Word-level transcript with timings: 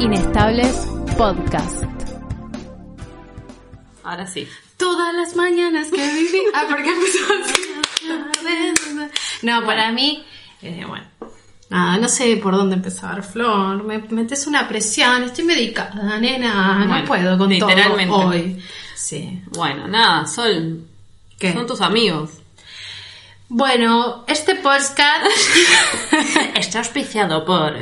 Inestables 0.00 0.88
Podcast. 1.16 1.84
Ahora 4.02 4.26
sí. 4.26 4.48
Todas 4.78 5.14
las 5.14 5.36
mañanas 5.36 5.88
que 5.90 5.96
viví. 6.08 6.42
Ah, 6.54 6.64
¿por 6.68 6.82
qué 6.82 6.88
empezó 6.90 7.18
así? 7.44 7.62
No, 9.42 9.64
para 9.66 9.92
mí, 9.92 10.24
eh, 10.62 10.84
bueno. 10.88 11.04
Nada, 11.68 11.98
no 11.98 12.08
sé 12.08 12.36
por 12.38 12.56
dónde 12.56 12.76
empezar, 12.76 13.22
Flor. 13.22 13.84
Me 13.84 13.98
metes 13.98 14.46
una 14.46 14.66
presión, 14.66 15.22
estoy 15.24 15.44
medicada, 15.44 16.18
nena. 16.18 16.78
Bueno, 16.78 16.98
no 16.98 17.04
puedo 17.04 17.38
con 17.38 17.50
literalmente. 17.50 18.06
todo 18.06 18.26
hoy. 18.28 18.62
Sí. 18.96 19.42
Bueno, 19.50 19.86
nada, 19.86 20.26
Sol. 20.26 20.80
¿Qué? 21.38 21.52
Son 21.52 21.66
tus 21.66 21.80
amigos. 21.82 22.30
Bueno, 23.48 24.24
este 24.26 24.54
podcast. 24.56 25.26
Está 26.54 26.78
auspiciado 26.78 27.44
por 27.44 27.74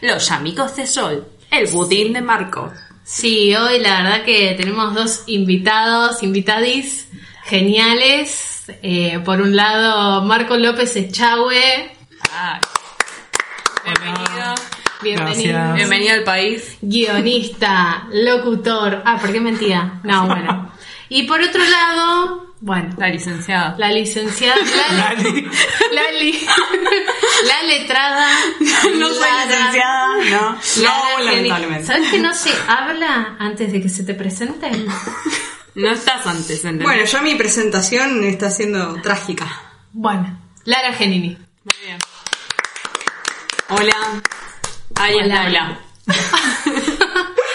los 0.00 0.30
amigos 0.30 0.74
de 0.76 0.86
Sol. 0.86 1.35
El 1.50 1.66
budín 1.68 2.12
de 2.12 2.20
Marco. 2.20 2.72
Sí, 3.04 3.54
hoy 3.54 3.78
la 3.78 4.02
verdad 4.02 4.24
que 4.24 4.54
tenemos 4.56 4.94
dos 4.94 5.22
invitados, 5.26 6.22
invitadis 6.22 7.08
geniales. 7.44 8.64
Eh, 8.82 9.20
por 9.24 9.40
un 9.40 9.54
lado, 9.54 10.22
Marco 10.22 10.56
López 10.56 10.96
Echagüe. 10.96 11.92
Ay. 12.32 12.60
Bienvenido. 13.84 14.54
Bienvenido. 15.02 15.52
Gracias. 15.52 15.74
Bienvenido 15.76 16.14
al 16.14 16.24
país. 16.24 16.78
Guionista, 16.80 18.08
locutor. 18.12 19.02
Ah, 19.04 19.18
¿por 19.20 19.32
qué 19.32 19.40
mentía? 19.40 20.00
No, 20.02 20.26
bueno. 20.26 20.72
Y 21.08 21.22
por 21.22 21.40
otro 21.40 21.62
lado, 21.64 22.45
bueno, 22.60 22.94
La 22.98 23.08
licenciada. 23.08 23.74
la 23.78 23.90
licenciada 23.90 24.56
Lali. 24.92 25.22
Lali. 25.24 25.42
Lali. 25.92 26.46
la 27.44 27.62
letrada. 27.68 28.28
No 28.96 29.08
soy 29.08 29.18
Lara- 29.20 29.44
licenciada, 29.46 30.06
no. 30.30 30.58
Lara 30.82 31.18
No, 31.18 31.24
lamentablemente. 31.24 31.86
¿Sabes 31.86 32.10
que 32.10 32.18
no 32.18 32.34
se 32.34 32.50
habla 32.66 33.36
antes 33.38 33.72
de 33.72 33.80
que 33.82 33.88
se 33.88 34.02
te 34.04 34.14
presenten? 34.14 34.86
No 35.76 35.90
estás 35.90 36.26
antes, 36.26 36.64
¿entendés? 36.64 36.86
Bueno, 36.86 37.04
ya 37.04 37.20
mi 37.20 37.34
presentación 37.34 38.24
está 38.24 38.50
siendo 38.50 38.94
trágica. 39.02 39.46
Bueno, 39.92 40.40
Lara 40.64 40.94
Genini. 40.94 41.36
Muy 41.36 41.84
bien. 41.84 41.98
Hola. 43.68 44.22
Ahí 44.94 45.14
Hola. 45.16 45.26
está, 45.26 45.46
hola. 45.46 45.78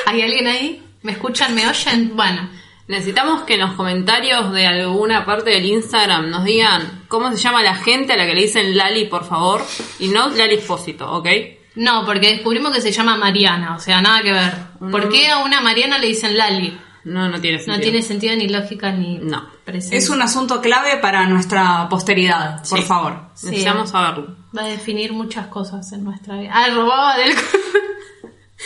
¿Hay 0.05 0.21
alguien 0.21 0.45
ahí? 0.47 0.83
¿Me 1.01 1.13
escuchan? 1.13 1.55
¿Me 1.55 1.67
oyen? 1.67 2.15
Bueno. 2.15 2.47
Necesitamos 2.91 3.43
que 3.43 3.53
en 3.53 3.61
los 3.61 3.71
comentarios 3.73 4.51
de 4.51 4.67
alguna 4.67 5.23
parte 5.25 5.49
del 5.51 5.65
Instagram 5.65 6.29
nos 6.29 6.43
digan 6.43 7.03
cómo 7.07 7.31
se 7.31 7.37
llama 7.37 7.63
la 7.63 7.73
gente 7.75 8.11
a 8.13 8.17
la 8.17 8.25
que 8.25 8.35
le 8.35 8.41
dicen 8.41 8.75
Lali, 8.77 9.05
por 9.05 9.23
favor. 9.25 9.63
Y 9.99 10.09
no 10.09 10.27
Lali 10.29 10.55
Espósito, 10.55 11.09
¿ok? 11.09 11.27
No, 11.75 12.05
porque 12.05 12.33
descubrimos 12.33 12.73
que 12.75 12.81
se 12.81 12.91
llama 12.91 13.15
Mariana, 13.15 13.75
o 13.77 13.79
sea, 13.79 14.01
nada 14.01 14.21
que 14.21 14.33
ver. 14.33 14.53
¿Por 14.91 15.07
qué 15.09 15.29
a 15.29 15.37
una 15.37 15.61
Mariana 15.61 15.99
le 15.99 16.07
dicen 16.07 16.37
Lali? 16.37 16.77
No, 17.05 17.29
no 17.29 17.39
tiene 17.39 17.59
sentido. 17.59 17.77
No 17.77 17.81
tiene 17.81 18.01
sentido 18.03 18.35
ni 18.35 18.47
lógica 18.49 18.91
ni 18.91 19.19
No. 19.19 19.47
presencia. 19.63 19.97
Es 19.97 20.09
un 20.09 20.21
asunto 20.21 20.59
clave 20.61 20.97
para 20.97 21.25
nuestra 21.27 21.87
posteridad, 21.89 22.57
por 22.69 22.79
Sí. 22.79 22.85
favor. 22.85 23.21
Necesitamos 23.41 23.89
saberlo. 23.89 24.35
Va 24.55 24.63
a 24.63 24.67
definir 24.67 25.13
muchas 25.13 25.47
cosas 25.47 25.89
en 25.93 26.03
nuestra 26.03 26.35
vida. 26.37 26.51
Ah, 26.53 26.67
robaba 26.75 27.15
del... 27.17 27.33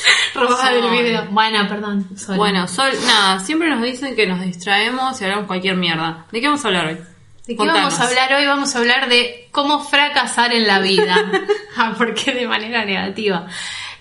robaba 0.35 0.71
del 0.71 0.89
video. 0.89 1.25
Bueno, 1.31 1.67
perdón. 1.67 2.17
Sol. 2.17 2.37
Bueno, 2.37 2.67
Sol, 2.67 2.91
nada, 3.05 3.39
siempre 3.39 3.69
nos 3.69 3.81
dicen 3.81 4.15
que 4.15 4.27
nos 4.27 4.41
distraemos 4.41 5.19
y 5.19 5.23
hablamos 5.23 5.47
cualquier 5.47 5.75
mierda. 5.75 6.25
¿De 6.31 6.41
qué 6.41 6.47
vamos 6.47 6.63
a 6.65 6.67
hablar 6.67 6.87
hoy? 6.87 6.93
¿De 6.95 7.53
qué 7.53 7.55
Contanos. 7.55 7.83
vamos 7.83 7.99
a 7.99 8.07
hablar 8.07 8.33
hoy? 8.33 8.45
Vamos 8.45 8.75
a 8.75 8.79
hablar 8.79 9.09
de 9.09 9.47
cómo 9.51 9.83
fracasar 9.83 10.53
en 10.53 10.67
la 10.67 10.79
vida. 10.79 11.15
ah, 11.77 11.93
¿por 11.97 12.13
qué 12.13 12.33
de 12.33 12.47
manera 12.47 12.85
negativa? 12.85 13.47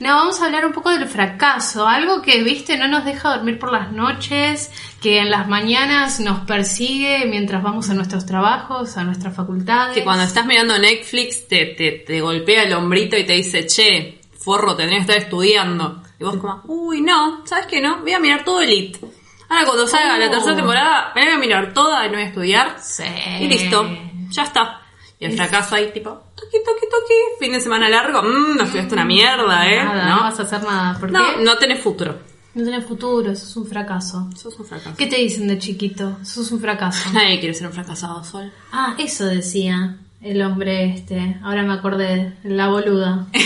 No, 0.00 0.16
vamos 0.16 0.40
a 0.40 0.46
hablar 0.46 0.66
un 0.66 0.72
poco 0.72 0.90
del 0.90 1.06
fracaso, 1.06 1.86
algo 1.86 2.20
que, 2.20 2.42
viste, 2.42 2.76
no 2.76 2.88
nos 2.88 3.04
deja 3.04 3.36
dormir 3.36 3.60
por 3.60 3.72
las 3.72 3.92
noches, 3.92 4.70
que 5.00 5.18
en 5.18 5.30
las 5.30 5.46
mañanas 5.46 6.18
nos 6.18 6.40
persigue 6.40 7.24
mientras 7.26 7.62
vamos 7.62 7.88
a 7.90 7.94
nuestros 7.94 8.26
trabajos, 8.26 8.96
a 8.96 9.04
nuestras 9.04 9.36
facultades. 9.36 9.94
Que 9.94 10.02
cuando 10.02 10.24
estás 10.24 10.46
mirando 10.46 10.76
Netflix 10.78 11.46
te, 11.46 11.66
te, 11.66 11.92
te 11.92 12.20
golpea 12.20 12.64
el 12.64 12.72
hombrito 12.72 13.16
y 13.16 13.24
te 13.24 13.34
dice, 13.34 13.66
che, 13.66 14.20
forro, 14.44 14.76
tendrías 14.76 15.04
que 15.06 15.12
estar 15.12 15.24
estudiando. 15.24 16.02
Y 16.20 16.24
vos 16.24 16.36
como, 16.36 16.62
uy, 16.66 17.00
no, 17.00 17.46
¿sabes 17.46 17.66
qué 17.66 17.80
no? 17.80 18.00
Voy 18.02 18.12
a 18.12 18.18
mirar 18.20 18.44
todo 18.44 18.60
Elite. 18.60 19.00
Ahora 19.48 19.64
cuando 19.66 19.86
salga 19.86 20.18
la 20.18 20.26
Oh. 20.26 20.30
tercera 20.30 20.56
temporada, 20.56 21.12
me 21.14 21.24
voy 21.24 21.34
a 21.34 21.38
mirar 21.38 21.72
toda 21.74 22.06
y 22.06 22.08
no 22.08 22.14
voy 22.14 22.22
a 22.24 22.28
estudiar. 22.28 22.76
Sí. 22.80 23.02
Y 23.40 23.46
listo, 23.48 23.86
ya 24.30 24.42
está. 24.44 24.80
Y 25.18 25.26
el 25.26 25.36
fracaso 25.36 25.74
ahí 25.76 25.90
tipo, 25.92 26.10
toqui, 26.10 26.58
toqui, 26.64 26.86
toqui, 26.90 27.14
fin 27.40 27.52
de 27.52 27.60
semana 27.60 27.88
largo, 27.88 28.22
mmm, 28.22 28.56
no 28.56 28.64
estudiaste 28.64 28.94
una 28.94 29.04
mierda, 29.04 29.66
¿eh? 29.70 29.82
Nada, 29.84 30.04
no 30.08 30.16
no, 30.16 30.22
vas 30.22 30.40
a 30.40 30.42
hacer 30.42 30.62
nada. 30.62 30.98
¿Por 30.98 31.10
no, 31.12 31.20
qué? 31.36 31.42
no 31.44 31.56
tenés 31.58 31.80
futuro. 31.82 32.18
No 32.54 32.64
tenés 32.64 32.84
futuro, 32.84 33.32
eso 33.32 33.44
es 33.46 33.56
un 33.56 33.66
fracaso. 33.66 34.28
Sos 34.36 34.58
un 34.58 34.64
fracaso. 34.66 34.96
¿Qué 34.96 35.06
te 35.06 35.16
dicen 35.16 35.46
de 35.48 35.58
chiquito? 35.58 36.18
Eso 36.22 36.42
es 36.42 36.50
un 36.52 36.60
fracaso. 36.60 37.10
Nadie 37.12 37.38
quiere 37.40 37.54
ser 37.54 37.66
un 37.68 37.72
fracasado, 37.72 38.22
Sol. 38.24 38.52
Ah, 38.72 38.94
eso 38.98 39.24
decía 39.26 39.96
el 40.24 40.42
hombre 40.42 40.94
este. 40.94 41.36
Ahora 41.44 41.62
me 41.62 41.74
acordé, 41.74 42.32
la 42.44 42.68
boluda. 42.68 43.26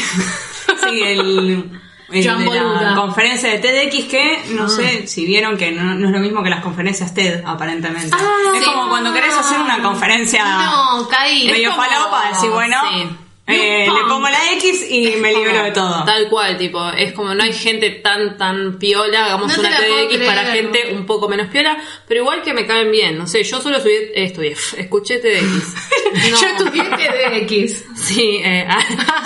Sí, 0.90 1.00
el, 1.02 1.70
el 2.12 2.26
John 2.26 2.38
de 2.38 2.44
Boluda. 2.46 2.80
la 2.82 2.94
conferencia 2.96 3.50
de 3.50 3.58
TEDx 3.58 4.04
que 4.06 4.38
no 4.54 4.68
sé 4.70 5.06
si 5.06 5.26
vieron 5.26 5.58
que 5.58 5.70
no, 5.72 5.94
no 5.96 6.06
es 6.06 6.12
lo 6.14 6.20
mismo 6.20 6.42
que 6.42 6.48
las 6.48 6.62
conferencias 6.62 7.12
TED, 7.12 7.42
aparentemente. 7.44 8.08
Ah, 8.12 8.52
es 8.54 8.60
sí. 8.60 8.70
como 8.70 8.88
cuando 8.88 9.12
querés 9.12 9.34
hacer 9.34 9.60
una 9.60 9.82
conferencia 9.82 10.44
No, 10.44 11.06
caí. 11.08 11.50
medio 11.50 11.70
como- 11.72 11.82
falopa, 11.82 12.28
decir, 12.30 12.48
bueno, 12.50 12.76
Sí. 12.90 13.08
Eh, 13.48 13.86
le 13.86 14.00
pongo 14.06 14.28
la 14.28 14.52
X 14.52 14.90
y 14.90 15.16
me 15.16 15.32
libero 15.32 15.64
de 15.64 15.70
todo. 15.70 16.04
Tal 16.04 16.28
cual, 16.28 16.58
tipo, 16.58 16.86
es 16.90 17.14
como 17.14 17.34
no 17.34 17.42
hay 17.42 17.54
gente 17.54 17.90
tan, 17.90 18.36
tan 18.36 18.78
piola, 18.78 19.24
hagamos 19.24 19.56
No 19.56 19.60
una 19.60 19.70
TDX 19.70 20.26
para 20.26 20.44
gente 20.52 20.92
un 20.94 21.06
poco 21.06 21.30
menos 21.30 21.48
piola, 21.48 21.78
pero 22.06 22.20
igual 22.20 22.42
que 22.42 22.52
me 22.52 22.66
caen 22.66 22.90
bien, 22.90 23.16
no 23.16 23.26
sé, 23.26 23.42
yo 23.44 23.58
solo 23.60 23.78
estudié, 23.78 24.12
eh, 24.14 24.24
estudié, 24.24 24.52
escuché 24.76 25.18
TDX. 25.18 25.74
No, 26.12 26.28
Yo 26.40 26.46
estudié 26.46 26.84
TDX. 26.84 27.84
Sí, 27.98 28.40
eh, 28.42 28.66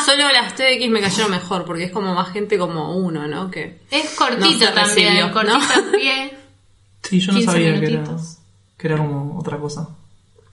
solo 0.05 0.31
las 0.33 0.55
TDX 0.55 0.89
me 0.89 1.01
cayeron 1.01 1.31
mejor, 1.31 1.65
porque 1.65 1.85
es 1.85 1.93
como 1.93 2.15
más 2.15 2.33
gente 2.33 2.59
como 2.59 2.97
uno, 2.97 3.27
¿no? 3.27 3.51
Que 3.51 3.81
Es 3.91 4.11
cortito 4.15 4.67
también, 4.73 5.09
recibió, 5.17 5.33
cortito 5.33 5.59
¿no? 5.59 5.93
pie. 5.93 6.35
Sí, 7.03 7.21
yo 7.21 7.33
no 7.33 7.39
15 7.39 7.53
sabía 7.53 7.81
que 7.81 7.87
era, 7.87 8.05
que 8.79 8.87
era 8.87 8.97
como 8.97 9.39
otra 9.39 9.59
cosa. 9.59 9.89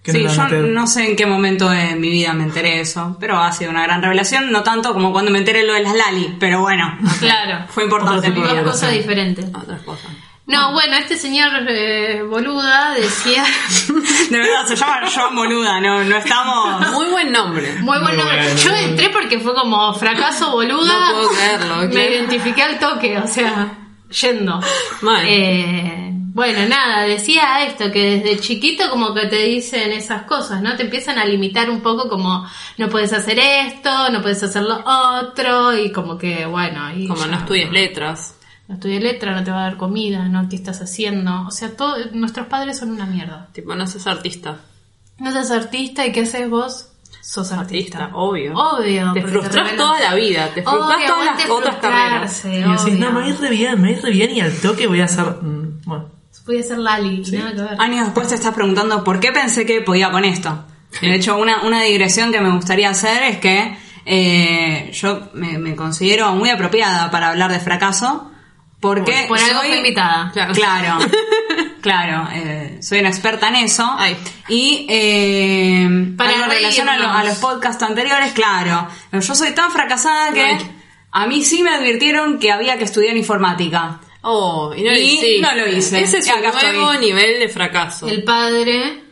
Que 0.04 0.12
Sí, 0.14 0.24
no 0.24 0.50
yo 0.50 0.62
no 0.62 0.88
sé 0.88 1.10
en 1.10 1.16
qué 1.18 1.26
momento 1.26 1.70
de 1.70 1.96
mi 1.96 2.10
vida 2.10 2.32
me 2.34 2.44
enteré 2.44 2.76
de 2.76 2.82
eso, 2.82 3.18
pero 3.20 3.38
ha 3.38 3.52
sido 3.52 3.70
una 3.72 3.84
gran 3.84 4.02
revelación, 4.02 4.50
no 4.52 4.64
tanto 4.64 4.94
como 4.94 5.12
cuando 5.12 5.30
me 5.32 5.40
enteré 5.40 5.64
lo 5.66 5.74
de 5.74 5.82
las 5.82 5.94
Lali, 5.96 6.36
pero 6.40 6.62
bueno, 6.62 6.98
Claro. 7.20 7.66
fue 7.70 7.84
importante 7.84 8.28
en 8.28 8.34
mi 8.34 8.42
vida. 8.42 8.64
Cosas 8.64 8.94
diferentes. 8.94 9.46
otras 9.54 9.82
cosas. 9.82 10.10
No, 10.46 10.72
bueno, 10.74 10.96
este 10.96 11.16
señor 11.16 11.52
eh, 11.68 12.24
boluda 12.24 12.96
decía. 12.96 13.44
De 14.32 14.38
verdad, 14.40 14.66
se 14.66 14.76
llama 14.76 15.02
Joan 15.14 15.36
Boluda, 15.36 15.80
no, 15.80 16.04
no 16.04 16.16
estamos... 16.18 16.92
Muy 16.92 17.06
buen 17.08 17.31
nombre. 17.31 17.76
Muy 17.81 18.00
bueno. 18.00 18.24
bueno. 18.24 18.56
Yo 18.56 18.74
entré 18.76 19.10
porque 19.12 19.38
fue 19.40 19.54
como 19.54 19.94
fracaso 19.94 20.52
boluda. 20.52 21.12
No 21.12 21.14
puedo 21.14 21.30
creerlo, 21.30 21.76
Me 21.94 22.10
identifiqué 22.16 22.64
al 22.64 22.80
toque, 22.80 23.20
o 23.20 23.28
sea, 23.28 23.74
yendo. 24.10 24.60
Mal. 25.02 25.24
Eh, 25.28 26.09
bueno, 26.31 26.67
nada, 26.69 27.06
decía 27.07 27.66
esto, 27.66 27.91
que 27.91 28.19
desde 28.19 28.40
chiquito 28.40 28.90
como 28.91 29.16
que 29.16 29.25
te 29.25 29.44
dicen 29.44 29.91
esas 29.91 30.23
cosas, 30.23 30.62
¿no? 30.62 30.75
Te 30.75 30.84
empiezan 30.84 31.17
a 31.17 31.25
limitar 31.25 31.69
un 31.72 31.81
poco 31.81 32.07
como 32.07 32.45
no 32.78 32.88
puedes 32.90 33.13
hacer 33.13 33.40
esto, 33.40 34.12
no 34.12 34.22
puedes 34.22 34.44
hacer 34.44 34.62
lo 34.62 34.79
otro, 34.85 35.75
y 35.75 35.91
como 35.91 36.19
que, 36.19 36.45
bueno, 36.45 36.94
y 36.95 37.07
Como 37.07 37.22
ya. 37.22 37.28
no 37.28 37.38
estudies 37.38 37.72
letras. 37.72 38.35
No 38.68 38.75
estudié 38.75 39.00
letra, 39.00 39.34
no 39.34 39.44
te 39.44 39.50
va 39.50 39.62
a 39.62 39.63
dar 39.63 39.78
comida, 39.78 40.28
¿no? 40.29 40.47
¿Qué 40.47 40.56
estás 40.56 40.79
haciendo? 40.81 41.47
O 41.47 41.51
sea, 41.51 41.75
todo, 41.75 41.95
nuestros 42.12 42.45
padres 42.45 42.78
son 42.78 42.91
una 42.91 43.07
mierda. 43.07 43.47
Tipo, 43.51 43.73
no 43.73 43.88
seas 43.88 44.06
artista. 44.06 44.59
No 45.18 45.31
seas 45.31 45.50
artista 45.50 46.06
y 46.06 46.12
¿qué 46.12 46.22
haces 46.22 46.47
vos? 46.47 46.89
Sos 47.22 47.51
artista. 47.51 47.97
Artista, 47.97 48.18
obvio. 48.18 48.53
Obvio. 48.56 49.13
Te 49.13 49.23
frustras 49.23 49.75
toda 49.75 50.00
la 50.00 50.13
vida, 50.13 50.48
te 50.54 50.62
frustras 50.62 51.07
todas 51.07 51.25
las 51.25 51.50
otras 51.50 51.75
carreras. 51.77 52.45
Y 52.45 52.50
decís, 52.50 52.81
obvio. 52.83 52.95
no, 53.00 53.12
me 53.13 53.30
ir 53.30 53.39
re 53.39 53.50
bien, 53.50 53.81
me 53.81 53.92
ir 53.94 54.01
re 54.04 54.12
bien 54.12 54.31
y 54.31 54.42
al 54.42 54.56
toque 54.62 54.86
voy 54.86 55.01
a 55.01 55.06
hacer... 55.06 55.25
bueno, 56.50 56.60
Voy 56.60 56.60
a 56.60 56.63
ser 56.63 56.78
Lali, 56.80 57.22
nada 57.31 57.51
que 57.54 57.62
ver. 57.62 57.75
Años 57.80 58.06
después 58.06 58.28
te 58.28 58.36
estás 58.36 58.54
preguntando 58.54 59.04
por 59.04 59.19
qué 59.19 59.31
pensé 59.31 59.66
que 59.66 59.81
podía 59.81 60.12
con 60.12 60.25
esto. 60.25 60.66
De 61.01 61.13
hecho, 61.16 61.38
una, 61.38 61.62
una 61.63 61.81
digresión 61.84 62.31
que 62.31 62.40
me 62.42 62.50
gustaría 62.51 62.90
hacer 62.90 63.22
es 63.24 63.38
que 63.38 63.78
eh, 64.06 64.90
yo 64.94 65.30
me, 65.34 65.57
me 65.60 65.75
considero 65.75 66.31
muy 66.34 66.50
apropiada 66.50 67.12
para 67.12 67.30
hablar 67.30 67.51
de 67.51 67.60
fracaso 67.60 68.31
porque 68.80 69.25
Por 69.28 69.38
algo 69.38 69.60
soy- 69.60 69.68
fui 69.69 69.78
invitada. 69.78 70.31
Claro. 70.34 70.54
Claro, 70.54 70.98
claro, 71.81 72.28
eh, 72.34 72.80
soy 72.81 73.00
una 73.02 73.10
experta 73.10 73.50
en 73.50 73.57
eso. 73.57 73.88
Ay. 73.98 74.18
Y 74.48 74.88
eh, 74.90 76.13
Para 76.18 76.34
en 76.34 76.50
relación 76.50 76.90
a, 76.90 76.98
lo- 76.98 77.10
a 77.12 77.24
los 77.24 77.38
podcasts 77.38 77.84
anteriores, 77.84 78.31
claro, 78.34 78.88
yo 79.12 79.36
soy 79.36 79.52
tan 79.52 79.69
fracasada 79.72 80.31
que 80.34 80.42
Ay. 80.44 80.72
a 81.12 81.28
mí 81.28 81.44
sí 81.45 81.62
me 81.62 81.69
advirtieron 81.72 82.40
que 82.40 82.52
había 82.52 82.78
que 82.78 82.86
estudiar 82.86 83.16
informática. 83.16 84.00
Oh, 84.21 84.74
y 84.75 84.83
no 84.83 84.92
lo 84.92 84.98
Y 84.98 85.39
no 85.42 85.56
lo 85.56 85.68
hice. 85.68 86.01
Ese 86.01 86.18
es 86.18 86.25
un 86.27 86.45
acá 86.45 86.51
nuevo 86.71 86.92
estoy. 86.92 87.07
nivel 87.07 87.39
de 87.39 87.50
fracaso. 87.50 88.07
El 88.07 88.24
padre, 88.24 89.04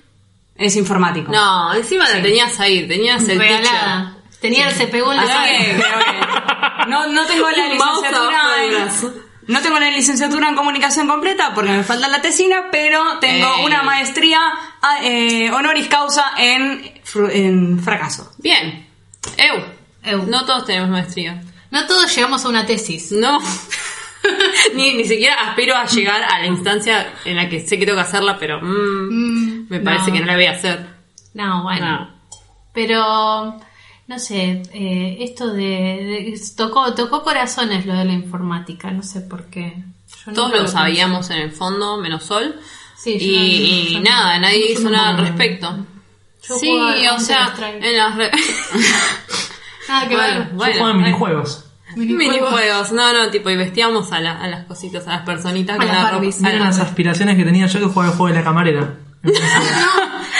Es 0.55 0.75
informático. 0.75 1.31
No, 1.31 1.73
encima 1.73 2.09
la 2.09 2.21
tenías 2.21 2.59
ahí, 2.59 2.87
tenías 2.87 3.27
el 3.27 3.39
regalada. 3.39 4.17
Tenía 4.41 4.69
el 4.69 4.75
CPU 4.75 5.11
en 5.11 5.17
la 5.17 5.23
Así 5.23 5.53
que 5.53 5.83
No, 6.89 7.07
no 7.07 7.25
tengo 7.25 7.49
la 7.49 7.67
licenciatura 7.67 8.87
no 9.47 9.61
tengo 9.61 9.79
la 9.79 9.89
licenciatura 9.89 10.49
en 10.49 10.55
comunicación 10.55 11.07
completa 11.07 11.53
porque 11.55 11.71
me 11.71 11.83
falta 11.83 12.09
la 12.09 12.21
tesina, 12.21 12.65
pero 12.69 13.17
tengo 13.19 13.47
Ey. 13.59 13.65
una 13.65 13.81
maestría 13.81 14.39
ah, 14.81 14.97
eh, 15.01 15.49
honoris 15.51 15.87
causa 15.87 16.33
en, 16.37 17.01
en 17.31 17.79
fracaso. 17.79 18.29
Bien. 18.39 18.85
Eu. 19.37 19.63
Eu. 20.03 20.23
No 20.27 20.45
todos 20.45 20.65
tenemos 20.65 20.89
maestría. 20.89 21.41
No 21.71 21.87
todos 21.87 22.13
llegamos 22.13 22.43
a 22.43 22.49
una 22.49 22.65
tesis. 22.65 23.13
No. 23.13 23.39
ni, 24.75 24.93
ni 24.95 25.05
siquiera 25.05 25.35
aspiro 25.49 25.75
a 25.75 25.85
llegar 25.85 26.23
a 26.23 26.39
la 26.39 26.45
instancia 26.47 27.13
en 27.25 27.35
la 27.37 27.47
que 27.49 27.59
sé 27.59 27.77
que 27.79 27.85
tengo 27.85 27.97
que 27.97 28.03
hacerla, 28.03 28.37
pero 28.39 28.59
mm, 28.61 29.09
Mm, 29.09 29.67
me 29.69 29.79
parece 29.79 30.07
no. 30.07 30.13
que 30.13 30.19
no 30.21 30.25
la 30.27 30.35
voy 30.35 30.45
a 30.45 30.51
hacer. 30.51 30.85
No, 31.33 31.63
bueno. 31.63 31.85
No. 31.85 32.17
Pero, 32.73 33.59
no 34.07 34.19
sé, 34.19 34.61
eh, 34.73 35.17
esto 35.21 35.47
de, 35.53 35.63
de- 35.63 36.41
tocó, 36.55 36.93
tocó 36.93 37.23
corazones 37.23 37.85
lo 37.85 37.93
de 37.93 38.05
la 38.05 38.13
informática, 38.13 38.91
no 38.91 39.03
sé 39.03 39.21
por 39.21 39.45
qué. 39.45 39.83
Yo 40.25 40.33
Todos 40.33 40.51
lo 40.53 40.67
sabíamos 40.67 41.29
en 41.31 41.37
el 41.41 41.51
fondo, 41.51 41.97
menos 41.97 42.23
Sol. 42.23 42.55
Sí, 42.97 43.17
y, 43.19 43.91
no- 43.93 43.99
y 43.99 44.01
nada, 44.03 44.39
nadie 44.39 44.71
hizo 44.71 44.83
no 44.83 44.91
nada 44.91 45.09
al 45.09 45.17
respecto. 45.17 45.85
Yo 46.47 46.55
sí, 46.57 46.71
o 47.13 47.19
sea, 47.19 47.53
en 47.81 47.97
las 47.97 48.15
Nada 48.15 48.31
que 50.07 50.15
Bueno, 50.15 50.39
ver. 50.39 50.49
Yo 50.49 50.55
bueno, 50.55 50.73
juego 50.73 50.89
en 50.89 50.95
bueno. 51.01 51.17
Minijuegos. 51.97 52.51
Minijuegos, 52.51 52.91
no, 52.91 53.13
no, 53.13 53.29
tipo, 53.31 53.49
y 53.49 53.57
vestíamos 53.57 54.11
a, 54.11 54.19
la- 54.19 54.39
a 54.41 54.47
las 54.47 54.65
cositas, 54.65 55.07
a 55.07 55.11
las 55.11 55.21
personitas 55.23 55.79
A 55.79 55.83
las. 55.85 56.03
Barbies. 56.03 56.39
Miren 56.41 56.59
las- 56.63 56.79
aspiraciones 56.79 57.35
que 57.35 57.43
tenía 57.43 57.65
yo 57.67 57.79
que 57.79 57.85
jugaba 57.87 58.11
el 58.11 58.17
juego 58.17 58.33
de 58.33 58.39
la 58.39 58.43
camarera. 58.45 58.93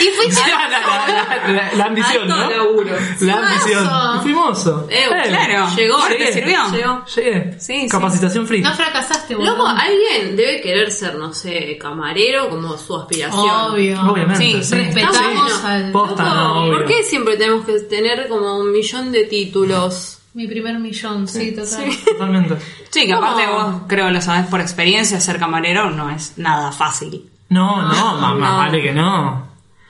Y 0.00 0.04
fuiste 0.14 0.40
la, 0.48 0.68
la- 0.68 1.52
la- 1.52 1.72
la 1.74 1.84
ambición, 1.86 2.28
¿no? 2.28 2.48
laburo. 2.50 2.94
La 3.22 3.34
ambición. 3.34 3.88
Fui 4.22 4.32
mozo. 4.32 4.86
Eh, 4.88 5.06
claro. 5.26 5.74
Llegó, 5.74 5.98
¿Te 6.06 6.12
Llegué. 6.18 6.32
sirvió? 6.32 6.58
Llegó. 6.70 7.04
Llegué. 7.16 7.52
Sí, 7.58 7.80
sí. 7.80 7.88
Capacitación 7.88 8.46
free. 8.46 8.60
No 8.62 8.72
fracasaste, 8.74 9.34
boludo. 9.34 9.56
Loco, 9.56 9.66
alguien 9.66 10.36
debe 10.36 10.60
querer 10.60 10.92
ser, 10.92 11.16
no 11.16 11.32
sé, 11.34 11.76
camarero 11.80 12.48
como 12.48 12.76
su 12.78 12.96
aspiración. 12.96 13.72
Obvio. 13.72 14.00
Obviamente. 14.02 14.44
Sí, 14.44 14.62
sí. 14.62 14.74
Respetamos 14.76 15.52
Sí. 15.52 15.66
al... 15.66 15.90
Posta, 15.90 16.22
Loco, 16.22 16.34
no, 16.36 16.60
obvio. 16.62 16.72
¿Por 16.74 16.84
qué 16.86 17.02
siempre 17.02 17.36
tenemos 17.36 17.64
que 17.66 17.80
tener 17.80 18.28
como 18.28 18.56
un 18.58 18.70
millón 18.70 19.10
de 19.10 19.24
títulos? 19.24 20.17
Mi 20.38 20.46
primer 20.46 20.78
millón, 20.78 21.26
sí, 21.26 21.50
total. 21.50 21.90
Totalmente. 22.04 22.58
Sí, 22.90 23.06
que 23.06 23.12
aparte 23.12 23.44
vos 23.48 23.74
creo 23.88 24.08
lo 24.08 24.20
sabes 24.20 24.46
por 24.46 24.60
experiencia, 24.60 25.18
ser 25.18 25.40
camarero 25.40 25.90
no 25.90 26.10
es 26.10 26.38
nada 26.38 26.70
fácil. 26.70 27.28
No, 27.48 27.82
no, 27.82 28.14
más 28.20 28.34
no. 28.34 28.56
vale 28.56 28.80
que 28.80 28.92
no. 28.92 29.48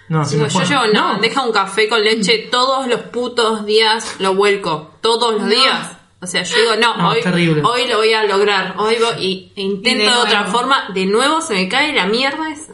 No, 0.08 0.24
si 0.24 0.36
Digo, 0.36 0.48
yo 0.48 0.62
llevo 0.62 0.90
una 0.90 1.02
bandeja 1.02 1.42
un 1.42 1.52
café 1.52 1.86
con 1.86 2.02
leche 2.02 2.48
todos 2.50 2.86
los 2.86 3.00
putos 3.00 3.66
días, 3.66 4.16
lo 4.20 4.36
vuelco. 4.36 4.92
Todos 5.02 5.34
los 5.34 5.50
días. 5.50 5.98
O 6.22 6.26
sea, 6.26 6.44
yo 6.44 6.56
digo, 6.56 6.76
no, 6.80 6.96
No, 6.96 7.10
hoy, 7.10 7.18
hoy 7.22 7.86
lo 7.86 7.98
voy 7.98 8.14
a 8.14 8.24
lograr. 8.24 8.74
Hoy 8.78 8.96
voy, 8.98 9.22
y, 9.22 9.52
e 9.54 9.60
intento 9.60 10.02
Y 10.02 10.06
de 10.06 10.12
de, 10.12 10.16
otra 10.16 10.44
forma. 10.44 10.88
De 10.94 11.04
nuevo 11.04 11.42
se 11.42 11.52
me 11.52 11.68
cae 11.68 11.92
la 11.92 12.06
mierda 12.06 12.50
esa. 12.50 12.72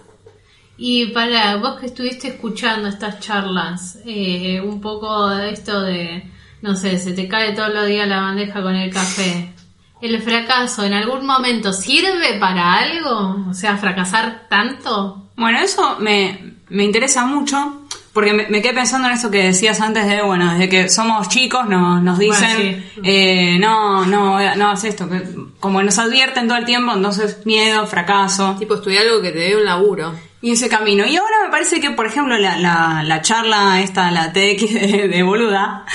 Y 0.76 1.06
para 1.06 1.56
vos 1.56 1.80
que 1.80 1.86
estuviste 1.86 2.28
escuchando 2.28 2.88
estas 2.88 3.18
charlas, 3.18 3.98
eh, 4.06 4.60
un 4.60 4.80
poco 4.80 5.28
de 5.28 5.50
esto 5.50 5.80
de, 5.80 6.30
no 6.64 6.74
sé, 6.74 6.98
se 6.98 7.12
te 7.12 7.28
cae 7.28 7.52
todos 7.52 7.74
los 7.74 7.86
días 7.86 8.08
la 8.08 8.22
bandeja 8.22 8.62
con 8.62 8.74
el 8.74 8.90
café. 8.90 9.52
¿El 10.00 10.22
fracaso 10.22 10.82
en 10.82 10.94
algún 10.94 11.26
momento 11.26 11.74
sirve 11.74 12.38
para 12.40 12.78
algo? 12.78 13.44
O 13.50 13.52
sea, 13.52 13.76
fracasar 13.76 14.46
tanto. 14.48 15.28
Bueno, 15.36 15.58
eso 15.58 15.98
me, 16.00 16.54
me 16.70 16.84
interesa 16.84 17.26
mucho 17.26 17.82
porque 18.14 18.32
me, 18.32 18.46
me 18.48 18.62
quedé 18.62 18.72
pensando 18.72 19.08
en 19.08 19.14
eso 19.14 19.30
que 19.30 19.42
decías 19.42 19.78
antes 19.82 20.06
de, 20.06 20.22
bueno, 20.22 20.52
desde 20.52 20.70
que 20.70 20.88
somos 20.88 21.28
chicos 21.28 21.68
nos, 21.68 22.02
nos 22.02 22.18
dicen, 22.18 22.56
Bueno, 22.56 22.82
sí. 22.94 23.00
eh, 23.04 23.58
no, 23.58 24.06
no, 24.06 24.38
no 24.56 24.66
hagas 24.68 24.84
esto, 24.84 25.06
que 25.10 25.22
como 25.60 25.82
nos 25.82 25.98
advierten 25.98 26.48
todo 26.48 26.56
el 26.56 26.64
tiempo, 26.64 26.92
entonces 26.94 27.44
miedo, 27.44 27.86
fracaso 27.86 28.56
Tipo, 28.58 28.76
estudiar 28.76 29.06
algo 29.06 29.20
que 29.20 29.32
te 29.32 29.38
dé 29.40 29.56
un 29.56 29.64
laburo. 29.66 30.14
Y 30.44 30.52
ese 30.52 30.68
camino. 30.68 31.06
Y 31.06 31.16
ahora 31.16 31.36
me 31.44 31.50
parece 31.50 31.80
que, 31.80 31.90
por 31.90 32.06
ejemplo, 32.06 32.36
la, 32.36 32.58
la, 32.58 33.02
la 33.02 33.22
charla 33.22 33.80
esta, 33.80 34.10
la 34.10 34.32
TX 34.32 34.74
de, 34.80 35.08
de 35.08 35.22
boluda, 35.22 35.86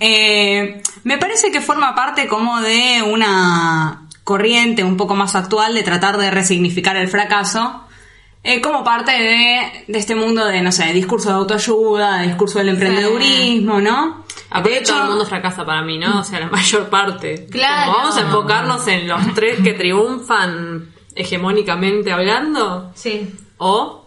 eh, 0.00 0.82
me 1.04 1.18
parece 1.18 1.52
que 1.52 1.60
forma 1.60 1.94
parte 1.94 2.26
como 2.26 2.60
de 2.60 3.02
una 3.06 4.08
corriente 4.24 4.82
un 4.84 4.96
poco 4.96 5.14
más 5.14 5.34
actual 5.36 5.74
de 5.74 5.82
tratar 5.82 6.16
de 6.16 6.30
resignificar 6.30 6.96
el 6.96 7.08
fracaso. 7.08 7.84
eh, 8.44 8.60
como 8.60 8.82
parte 8.82 9.12
de, 9.12 9.84
de 9.86 9.98
este 9.98 10.16
mundo 10.16 10.44
de, 10.46 10.60
no 10.62 10.72
sé, 10.72 10.92
discurso 10.92 11.28
de 11.28 11.36
autoayuda, 11.36 12.18
de 12.18 12.26
discurso 12.26 12.58
del 12.58 12.70
emprendedurismo, 12.70 13.80
¿no? 13.80 14.24
Aparte 14.50 14.70
De 14.70 14.78
hecho, 14.78 14.92
todo 14.94 15.02
el 15.04 15.08
mundo 15.10 15.26
fracasa 15.26 15.64
para 15.64 15.82
mí, 15.82 15.98
¿no? 15.98 16.20
O 16.20 16.24
sea, 16.24 16.40
la 16.40 16.46
mayor 16.58 16.88
parte. 16.90 17.46
Claro. 17.50 17.92
Como 17.92 17.98
vamos 17.98 18.16
a 18.16 18.20
enfocarnos 18.22 18.88
en 18.88 19.06
los 19.06 19.34
tres 19.34 19.60
que 19.62 19.74
triunfan 19.74 20.88
hegemónicamente 21.14 22.10
hablando. 22.12 22.90
Sí. 22.94 23.32
O 23.64 24.02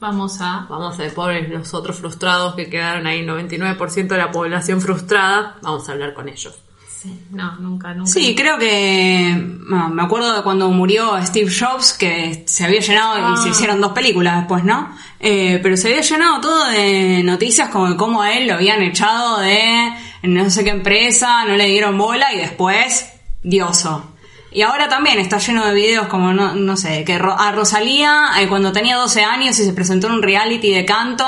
Vamos 0.00 0.40
a... 0.40 0.66
vamos 0.68 0.98
a 0.98 1.08
pobres 1.14 1.48
los 1.50 1.74
otros 1.74 1.96
frustrados 1.98 2.54
que 2.54 2.70
quedaron 2.70 3.06
ahí, 3.06 3.20
99% 3.24 4.08
de 4.08 4.16
la 4.16 4.30
población 4.32 4.80
frustrada. 4.80 5.56
Vamos 5.60 5.86
a 5.88 5.92
hablar 5.92 6.14
con 6.14 6.26
ellos. 6.28 6.54
Sí, 6.88 7.18
no, 7.30 7.56
nunca, 7.56 7.92
nunca. 7.94 8.10
Sí, 8.10 8.34
creo 8.34 8.58
que 8.58 9.34
me 9.36 10.02
acuerdo 10.02 10.34
de 10.36 10.42
cuando 10.42 10.68
murió 10.70 11.22
Steve 11.24 11.50
Jobs 11.50 11.92
que 11.92 12.44
se 12.46 12.64
había 12.64 12.80
llenado 12.80 13.18
y 13.18 13.22
Ah. 13.22 13.36
se 13.42 13.50
hicieron 13.50 13.80
dos 13.80 13.92
películas 13.92 14.38
después, 14.38 14.64
¿no? 14.64 14.94
Eh, 15.18 15.60
pero 15.62 15.76
se 15.76 15.88
había 15.88 16.00
llenado 16.02 16.40
todo 16.40 16.66
de 16.70 17.22
noticias 17.22 17.68
como 17.68 17.90
de 17.90 17.96
cómo 17.96 18.22
a 18.22 18.32
él 18.32 18.46
lo 18.48 18.54
habían 18.54 18.82
echado 18.82 19.38
de 19.40 19.92
no 20.22 20.48
sé 20.50 20.64
qué 20.64 20.70
empresa, 20.70 21.44
no 21.46 21.56
le 21.56 21.66
dieron 21.66 21.96
bola 21.96 22.32
y 22.34 22.38
después 22.38 23.06
dioso. 23.42 24.09
Y 24.52 24.62
ahora 24.62 24.88
también 24.88 25.18
está 25.18 25.38
lleno 25.38 25.64
de 25.66 25.74
videos 25.74 26.08
como, 26.08 26.32
no, 26.32 26.54
no 26.54 26.76
sé, 26.76 27.04
que 27.04 27.14
a 27.14 27.52
Rosalía 27.52 28.30
eh, 28.40 28.48
cuando 28.48 28.72
tenía 28.72 28.96
12 28.96 29.22
años 29.22 29.58
y 29.58 29.64
se 29.64 29.72
presentó 29.72 30.08
en 30.08 30.14
un 30.14 30.22
reality 30.22 30.72
de 30.72 30.84
canto, 30.84 31.24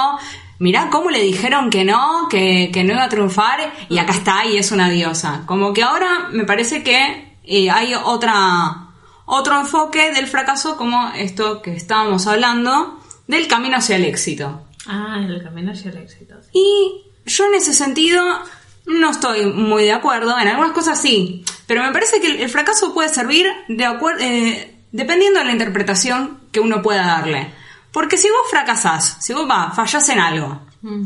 mirá 0.59 0.91
cómo 0.91 1.11
le 1.11 1.23
dijeron 1.23 1.71
que 1.71 1.85
no, 1.85 2.29
que, 2.29 2.71
que 2.73 2.83
no 2.85 2.95
iba 2.95 3.05
a 3.05 3.09
triunfar 3.09 3.73
y 3.89 3.99
acá 3.99 4.13
está 4.13 4.45
y 4.47 4.59
es 4.59 4.73
una 4.73 4.91
diosa. 4.91 5.43
Como 5.47 5.73
que 5.73 5.83
ahora 5.83 6.29
me 6.33 6.45
parece 6.45 6.83
que 6.83 7.37
eh, 7.45 7.71
hay 7.71 7.95
otra, 7.95 8.89
otro 9.27 9.61
enfoque 9.61 10.13
del 10.13 10.27
fracaso 10.27 10.77
como 10.77 11.13
esto 11.17 11.63
que 11.63 11.75
estábamos 11.75 12.27
hablando 12.27 13.01
del 13.27 13.47
camino 13.47 13.77
hacia 13.77 13.97
el 13.97 14.05
éxito. 14.05 14.67
Ah, 14.87 15.21
el 15.25 15.43
camino 15.43 15.73
hacia 15.73 15.91
el 15.91 15.99
éxito. 15.99 16.35
sí. 16.43 16.51
Y 16.55 17.05
yo 17.25 17.47
en 17.47 17.55
ese 17.55 17.73
sentido 17.73 18.25
no 18.87 19.11
estoy 19.11 19.47
muy 19.47 19.85
de 19.85 19.93
acuerdo, 19.93 20.39
en 20.39 20.49
algunas 20.49 20.73
cosas 20.73 21.01
sí, 21.01 21.45
pero 21.67 21.83
me 21.83 21.93
parece 21.93 22.21
que 22.21 22.43
el, 22.43 22.49
fracaso 22.51 22.93
puede 22.93 23.09
servir 23.09 23.47
de 23.69 23.85
eh, 24.21 24.75
dependiendo 24.91 25.39
de 25.39 25.47
la 25.47 25.53
interpretación 25.53 26.41
que 26.51 26.61
uno 26.61 26.83
pueda 26.83 27.07
darle. 27.07 27.53
Porque 27.93 28.17
si 28.17 28.29
vos 28.29 28.51
fracasás, 28.51 29.19
si 29.21 29.33
vos 29.35 29.49
va, 29.49 29.71
fallás 29.73 30.09
en 30.09 30.19
algo, 30.21 30.61
Mm. 30.83 31.05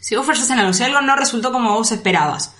si 0.00 0.16
vos 0.16 0.24
fallás 0.24 0.48
en 0.48 0.60
algo, 0.60 0.72
si 0.72 0.82
algo 0.82 1.02
no 1.02 1.14
resultó 1.14 1.52
como 1.52 1.74
vos 1.74 1.92
esperabas, 1.92 2.54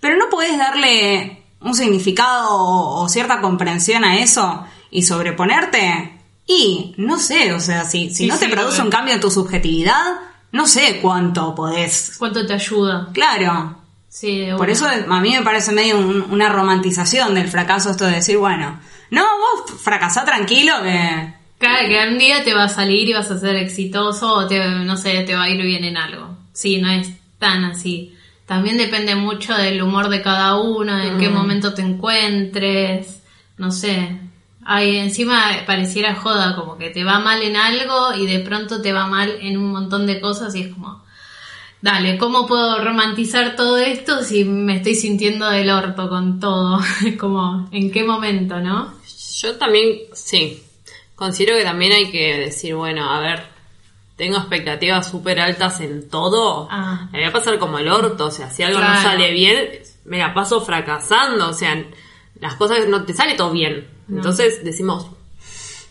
pero 0.00 0.18
no 0.18 0.28
podés 0.28 0.58
darle 0.58 1.42
un 1.60 1.74
significado 1.74 2.50
o, 2.50 3.02
o 3.02 3.08
cierta 3.08 3.40
comprensión 3.40 4.04
a 4.04 4.18
eso 4.18 4.64
y 4.90 5.02
sobreponerte, 5.04 6.18
y 6.46 6.94
no 6.98 7.18
sé, 7.18 7.52
o 7.52 7.60
sea, 7.60 7.84
si, 7.84 8.08
si 8.10 8.14
Sí, 8.14 8.26
no 8.26 8.36
te 8.38 8.46
sí, 8.46 8.50
produce 8.52 8.82
un 8.82 8.90
cambio 8.90 9.14
en 9.14 9.20
tu 9.20 9.30
subjetividad, 9.30 10.16
no 10.50 10.66
sé 10.66 10.98
cuánto 11.00 11.54
podés. 11.54 12.16
¿Cuánto 12.18 12.44
te 12.46 12.52
ayuda? 12.52 13.08
Claro. 13.14 13.76
Sí, 14.14 14.46
Por 14.58 14.68
eso 14.68 14.86
a 14.86 15.20
mí 15.22 15.30
me 15.32 15.40
parece 15.40 15.72
medio 15.72 15.96
un- 15.98 16.30
una 16.30 16.50
romantización 16.50 17.34
del 17.34 17.48
fracaso 17.48 17.90
esto 17.90 18.04
de 18.04 18.16
decir, 18.16 18.36
bueno, 18.36 18.78
no, 19.10 19.22
vos 19.22 19.80
fracasá 19.80 20.22
tranquilo 20.26 20.74
que... 20.82 21.32
Claro, 21.56 21.88
que 21.88 22.08
un 22.12 22.18
día 22.18 22.44
te 22.44 22.52
va 22.52 22.64
a 22.64 22.68
salir 22.68 23.08
y 23.08 23.14
vas 23.14 23.30
a 23.30 23.38
ser 23.38 23.56
exitoso 23.56 24.34
o 24.34 24.46
te, 24.46 24.58
no 24.68 24.98
sé, 24.98 25.20
te 25.22 25.34
va 25.34 25.44
a 25.44 25.48
ir 25.48 25.62
bien 25.62 25.84
en 25.84 25.96
algo. 25.96 26.36
Sí, 26.52 26.76
no 26.76 26.90
es 26.90 27.08
tan 27.38 27.64
así. 27.64 28.14
También 28.44 28.76
depende 28.76 29.14
mucho 29.14 29.54
del 29.56 29.80
humor 29.80 30.10
de 30.10 30.20
cada 30.20 30.60
uno, 30.60 31.00
en 31.00 31.16
qué 31.18 31.30
momento 31.30 31.72
te 31.72 31.80
encuentres, 31.80 33.22
no 33.56 33.70
sé. 33.70 34.18
Ay, 34.64 34.98
encima 34.98 35.42
pareciera 35.66 36.14
joda, 36.16 36.54
como 36.54 36.76
que 36.76 36.90
te 36.90 37.02
va 37.02 37.18
mal 37.20 37.40
en 37.42 37.56
algo 37.56 38.12
y 38.14 38.26
de 38.26 38.40
pronto 38.40 38.82
te 38.82 38.92
va 38.92 39.06
mal 39.06 39.32
en 39.40 39.56
un 39.56 39.72
montón 39.72 40.06
de 40.06 40.20
cosas 40.20 40.54
y 40.54 40.62
es 40.64 40.68
como, 40.74 41.02
dale, 41.82 42.16
¿cómo 42.16 42.46
puedo 42.46 42.82
romantizar 42.82 43.54
todo 43.56 43.76
esto 43.78 44.22
si 44.24 44.44
me 44.44 44.76
estoy 44.76 44.94
sintiendo 44.94 45.50
del 45.50 45.68
orto 45.70 46.08
con 46.08 46.40
todo? 46.40 46.80
Como, 47.18 47.68
¿en 47.72 47.90
qué 47.90 48.04
momento, 48.04 48.58
no? 48.60 48.94
Yo 49.40 49.56
también, 49.56 49.98
sí, 50.14 50.62
considero 51.14 51.56
que 51.58 51.64
también 51.64 51.92
hay 51.92 52.10
que 52.10 52.38
decir, 52.38 52.74
bueno, 52.74 53.10
a 53.10 53.20
ver, 53.20 53.42
tengo 54.16 54.38
expectativas 54.38 55.10
súper 55.10 55.40
altas 55.40 55.80
en 55.80 56.08
todo, 56.08 56.68
Ah. 56.70 57.08
me 57.12 57.18
voy 57.18 57.28
a 57.28 57.32
pasar 57.32 57.58
como 57.58 57.78
el 57.78 57.88
orto, 57.88 58.26
o 58.26 58.30
sea, 58.30 58.50
si 58.50 58.62
algo 58.62 58.78
no 58.78 59.02
sale 59.02 59.32
bien, 59.32 59.68
me 60.04 60.18
la 60.18 60.32
paso 60.32 60.60
fracasando, 60.60 61.48
o 61.48 61.52
sea, 61.52 61.84
las 62.40 62.54
cosas 62.54 62.88
no 62.88 63.04
te 63.04 63.12
sale 63.14 63.34
todo 63.34 63.50
bien. 63.52 63.88
Entonces 64.08 64.64
decimos, 64.64 65.06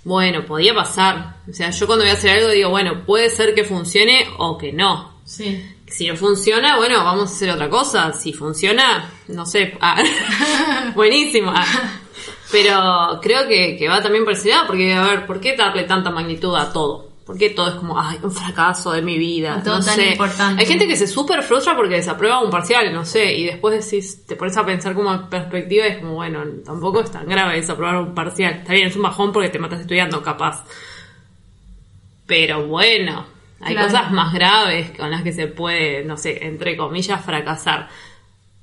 bueno, 0.04 0.46
podía 0.46 0.74
pasar. 0.74 1.38
O 1.50 1.54
sea, 1.54 1.70
yo 1.72 1.88
cuando 1.88 2.04
voy 2.04 2.12
a 2.12 2.16
hacer 2.16 2.38
algo 2.38 2.50
digo, 2.50 2.70
bueno, 2.70 3.04
puede 3.06 3.30
ser 3.30 3.54
que 3.56 3.64
funcione 3.64 4.28
o 4.38 4.58
que 4.58 4.74
no. 4.74 5.14
Sí. 5.24 5.64
Si 5.92 6.08
no 6.08 6.16
funciona, 6.16 6.78
bueno, 6.78 7.04
vamos 7.04 7.30
a 7.30 7.34
hacer 7.36 7.50
otra 7.52 7.70
cosa. 7.70 8.14
Si 8.14 8.32
funciona, 8.32 9.12
no 9.28 9.46
sé. 9.46 9.78
ah, 9.82 10.02
buenísimo. 10.96 11.52
ah. 11.54 12.00
Pero 12.52 13.20
creo 13.22 13.48
que, 13.48 13.76
que 13.78 13.88
va 13.88 14.02
también 14.02 14.24
por 14.24 14.34
ese 14.34 14.50
lado, 14.50 14.68
porque, 14.68 14.94
a 14.94 15.04
ver, 15.04 15.26
¿por 15.26 15.40
qué 15.40 15.56
darle 15.56 15.84
tanta 15.84 16.10
magnitud 16.10 16.56
a 16.56 16.72
todo? 16.72 17.10
¿Por 17.26 17.38
qué 17.38 17.52
todo 17.52 17.70
es 17.70 17.76
como, 17.76 18.00
ay, 18.00 18.18
un 18.24 18.32
fracaso 18.32 18.92
de 18.92 19.02
mi 19.02 19.18
vida? 19.18 19.62
Todo 19.64 19.80
no 19.80 19.86
tan 19.86 19.96
sé. 19.96 20.12
importante. 20.12 20.62
Hay 20.62 20.68
gente 20.68 20.88
que 20.88 20.96
se 20.96 21.08
súper 21.08 21.44
frustra 21.44 21.76
porque 21.76 21.96
desaprueba 21.96 22.42
un 22.42 22.50
parcial, 22.50 22.92
no 22.94 23.06
sé, 23.06 23.34
y 23.34 23.46
después 23.46 23.86
decís, 23.86 24.26
te 24.26 24.36
pones 24.36 24.58
a 24.58 24.66
pensar 24.66 24.94
como 24.94 25.14
en 25.14 25.30
perspectiva 25.30 25.88
y 25.88 25.92
es 25.92 25.98
como, 26.00 26.16
bueno, 26.16 26.44
tampoco 26.66 27.02
es 27.02 27.12
tan 27.12 27.28
grave 27.28 27.58
desaprobar 27.58 27.98
un 27.98 28.16
parcial. 28.16 28.56
Está 28.56 28.74
bien, 28.74 28.88
es 28.88 28.96
un 28.96 29.04
bajón 29.04 29.32
porque 29.32 29.50
te 29.50 29.60
matas 29.60 29.82
estudiando, 29.82 30.22
capaz. 30.22 30.66
Pero 32.26 32.66
bueno, 32.68 33.26
hay 33.62 33.74
Claro. 33.74 33.88
cosas 33.90 34.12
más 34.12 34.34
graves 34.34 34.92
con 34.98 35.12
las 35.12 35.24
que 35.24 35.32
se 35.34 35.48
puede, 35.48 36.04
no 36.04 36.18
sé, 36.18 36.46
entre 36.46 36.76
comillas, 36.78 37.24
fracasar. 37.24 37.90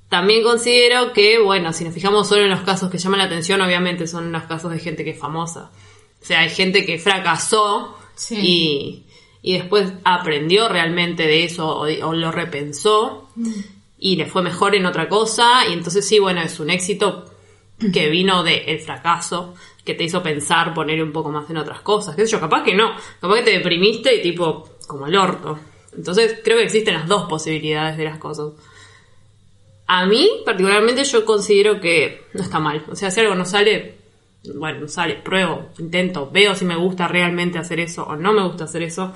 También 0.08 0.42
considero 0.42 1.12
que, 1.12 1.38
bueno, 1.38 1.72
si 1.72 1.84
nos 1.84 1.92
fijamos 1.94 2.28
solo 2.28 2.42
en 2.44 2.50
los 2.50 2.60
casos 2.62 2.90
que 2.90 2.98
llaman 2.98 3.18
la 3.18 3.24
atención, 3.26 3.60
obviamente 3.60 4.06
son 4.06 4.32
los 4.32 4.44
casos 4.44 4.70
de 4.72 4.78
gente 4.78 5.04
que 5.04 5.10
es 5.10 5.18
famosa. 5.18 5.70
O 6.20 6.24
sea, 6.24 6.40
hay 6.40 6.50
gente 6.50 6.84
que 6.86 6.98
fracasó 6.98 7.96
Sí. 8.14 8.36
y, 8.40 9.06
y 9.42 9.58
después 9.58 9.92
aprendió 10.04 10.68
realmente 10.68 11.24
de 11.26 11.44
eso 11.44 11.68
o, 11.68 11.82
o 11.82 12.12
lo 12.14 12.32
repensó 12.32 13.28
y 13.98 14.16
le 14.16 14.26
fue 14.26 14.42
mejor 14.42 14.74
en 14.74 14.86
otra 14.86 15.08
cosa. 15.08 15.66
Y 15.68 15.74
entonces 15.74 16.08
sí, 16.08 16.18
bueno, 16.18 16.40
es 16.40 16.58
un 16.58 16.70
éxito 16.70 17.26
que 17.92 18.08
vino 18.08 18.42
del 18.42 18.80
fracaso, 18.80 19.54
que 19.88 19.94
te 19.94 20.04
hizo 20.04 20.22
pensar, 20.22 20.74
poner 20.74 21.02
un 21.02 21.12
poco 21.12 21.30
más 21.30 21.48
en 21.48 21.56
otras 21.56 21.80
cosas. 21.80 22.14
¿Qué 22.14 22.26
sé 22.26 22.32
yo? 22.32 22.40
Capaz 22.40 22.62
que 22.62 22.74
no. 22.74 22.90
Capaz 23.22 23.36
que 23.36 23.42
te 23.42 23.50
deprimiste 23.52 24.14
y 24.14 24.20
tipo, 24.20 24.68
como 24.86 25.06
el 25.06 25.16
orto. 25.16 25.58
Entonces 25.96 26.40
creo 26.44 26.58
que 26.58 26.64
existen 26.64 26.92
las 26.92 27.08
dos 27.08 27.26
posibilidades 27.26 27.96
de 27.96 28.04
las 28.04 28.18
cosas. 28.18 28.52
A 29.86 30.04
mí, 30.04 30.28
particularmente, 30.44 31.04
yo 31.04 31.24
considero 31.24 31.80
que 31.80 32.26
no 32.34 32.42
está 32.42 32.58
mal. 32.58 32.84
O 32.90 32.96
sea, 32.96 33.10
si 33.10 33.20
algo 33.20 33.34
no 33.34 33.46
sale, 33.46 33.94
bueno, 34.56 34.80
no 34.80 34.88
sale, 34.88 35.14
pruebo, 35.14 35.70
intento, 35.78 36.28
veo 36.30 36.54
si 36.54 36.66
me 36.66 36.76
gusta 36.76 37.08
realmente 37.08 37.58
hacer 37.58 37.80
eso 37.80 38.04
o 38.04 38.14
no 38.14 38.34
me 38.34 38.42
gusta 38.42 38.64
hacer 38.64 38.82
eso. 38.82 39.14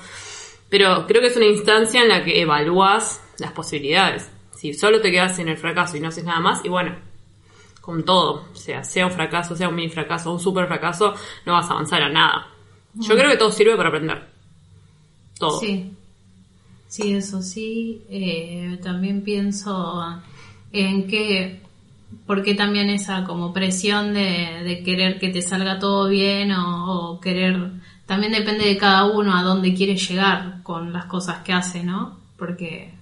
Pero 0.69 1.05
creo 1.05 1.21
que 1.21 1.27
es 1.27 1.37
una 1.37 1.45
instancia 1.45 2.01
en 2.01 2.09
la 2.09 2.23
que 2.23 2.41
evalúas 2.41 3.21
las 3.37 3.51
posibilidades. 3.51 4.27
Si 4.55 4.73
solo 4.73 5.01
te 5.01 5.11
quedas 5.11 5.37
en 5.37 5.49
el 5.49 5.57
fracaso 5.57 5.97
y 5.97 5.99
no 5.99 6.07
haces 6.07 6.23
nada 6.23 6.39
más, 6.39 6.65
y 6.65 6.69
bueno, 6.69 6.95
con 7.83 8.05
todo, 8.05 8.45
o 8.49 8.55
sea, 8.55 8.81
sea 8.81 9.07
un 9.07 9.11
fracaso, 9.11 9.57
sea 9.57 9.67
un 9.67 9.75
mini 9.75 9.89
fracaso, 9.89 10.31
un 10.31 10.39
super 10.39 10.67
fracaso, 10.67 11.13
no 11.45 11.51
vas 11.51 11.69
a 11.69 11.73
avanzar 11.73 12.01
a 12.01 12.07
nada. 12.07 12.47
Yo 12.93 13.13
creo 13.13 13.29
que 13.29 13.35
todo 13.35 13.51
sirve 13.51 13.75
para 13.75 13.89
aprender. 13.89 14.25
Todo. 15.37 15.59
Sí, 15.59 15.91
sí, 16.87 17.13
eso 17.13 17.41
sí. 17.41 18.01
Eh, 18.09 18.79
también 18.81 19.21
pienso 19.21 20.01
en 20.71 21.07
que, 21.07 21.59
porque 22.25 22.55
también 22.55 22.89
esa 22.89 23.25
como 23.25 23.51
presión 23.51 24.13
de, 24.13 24.63
de 24.63 24.81
querer 24.85 25.19
que 25.19 25.27
te 25.27 25.41
salga 25.41 25.77
todo 25.77 26.07
bien 26.07 26.53
o, 26.53 27.15
o 27.15 27.19
querer, 27.19 27.69
también 28.05 28.31
depende 28.31 28.63
de 28.63 28.77
cada 28.77 29.11
uno 29.11 29.35
a 29.35 29.43
dónde 29.43 29.73
quiere 29.73 29.97
llegar 29.97 30.63
con 30.63 30.93
las 30.93 31.03
cosas 31.07 31.39
que 31.39 31.51
hace, 31.51 31.83
¿no? 31.83 32.17
Porque 32.37 32.93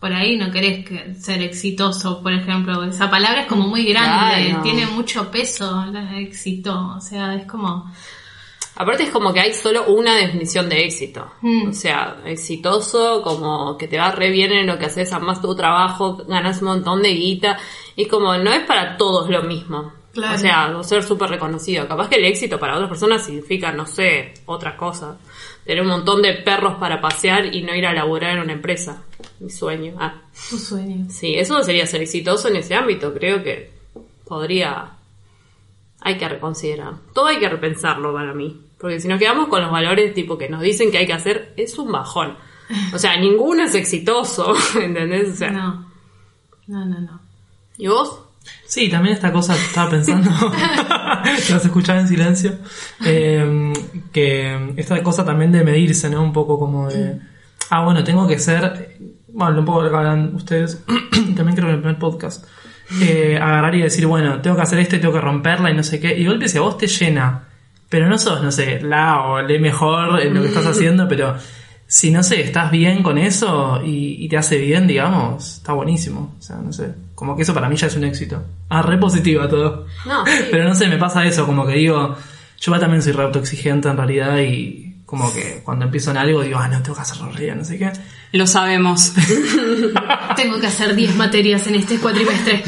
por 0.00 0.12
ahí 0.14 0.38
no 0.38 0.50
querés 0.50 0.84
que 0.86 1.14
ser 1.14 1.42
exitoso, 1.42 2.22
por 2.22 2.32
ejemplo, 2.32 2.82
esa 2.84 3.10
palabra 3.10 3.42
es 3.42 3.46
como 3.46 3.68
muy 3.68 3.84
grande, 3.84 4.46
Claro. 4.46 4.62
tiene 4.62 4.86
mucho 4.86 5.30
peso, 5.30 5.84
el 5.84 6.26
éxito, 6.26 6.94
o 6.96 7.00
sea, 7.00 7.34
es 7.34 7.44
como... 7.46 7.92
Aparte 8.76 9.02
es 9.02 9.10
como 9.10 9.30
que 9.34 9.40
hay 9.40 9.52
solo 9.52 9.88
una 9.88 10.14
definición 10.16 10.70
de 10.70 10.86
éxito. 10.86 11.30
Mm. 11.42 11.68
O 11.68 11.72
sea, 11.74 12.16
exitoso, 12.24 13.20
como 13.20 13.76
que 13.76 13.88
te 13.88 13.98
va 13.98 14.10
re 14.10 14.30
bien 14.30 14.52
en 14.52 14.66
lo 14.66 14.78
que 14.78 14.86
haces, 14.86 15.12
amas 15.12 15.42
tu 15.42 15.54
trabajo, 15.54 16.16
ganas 16.26 16.62
un 16.62 16.68
montón 16.68 17.02
de 17.02 17.10
guita. 17.10 17.58
Y 17.94 18.06
como 18.06 18.38
no 18.38 18.50
es 18.50 18.60
para 18.60 18.96
todos 18.96 19.28
lo 19.28 19.42
mismo. 19.42 19.92
Claro. 20.14 20.34
O 20.34 20.38
sea, 20.38 20.68
no 20.68 20.82
ser 20.82 21.02
súper 21.02 21.28
reconocido. 21.28 21.86
Capaz 21.86 22.08
que 22.08 22.16
el 22.16 22.24
éxito 22.24 22.58
para 22.58 22.74
otras 22.76 22.88
personas 22.88 23.22
significa, 23.22 23.70
no 23.70 23.84
sé, 23.84 24.32
otra 24.46 24.78
cosa. 24.78 25.18
Tener 25.64 25.82
un 25.82 25.88
montón 25.88 26.22
de 26.22 26.32
perros 26.34 26.76
para 26.80 27.02
pasear 27.02 27.54
y 27.54 27.62
no 27.62 27.74
ir 27.74 27.84
a 27.86 27.92
laburar 27.92 28.36
en 28.36 28.44
una 28.44 28.52
empresa. 28.54 29.02
Mi 29.40 29.50
sueño. 29.50 29.94
Ah, 29.98 30.22
Tu 30.50 30.58
sueño. 30.58 31.06
sí, 31.10 31.34
eso 31.34 31.62
sería 31.62 31.86
ser 31.86 32.02
exitoso 32.02 32.48
en 32.48 32.56
ese 32.56 32.74
ámbito. 32.74 33.12
Creo 33.14 33.42
que 33.42 33.70
podría... 34.26 34.92
Hay 36.02 36.16
que 36.16 36.28
reconsiderar. 36.28 36.94
Todo 37.12 37.26
hay 37.26 37.38
que 37.38 37.48
repensarlo 37.48 38.12
para 38.14 38.32
mí. 38.32 38.60
Porque 38.78 39.00
si 39.00 39.08
nos 39.08 39.18
quedamos 39.18 39.48
con 39.48 39.60
los 39.60 39.70
valores 39.70 40.14
tipo 40.14 40.38
que 40.38 40.48
nos 40.48 40.62
dicen 40.62 40.90
que 40.90 40.98
hay 40.98 41.06
que 41.06 41.12
hacer, 41.12 41.52
es 41.56 41.78
un 41.78 41.92
bajón. 41.92 42.36
O 42.94 42.98
sea, 42.98 43.16
ninguno 43.20 43.64
es 43.64 43.74
exitoso, 43.74 44.54
¿entendés? 44.80 45.28
O 45.30 45.36
sea, 45.36 45.50
No, 45.50 45.86
no, 46.66 46.86
no, 46.86 47.00
no. 47.00 47.20
¿y 47.76 47.86
vos? 47.88 48.20
Sí, 48.66 48.88
también 48.88 49.14
esta 49.14 49.30
cosa 49.32 49.54
que 49.54 49.60
estaba 49.60 49.90
pensando, 49.90 50.30
las 51.50 51.64
escuchaba 51.64 52.00
en 52.00 52.08
silencio, 52.08 52.58
eh, 53.04 53.72
que 54.12 54.72
esta 54.76 55.02
cosa 55.02 55.24
también 55.24 55.52
de 55.52 55.62
medirse, 55.62 56.08
¿no? 56.08 56.22
Un 56.22 56.32
poco 56.32 56.58
como 56.58 56.88
de, 56.88 57.20
ah, 57.68 57.84
bueno, 57.84 58.02
tengo 58.02 58.26
que 58.26 58.38
ser, 58.38 58.96
bueno, 59.28 59.58
un 59.58 59.64
poco 59.64 59.82
lo 59.82 59.90
que 59.90 59.96
hablan 59.96 60.34
ustedes, 60.34 60.82
también 61.36 61.54
creo 61.54 61.66
que 61.66 61.72
en 61.72 61.74
el 61.74 61.80
primer 61.80 61.98
podcast, 61.98 62.46
eh, 63.00 63.38
agarrar 63.40 63.74
y 63.74 63.82
decir, 63.82 64.06
bueno, 64.06 64.40
tengo 64.40 64.56
que 64.56 64.62
hacer 64.62 64.78
esto 64.78 64.96
y 64.96 65.00
tengo 65.00 65.14
que 65.14 65.20
romperla 65.20 65.70
y 65.70 65.74
no 65.74 65.82
sé 65.82 66.00
qué, 66.00 66.16
y 66.16 66.24
de 66.24 66.28
golpe 66.28 66.48
si 66.48 66.58
a 66.58 66.62
vos 66.62 66.78
te 66.78 66.86
llena, 66.86 67.44
pero 67.88 68.08
no 68.08 68.18
sos, 68.18 68.42
no 68.42 68.50
sé, 68.50 68.80
la 68.80 69.22
o 69.22 69.42
le 69.42 69.58
mejor 69.58 70.20
en 70.20 70.34
lo 70.34 70.42
que 70.42 70.48
estás 70.48 70.66
haciendo, 70.68 71.06
pero 71.08 71.36
si 71.90 72.12
no 72.12 72.22
sé, 72.22 72.40
estás 72.40 72.70
bien 72.70 73.02
con 73.02 73.18
eso 73.18 73.82
y, 73.84 74.24
y 74.24 74.28
te 74.28 74.36
hace 74.36 74.58
bien, 74.58 74.86
digamos, 74.86 75.56
está 75.56 75.72
buenísimo. 75.72 76.36
O 76.38 76.40
sea, 76.40 76.54
no 76.54 76.72
sé, 76.72 76.94
como 77.16 77.34
que 77.34 77.42
eso 77.42 77.52
para 77.52 77.68
mí 77.68 77.74
ya 77.74 77.88
es 77.88 77.96
un 77.96 78.04
éxito. 78.04 78.44
Ah, 78.68 78.80
re 78.80 78.96
positiva 78.96 79.48
todo. 79.48 79.86
No, 80.06 80.24
sí. 80.26 80.32
Pero 80.52 80.68
no 80.68 80.74
sé, 80.76 80.86
me 80.86 80.98
pasa 80.98 81.26
eso, 81.26 81.46
como 81.46 81.66
que 81.66 81.72
digo, 81.72 82.14
yo 82.60 82.78
también 82.78 83.02
soy 83.02 83.10
re 83.10 83.24
autoexigente 83.24 83.88
en 83.88 83.96
realidad 83.96 84.38
y 84.38 84.89
como 85.10 85.32
que 85.34 85.60
cuando 85.64 85.86
empiezo 85.86 86.12
en 86.12 86.18
algo 86.18 86.40
digo, 86.40 86.56
ah, 86.60 86.68
no, 86.68 86.80
tengo 86.82 86.94
que 86.94 87.02
hacerlo 87.02 87.32
bien, 87.36 87.58
no 87.58 87.64
sé 87.64 87.76
qué. 87.76 87.90
Lo 88.30 88.46
sabemos. 88.46 89.12
Tengo 90.36 90.60
que 90.60 90.68
hacer 90.68 90.94
10 90.94 91.16
materias 91.16 91.66
en 91.66 91.74
este 91.74 91.98
cuatrimestre 91.98 92.62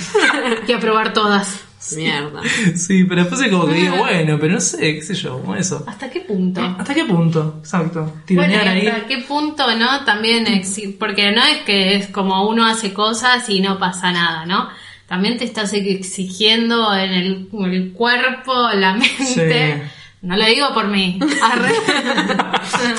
y 0.66 0.72
aprobar 0.72 1.12
todas. 1.12 1.60
Mierda. 1.96 2.40
Sí, 2.76 3.04
pero 3.04 3.22
después 3.22 3.40
es 3.42 3.48
como 3.50 3.66
que 3.66 3.74
digo, 3.74 3.96
bueno, 3.96 4.38
pero 4.40 4.54
no 4.54 4.60
sé, 4.60 4.78
qué 4.96 5.02
sé 5.02 5.14
yo, 5.14 5.38
como 5.40 5.54
eso. 5.54 5.84
¿Hasta 5.86 6.10
qué 6.10 6.20
punto? 6.20 6.60
¿Hasta 6.60 6.94
qué 6.94 7.04
punto? 7.04 7.56
Exacto. 7.60 8.12
Tironear 8.24 8.64
¿y 8.66 8.68
ahí. 8.80 8.86
¿hasta 8.88 9.06
qué 9.06 9.18
punto, 9.18 9.64
no? 9.76 10.04
También, 10.04 10.46
exi- 10.46 10.96
porque 10.98 11.30
no 11.32 11.44
es 11.44 11.58
que 11.62 11.94
es 11.96 12.06
como 12.08 12.48
uno 12.48 12.64
hace 12.66 12.92
cosas 12.92 13.48
y 13.48 13.60
no 13.60 13.78
pasa 13.78 14.10
nada, 14.12 14.46
¿no? 14.46 14.68
También 15.06 15.38
te 15.38 15.44
estás 15.44 15.72
exigiendo 15.74 16.92
en 16.96 17.12
el, 17.12 17.48
en 17.52 17.72
el 17.72 17.92
cuerpo, 17.92 18.68
la 18.74 18.94
mente. 18.94 19.80
Sí. 19.80 19.88
No 20.22 20.36
lo 20.36 20.46
digo 20.46 20.72
por 20.72 20.86
mí. 20.88 21.18
Arre. 21.42 21.72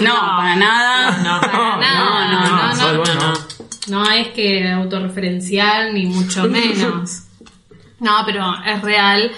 No, 0.02 0.14
para 0.14 0.56
nada. 0.56 1.18
No, 1.24 1.40
Para 1.40 1.78
nada, 1.78 2.74
no, 2.74 2.96
no, 2.96 3.04
no, 3.16 3.34
no, 3.88 4.12
es 4.12 4.30
que 4.30 4.70
autorreferencial, 4.70 5.94
ni 5.94 6.06
mucho 6.06 6.44
menos. 6.50 7.24
No, 8.00 8.12
pero 8.26 8.54
es 8.66 8.82
real 8.82 9.32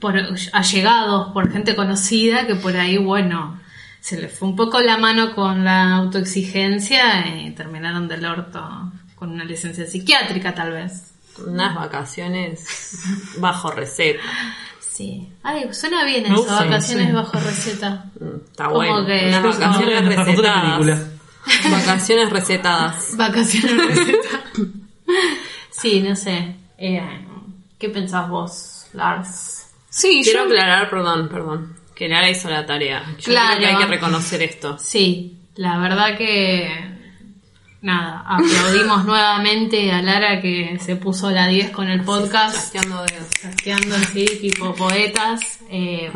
por 0.00 0.16
allegados, 0.52 1.32
por 1.32 1.52
gente 1.52 1.76
conocida, 1.76 2.46
que 2.46 2.56
por 2.56 2.76
ahí, 2.76 2.98
bueno, 2.98 3.60
se 4.00 4.20
le 4.20 4.28
fue 4.28 4.48
un 4.48 4.56
poco 4.56 4.80
la 4.80 4.96
mano 4.96 5.34
con 5.34 5.64
la 5.64 5.96
autoexigencia 5.96 7.36
y 7.36 7.50
terminaron 7.52 8.08
del 8.08 8.24
orto 8.24 8.92
con 9.14 9.30
una 9.30 9.44
licencia 9.44 9.86
psiquiátrica, 9.86 10.54
tal 10.54 10.72
vez. 10.72 11.14
Unas 11.46 11.74
vacaciones 11.74 13.36
bajo 13.38 13.70
receta. 13.70 14.20
Sí. 14.98 15.28
Ay, 15.44 15.72
suena 15.72 16.04
bien 16.04 16.26
eso, 16.26 16.34
gusta, 16.38 16.56
vacaciones 16.64 17.06
sí. 17.06 17.12
bajo 17.12 17.38
receta. 17.38 18.04
Está 18.50 18.64
Como 18.64 18.76
bueno. 18.78 19.06
que- 19.06 19.28
Unas 19.28 19.42
No, 19.44 19.48
vacaciones 19.52 20.04
recetadas. 20.04 20.62
película. 20.78 21.08
Vacaciones 21.70 22.30
recetadas. 22.30 23.16
Vacaciones 23.16 23.86
receta. 23.96 24.42
sí, 25.70 26.00
no 26.00 26.16
sé. 26.16 26.56
Eh, 26.78 27.00
¿Qué 27.78 27.88
pensás 27.90 28.28
vos, 28.28 28.86
Lars? 28.92 29.66
Sí, 29.88 30.20
Quiero 30.24 30.40
yo- 30.40 30.44
aclarar, 30.46 30.90
perdón, 30.90 31.28
perdón, 31.28 31.76
que 31.94 32.08
Lara 32.08 32.28
hizo 32.28 32.50
la 32.50 32.66
tarea. 32.66 33.04
Yo 33.18 33.24
Claro. 33.26 33.56
creo 33.56 33.60
que 33.60 33.66
hay 33.76 33.82
que 33.84 33.86
reconocer 33.90 34.42
esto. 34.42 34.78
Sí, 34.80 35.38
la 35.54 35.78
verdad 35.78 36.16
que 36.18 36.97
nada, 37.80 38.24
aplaudimos 38.26 39.04
nuevamente 39.04 39.90
a 39.92 40.02
Lara 40.02 40.40
que 40.40 40.78
se 40.84 40.96
puso 40.96 41.30
la 41.30 41.46
10 41.46 41.70
con 41.70 41.88
el 41.88 42.02
podcast, 42.02 42.54
Chasqueando 42.54 43.04
dedos. 43.04 44.02
así, 44.08 44.26
tipo 44.40 44.74
poetas, 44.74 45.40
eh, 45.70 46.10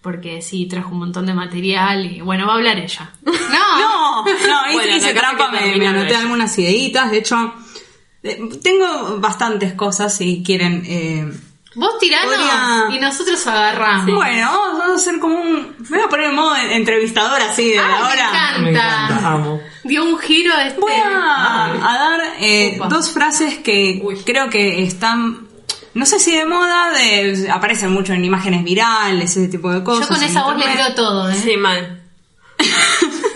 porque 0.00 0.40
sí, 0.42 0.66
trajo 0.66 0.90
un 0.90 1.00
montón 1.00 1.26
de 1.26 1.34
material 1.34 2.06
y 2.06 2.20
bueno, 2.20 2.46
va 2.46 2.54
a 2.54 2.56
hablar 2.56 2.78
ella. 2.78 3.10
No, 3.24 3.78
No, 3.78 4.24
no, 4.24 4.60
ahí 4.64 4.74
Bueno, 4.74 4.96
hice 4.96 5.12
trampa, 5.14 5.50
me, 5.50 5.76
me 5.76 5.86
anoté 5.86 6.08
ella. 6.08 6.20
algunas 6.20 6.58
ideitas, 6.58 7.10
de 7.10 7.18
hecho, 7.18 7.54
eh, 8.22 8.38
tengo 8.62 9.18
bastantes 9.20 9.74
cosas 9.74 10.14
si 10.16 10.42
quieren 10.44 10.82
eh, 10.86 11.30
Vos 11.74 11.98
tiranos 11.98 12.34
Podría- 12.34 12.86
y 12.90 12.98
nosotros 12.98 13.46
agarramos. 13.46 14.14
Bueno, 14.16 14.50
vamos, 14.50 14.90
a 14.90 14.94
hacer 14.94 15.18
como 15.20 15.36
un. 15.40 15.76
Me 15.90 15.98
voy 15.98 16.06
a 16.06 16.08
poner 16.08 16.26
en 16.30 16.34
modo 16.34 16.56
entrevistador 16.56 17.40
así 17.42 17.70
de 17.70 17.78
Ay, 17.78 17.86
me 17.86 17.94
ahora. 17.94 18.28
encanta. 18.30 18.58
Me 18.60 18.70
encanta, 18.70 19.28
amo. 19.28 19.60
Dio 19.84 20.04
un 20.04 20.18
giro 20.18 20.52
este. 20.58 20.80
Voy 20.80 20.92
a, 20.92 21.64
a 21.66 21.98
dar 21.98 22.20
eh, 22.40 22.80
dos 22.88 23.10
frases 23.12 23.58
que 23.58 24.02
creo 24.24 24.48
que 24.50 24.82
están. 24.82 25.46
No 25.94 26.06
sé 26.06 26.18
si 26.18 26.34
de 26.34 26.46
moda, 26.46 26.90
de, 26.92 27.48
aparecen 27.52 27.92
mucho 27.92 28.12
en 28.12 28.24
imágenes 28.24 28.64
virales, 28.64 29.36
ese 29.36 29.48
tipo 29.48 29.70
de 29.70 29.82
cosas. 29.84 30.08
Yo 30.08 30.14
con 30.14 30.22
esa 30.24 30.42
voz 30.44 30.56
le 30.56 30.64
creo 30.72 30.94
todo, 30.94 31.28
¿eh? 31.30 31.34
Sí, 31.34 31.56
mal. 31.56 32.02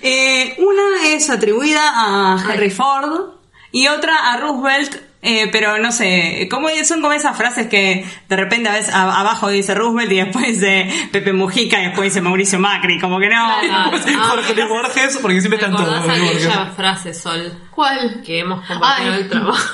Eh, 0.00 0.54
una 0.58 1.08
es 1.08 1.28
atribuida 1.28 1.80
a 1.92 2.36
Henry 2.52 2.70
Ford 2.70 3.30
y 3.72 3.88
otra 3.88 4.30
a 4.32 4.36
Roosevelt, 4.36 4.94
eh, 5.20 5.48
pero 5.50 5.78
no 5.78 5.90
sé, 5.90 6.46
como 6.50 6.68
son 6.84 7.00
como 7.00 7.12
esas 7.12 7.36
frases 7.36 7.66
que 7.66 8.04
de 8.28 8.36
repente 8.36 8.68
a 8.68 8.72
veces 8.72 8.94
a- 8.94 9.20
abajo 9.20 9.48
dice 9.48 9.74
Roosevelt 9.74 10.12
y 10.12 10.16
después 10.16 10.46
dice 10.46 10.88
Pepe 11.10 11.32
Mujica 11.32 11.80
y 11.80 11.86
después 11.86 12.12
dice 12.12 12.20
Mauricio 12.20 12.58
Macri, 12.60 13.00
como 13.00 13.18
que 13.18 13.28
no. 13.28 13.46
Claro. 13.60 13.90
Ah, 14.16 14.26
Jorge 14.30 14.54
Luis 14.54 14.68
Borges, 14.68 15.18
porque 15.20 15.40
siempre 15.40 15.58
¿Te 15.58 15.66
están 15.66 15.76
todos. 15.84 16.08
aquella 16.08 16.66
frase, 16.66 17.12
Sol, 17.14 17.52
¿Cuál? 17.70 18.22
que 18.24 18.38
hemos 18.40 18.64
compartido 18.66 19.12
Ay. 19.14 19.20
el 19.20 19.28
trabajo? 19.28 19.58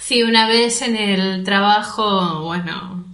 Sí, 0.00 0.22
una 0.22 0.46
vez 0.46 0.80
en 0.82 0.96
el 0.96 1.44
trabajo, 1.44 2.40
bueno, 2.44 3.04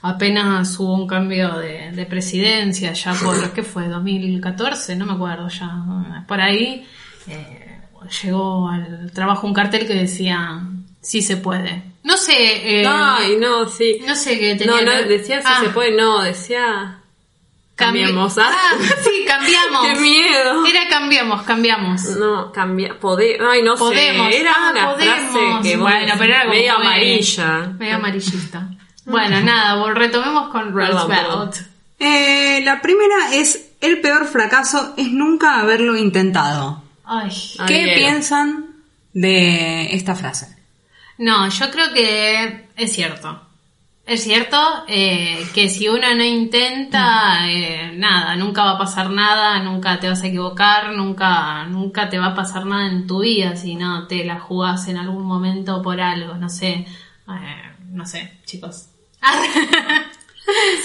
apenas 0.00 0.78
hubo 0.80 0.94
un 0.94 1.06
cambio 1.06 1.58
de, 1.58 1.90
de 1.92 2.06
presidencia, 2.06 2.92
ya 2.94 3.12
por, 3.12 3.52
¿qué 3.52 3.62
fue? 3.62 3.88
2014, 3.88 4.96
no 4.96 5.04
me 5.04 5.12
acuerdo 5.12 5.48
ya. 5.50 6.24
Por 6.26 6.40
ahí 6.40 6.88
eh, 7.26 7.67
llegó 8.22 8.68
al 8.68 9.10
trabajo 9.12 9.46
un 9.46 9.54
cartel 9.54 9.86
que 9.86 9.94
decía, 9.94 10.60
sí 11.00 11.22
se 11.22 11.36
puede. 11.36 11.82
No 12.04 12.16
sé, 12.16 12.80
eh, 12.80 12.86
Ay, 12.86 13.36
no, 13.40 13.68
sí. 13.68 13.98
no 14.06 14.14
sé 14.16 14.38
qué 14.38 14.54
tenía. 14.56 14.76
No, 14.76 14.82
no, 14.82 14.92
que- 14.98 15.04
decía 15.04 15.40
si 15.40 15.46
Ah, 15.48 15.60
se 15.62 15.68
puede, 15.70 15.92
no, 15.96 16.22
decía... 16.22 17.00
cambi- 17.76 18.00
Cambiemos, 18.00 18.38
¿ah? 18.38 18.50
Ah, 18.50 18.74
sí, 19.02 19.24
cambiamos. 19.26 19.86
¡Qué 19.86 20.00
miedo! 20.00 20.64
Era 20.66 20.88
cambiamos, 20.88 21.42
cambiamos. 21.42 22.02
No, 22.16 22.50
cambia, 22.52 22.98
poder, 22.98 23.40
ay, 23.42 23.62
no 23.62 23.76
Podemos. 23.76 24.28
sé, 24.32 24.40
era 24.40 24.52
Ah, 24.56 24.70
una 24.72 24.90
podemos. 24.94 25.14
frase 25.30 25.38
que 25.68 25.76
Bueno, 25.76 26.14
pero 26.18 26.34
era 26.34 26.44
medio 26.46 26.72
amarilla. 26.76 27.72
Medio 27.78 27.96
amarillista. 27.96 28.68
Bueno, 29.04 29.40
nada, 29.40 29.92
retomemos 29.94 30.48
con 30.50 30.72
Roosevelt. 30.72 31.56
Eh, 32.00 32.60
la 32.64 32.80
primera 32.80 33.34
es 33.34 33.66
el 33.80 34.00
peor 34.00 34.26
fracaso 34.26 34.94
es 34.96 35.10
nunca 35.10 35.60
haberlo 35.60 35.96
intentado. 35.96 36.82
Ay. 37.08 37.30
¿Qué 37.66 37.94
piensan 37.96 38.84
de 39.14 39.94
esta 39.94 40.14
frase? 40.14 40.54
No, 41.16 41.48
yo 41.48 41.70
creo 41.70 41.92
que 41.92 42.68
es 42.76 42.92
cierto. 42.92 43.40
Es 44.06 44.22
cierto 44.22 44.56
eh, 44.88 45.46
que 45.54 45.68
si 45.68 45.88
uno 45.88 46.14
no 46.14 46.22
intenta, 46.24 47.50
eh, 47.50 47.92
nada, 47.94 48.36
nunca 48.36 48.64
va 48.64 48.72
a 48.72 48.78
pasar 48.78 49.10
nada, 49.10 49.62
nunca 49.62 50.00
te 50.00 50.08
vas 50.08 50.22
a 50.22 50.26
equivocar, 50.28 50.92
nunca, 50.92 51.64
nunca 51.64 52.08
te 52.08 52.18
va 52.18 52.28
a 52.28 52.34
pasar 52.34 52.64
nada 52.64 52.86
en 52.86 53.06
tu 53.06 53.20
vida 53.20 53.56
si 53.56 53.74
no 53.74 54.06
te 54.06 54.24
la 54.24 54.40
jugás 54.40 54.88
en 54.88 54.96
algún 54.96 55.24
momento 55.24 55.82
por 55.82 56.00
algo, 56.00 56.34
no 56.36 56.48
sé, 56.48 56.86
eh, 57.28 57.74
no 57.90 58.06
sé, 58.06 58.38
chicos. 58.44 58.88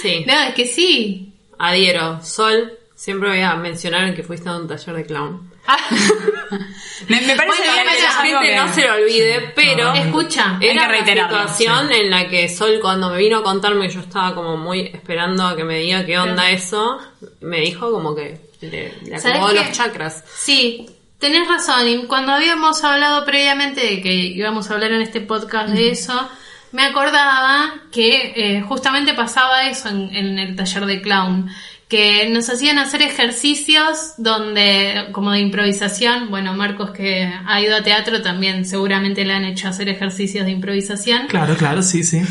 Sí, 0.02 0.26
no, 0.28 0.34
es 0.34 0.54
que 0.56 0.66
sí. 0.66 1.34
adhiero. 1.58 2.22
Sol, 2.22 2.74
siempre 2.96 3.30
voy 3.30 3.40
a 3.40 3.56
mencionar 3.56 4.14
que 4.14 4.22
fuiste 4.22 4.50
a 4.50 4.58
un 4.58 4.68
taller 4.68 4.96
de 4.96 5.06
clown. 5.06 5.53
Me, 7.10 7.20
me 7.22 7.36
parece 7.36 7.46
Bueno, 7.46 7.74
bien 7.74 7.86
para 7.86 7.96
que 7.96 8.02
la 8.02 8.12
gente 8.12 8.48
que- 8.48 8.56
no 8.56 8.74
se 8.74 8.88
lo 8.88 8.94
olvide, 8.96 9.52
pero 9.56 9.94
Escucha, 9.94 10.54
Hay 10.56 10.60
que 10.60 10.72
era 10.72 10.88
una 10.88 11.48
situación 11.48 11.92
en 11.92 12.10
la 12.10 12.28
que 12.30 12.48
Sol 12.50 12.80
cuando 12.82 13.10
me 13.10 13.18
vino 13.18 13.38
a 13.40 13.44
contarme, 13.44 13.90
yo 13.90 14.00
estaba 14.02 14.34
como 14.36 14.58
muy 14.58 14.82
esperando 14.94 15.46
a 15.46 15.56
que 15.56 15.64
me 15.64 15.80
diga 15.80 16.06
qué 16.06 16.18
onda 16.18 16.50
eso, 16.50 17.00
me 17.42 17.60
dijo 17.62 17.92
como 17.92 18.16
que 18.16 18.40
le, 18.62 18.94
le 19.04 19.20
¿Sabes 19.20 19.26
acomodó 19.38 19.54
los 19.54 19.72
chakras. 19.72 20.24
Sí, 20.36 20.86
tenés 21.20 21.48
razón. 21.48 21.88
Y 21.88 22.06
cuando 22.06 22.32
habíamos 22.34 22.84
hablado 22.84 23.26
previamente 23.26 23.82
de 23.82 24.02
que 24.02 24.14
íbamos 24.14 24.70
a 24.70 24.76
hablar 24.76 24.92
en 24.94 25.02
este 25.02 25.20
podcast 25.22 25.70
de 25.70 25.90
eso, 25.92 26.30
me 26.72 26.84
acordaba 26.86 27.74
que 27.92 28.34
eh, 28.36 28.62
justamente 28.62 29.14
pasaba 29.14 29.68
eso 29.68 29.90
en, 29.90 30.16
en 30.16 30.40
el 30.40 30.56
taller 30.56 30.86
de 30.86 31.02
clown. 31.02 31.50
Que 31.94 32.28
nos 32.30 32.50
hacían 32.50 32.80
hacer 32.80 33.04
ejercicios 33.04 34.14
donde, 34.18 35.10
como 35.12 35.32
de 35.32 35.42
improvisación, 35.42 36.32
bueno, 36.32 36.56
Marcos 36.56 36.90
que 36.90 37.32
ha 37.46 37.62
ido 37.62 37.76
a 37.76 37.84
teatro 37.84 38.24
también 38.24 38.66
seguramente 38.66 39.24
le 39.26 39.34
han 39.34 39.46
hecho 39.46 39.68
hacer 39.68 39.90
ejercicios 39.90 40.46
de 40.46 40.52
improvisación 40.52 41.28
Claro, 41.28 41.56
claro, 41.56 41.84
sí, 41.84 42.04
sí. 42.04 42.22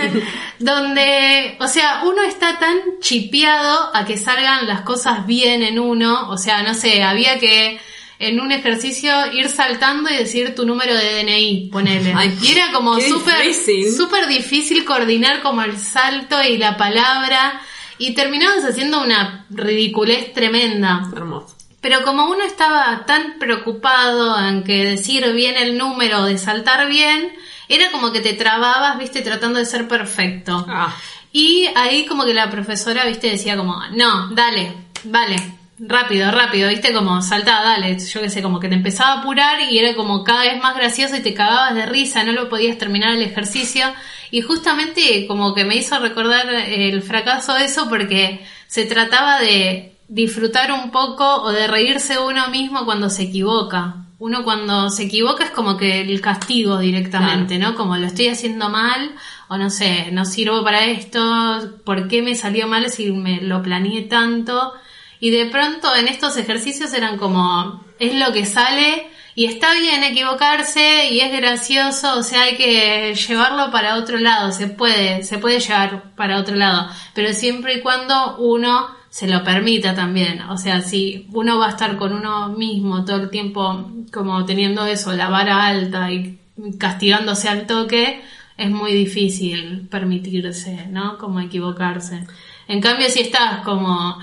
donde, 0.58 1.56
o 1.60 1.68
sea, 1.68 2.02
uno 2.04 2.22
está 2.22 2.58
tan 2.58 2.76
chipeado 3.00 3.94
a 3.94 4.04
que 4.04 4.16
salgan 4.16 4.66
las 4.66 4.80
cosas 4.80 5.26
bien 5.26 5.62
en 5.62 5.78
uno, 5.78 6.30
o 6.30 6.36
sea, 6.36 6.62
no 6.62 6.74
sé, 6.74 7.02
había 7.02 7.38
que 7.38 7.78
en 8.18 8.40
un 8.40 8.52
ejercicio 8.52 9.12
ir 9.32 9.48
saltando 9.48 10.10
y 10.10 10.16
decir 10.16 10.54
tu 10.54 10.64
número 10.66 10.94
de 10.94 11.22
DNI, 11.22 11.68
ponele. 11.70 12.14
Ay, 12.16 12.36
y 12.42 12.52
era 12.52 12.72
como 12.72 13.00
súper 13.00 13.42
difícil. 13.42 13.92
súper 13.92 14.26
difícil 14.26 14.84
coordinar 14.84 15.42
como 15.42 15.62
el 15.62 15.78
salto 15.78 16.42
y 16.42 16.56
la 16.56 16.76
palabra 16.76 17.60
y 17.98 18.14
terminabas 18.14 18.64
haciendo 18.64 19.02
una 19.02 19.46
ridiculez 19.50 20.32
tremenda. 20.32 21.08
Hermoso. 21.14 21.54
Pero 21.80 22.02
como 22.02 22.30
uno 22.30 22.42
estaba 22.44 23.04
tan 23.04 23.38
preocupado 23.38 24.38
en 24.48 24.64
que 24.64 24.84
decir 24.84 25.30
bien 25.34 25.56
el 25.56 25.76
número, 25.76 26.24
de 26.24 26.38
saltar 26.38 26.88
bien, 26.88 27.30
era 27.68 27.90
como 27.90 28.10
que 28.10 28.20
te 28.20 28.32
trababas, 28.32 28.98
viste, 28.98 29.20
tratando 29.20 29.58
de 29.58 29.66
ser 29.66 29.86
perfecto. 29.86 30.64
Ah. 30.66 30.96
Y 31.30 31.68
ahí 31.74 32.06
como 32.06 32.24
que 32.24 32.32
la 32.32 32.50
profesora, 32.50 33.04
viste, 33.04 33.28
decía 33.28 33.56
como, 33.56 33.76
no, 33.92 34.28
dale, 34.30 34.72
vale, 35.04 35.36
rápido, 35.78 36.30
rápido, 36.30 36.68
viste, 36.68 36.92
como 36.92 37.20
saltá, 37.20 37.62
dale, 37.62 37.98
yo 37.98 38.20
qué 38.20 38.30
sé, 38.30 38.40
como 38.40 38.60
que 38.60 38.68
te 38.68 38.76
empezaba 38.76 39.14
a 39.14 39.18
apurar 39.18 39.60
y 39.70 39.78
era 39.78 39.94
como 39.94 40.24
cada 40.24 40.42
vez 40.42 40.62
más 40.62 40.76
gracioso 40.76 41.16
y 41.16 41.20
te 41.20 41.34
cagabas 41.34 41.74
de 41.74 41.86
risa, 41.86 42.24
no 42.24 42.32
lo 42.32 42.48
podías 42.48 42.78
terminar 42.78 43.14
el 43.14 43.22
ejercicio. 43.22 43.92
Y 44.30 44.40
justamente 44.42 45.26
como 45.26 45.54
que 45.54 45.64
me 45.64 45.76
hizo 45.76 45.98
recordar 45.98 46.48
el 46.48 47.02
fracaso 47.02 47.54
de 47.54 47.64
eso 47.64 47.88
porque 47.88 48.44
se 48.66 48.84
trataba 48.84 49.40
de 49.40 49.96
disfrutar 50.08 50.72
un 50.72 50.90
poco 50.90 51.42
o 51.42 51.52
de 51.52 51.66
reírse 51.66 52.18
uno 52.18 52.48
mismo 52.48 52.84
cuando 52.84 53.10
se 53.10 53.24
equivoca. 53.24 53.96
Uno 54.18 54.44
cuando 54.44 54.90
se 54.90 55.04
equivoca 55.04 55.44
es 55.44 55.50
como 55.50 55.76
que 55.76 56.00
el 56.00 56.20
castigo 56.20 56.78
directamente, 56.78 57.58
¿no? 57.58 57.74
Como 57.74 57.96
lo 57.96 58.06
estoy 58.06 58.28
haciendo 58.28 58.68
mal 58.68 59.12
o 59.48 59.56
no 59.58 59.70
sé, 59.70 60.10
no 60.12 60.24
sirvo 60.24 60.62
para 60.64 60.86
esto, 60.86 61.80
¿por 61.84 62.08
qué 62.08 62.22
me 62.22 62.34
salió 62.34 62.66
mal 62.66 62.90
si 62.90 63.12
me 63.12 63.40
lo 63.42 63.62
planeé 63.62 64.02
tanto? 64.02 64.72
Y 65.20 65.30
de 65.30 65.46
pronto 65.46 65.94
en 65.94 66.08
estos 66.08 66.36
ejercicios 66.36 66.92
eran 66.94 67.18
como, 67.18 67.84
es 67.98 68.14
lo 68.14 68.32
que 68.32 68.46
sale 68.46 69.08
y 69.34 69.46
está 69.46 69.74
bien 69.74 70.04
equivocarse 70.04 71.08
y 71.10 71.20
es 71.20 71.32
gracioso, 71.32 72.18
o 72.18 72.22
sea, 72.22 72.42
hay 72.42 72.56
que 72.56 73.14
llevarlo 73.14 73.70
para 73.70 73.96
otro 73.96 74.18
lado, 74.18 74.52
se 74.52 74.68
puede, 74.68 75.22
se 75.22 75.38
puede 75.38 75.60
llevar 75.60 76.14
para 76.14 76.38
otro 76.38 76.54
lado, 76.54 76.88
pero 77.14 77.32
siempre 77.32 77.76
y 77.76 77.80
cuando 77.80 78.36
uno 78.38 78.88
se 79.10 79.28
lo 79.28 79.42
permita 79.44 79.94
también, 79.94 80.42
o 80.42 80.56
sea, 80.56 80.80
si 80.80 81.26
uno 81.32 81.58
va 81.58 81.66
a 81.66 81.70
estar 81.70 81.96
con 81.96 82.12
uno 82.12 82.48
mismo 82.48 83.04
todo 83.04 83.16
el 83.16 83.30
tiempo 83.30 83.90
como 84.12 84.44
teniendo 84.44 84.86
eso, 84.86 85.12
la 85.12 85.28
vara 85.28 85.66
alta 85.66 86.10
y 86.12 86.38
castigándose 86.78 87.48
al 87.48 87.66
toque, 87.66 88.22
es 88.56 88.70
muy 88.70 88.92
difícil 88.92 89.88
permitirse, 89.90 90.86
¿no? 90.88 91.18
Como 91.18 91.40
equivocarse. 91.40 92.24
En 92.68 92.80
cambio, 92.80 93.08
si 93.08 93.20
estás 93.20 93.62
como, 93.62 94.18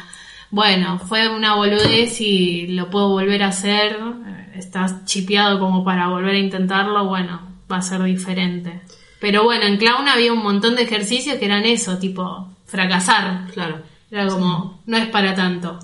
bueno, 0.51 0.99
fue 0.99 1.29
una 1.29 1.55
boludez 1.55 2.19
y 2.21 2.67
lo 2.67 2.89
puedo 2.89 3.09
volver 3.09 3.41
a 3.43 3.47
hacer, 3.47 3.97
estás 4.53 5.05
chipeado 5.05 5.59
como 5.59 5.83
para 5.83 6.09
volver 6.09 6.35
a 6.35 6.39
intentarlo, 6.39 7.05
bueno, 7.05 7.41
va 7.71 7.77
a 7.77 7.81
ser 7.81 8.03
diferente. 8.03 8.81
Pero 9.19 9.43
bueno, 9.43 9.65
en 9.65 9.77
Clown 9.77 10.07
había 10.07 10.33
un 10.33 10.43
montón 10.43 10.75
de 10.75 10.83
ejercicios 10.83 11.37
que 11.37 11.45
eran 11.45 11.63
eso, 11.63 11.97
tipo, 11.97 12.49
fracasar. 12.65 13.47
Claro. 13.53 13.81
Era 14.09 14.27
como, 14.27 14.81
no 14.85 14.97
es 14.97 15.07
para 15.07 15.33
tanto. 15.35 15.79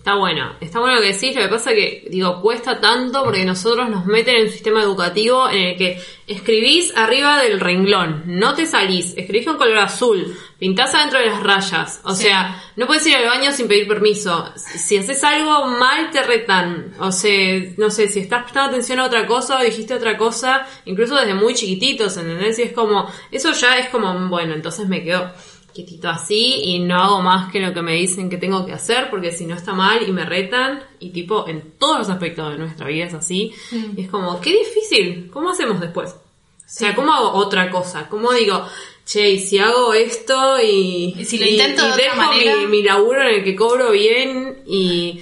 Está 0.00 0.14
bueno, 0.14 0.54
está 0.62 0.80
bueno 0.80 0.94
lo 0.94 1.02
que 1.02 1.12
decís, 1.12 1.36
lo 1.36 1.42
que 1.42 1.48
pasa 1.48 1.72
que, 1.72 2.06
digo, 2.10 2.40
cuesta 2.40 2.80
tanto 2.80 3.22
porque 3.22 3.44
nosotros 3.44 3.90
nos 3.90 4.06
meten 4.06 4.36
en 4.36 4.42
un 4.46 4.50
sistema 4.50 4.82
educativo 4.82 5.46
en 5.50 5.58
el 5.58 5.76
que 5.76 6.02
escribís 6.26 6.96
arriba 6.96 7.38
del 7.42 7.60
renglón, 7.60 8.22
no 8.24 8.54
te 8.54 8.64
salís, 8.64 9.12
escribís 9.18 9.44
con 9.46 9.58
color 9.58 9.76
azul, 9.76 10.34
pintás 10.58 10.94
adentro 10.94 11.18
de 11.18 11.26
las 11.26 11.42
rayas, 11.42 12.00
o 12.04 12.14
Sí. 12.14 12.22
sea, 12.24 12.62
no 12.76 12.86
puedes 12.86 13.06
ir 13.06 13.14
al 13.16 13.26
baño 13.26 13.52
sin 13.52 13.68
pedir 13.68 13.86
permiso, 13.86 14.50
si 14.56 14.96
haces 14.96 15.22
algo 15.22 15.66
mal 15.66 16.10
te 16.10 16.22
retan, 16.22 16.94
o 16.98 17.12
sea, 17.12 17.62
no 17.76 17.90
sé, 17.90 18.08
si 18.08 18.20
estás 18.20 18.44
prestando 18.44 18.70
atención 18.70 19.00
a 19.00 19.04
otra 19.04 19.26
cosa 19.26 19.58
o 19.58 19.62
dijiste 19.62 19.92
otra 19.92 20.16
cosa, 20.16 20.66
incluso 20.86 21.14
desde 21.14 21.34
muy 21.34 21.52
chiquititos, 21.52 22.16
¿entendés? 22.16 22.58
Y 22.58 22.62
es 22.62 22.72
como, 22.72 23.06
eso 23.30 23.52
ya 23.52 23.76
es 23.76 23.90
como, 23.90 24.28
bueno, 24.30 24.54
entonces 24.54 24.88
me 24.88 25.04
quedo 25.04 25.30
quietito 25.72 26.08
así 26.08 26.60
y 26.64 26.78
no 26.80 27.00
hago 27.00 27.22
más 27.22 27.50
que 27.52 27.60
lo 27.60 27.72
que 27.72 27.82
me 27.82 27.94
dicen 27.94 28.28
que 28.30 28.36
tengo 28.36 28.64
que 28.66 28.72
hacer 28.72 29.10
porque 29.10 29.32
si 29.32 29.46
no 29.46 29.54
está 29.54 29.72
mal 29.72 30.06
y 30.06 30.12
me 30.12 30.24
retan 30.24 30.82
y 30.98 31.10
tipo 31.10 31.46
en 31.48 31.72
todos 31.78 31.98
los 31.98 32.08
aspectos 32.10 32.52
de 32.52 32.58
nuestra 32.58 32.86
vida 32.86 33.06
es 33.06 33.14
así 33.14 33.52
y 33.96 34.02
es 34.02 34.08
como 34.10 34.40
qué 34.40 34.50
difícil 34.50 35.30
¿cómo 35.32 35.50
hacemos 35.50 35.80
después? 35.80 36.14
sea, 36.70 36.94
¿cómo 36.94 37.12
hago 37.12 37.32
otra 37.32 37.68
cosa? 37.68 38.08
¿Cómo 38.08 38.32
digo, 38.32 38.64
che, 39.04 39.28
y 39.28 39.40
si 39.40 39.58
hago 39.58 39.92
esto 39.92 40.60
y, 40.62 41.16
Y 41.18 41.24
si 41.24 41.38
lo 41.38 41.46
intento 41.46 41.84
de 41.96 42.04
dejo 42.04 42.16
manera? 42.16 42.56
mi, 42.58 42.66
mi 42.68 42.82
laburo 42.84 43.22
en 43.22 43.34
el 43.34 43.44
que 43.44 43.56
cobro 43.56 43.90
bien 43.90 44.62
y, 44.68 45.20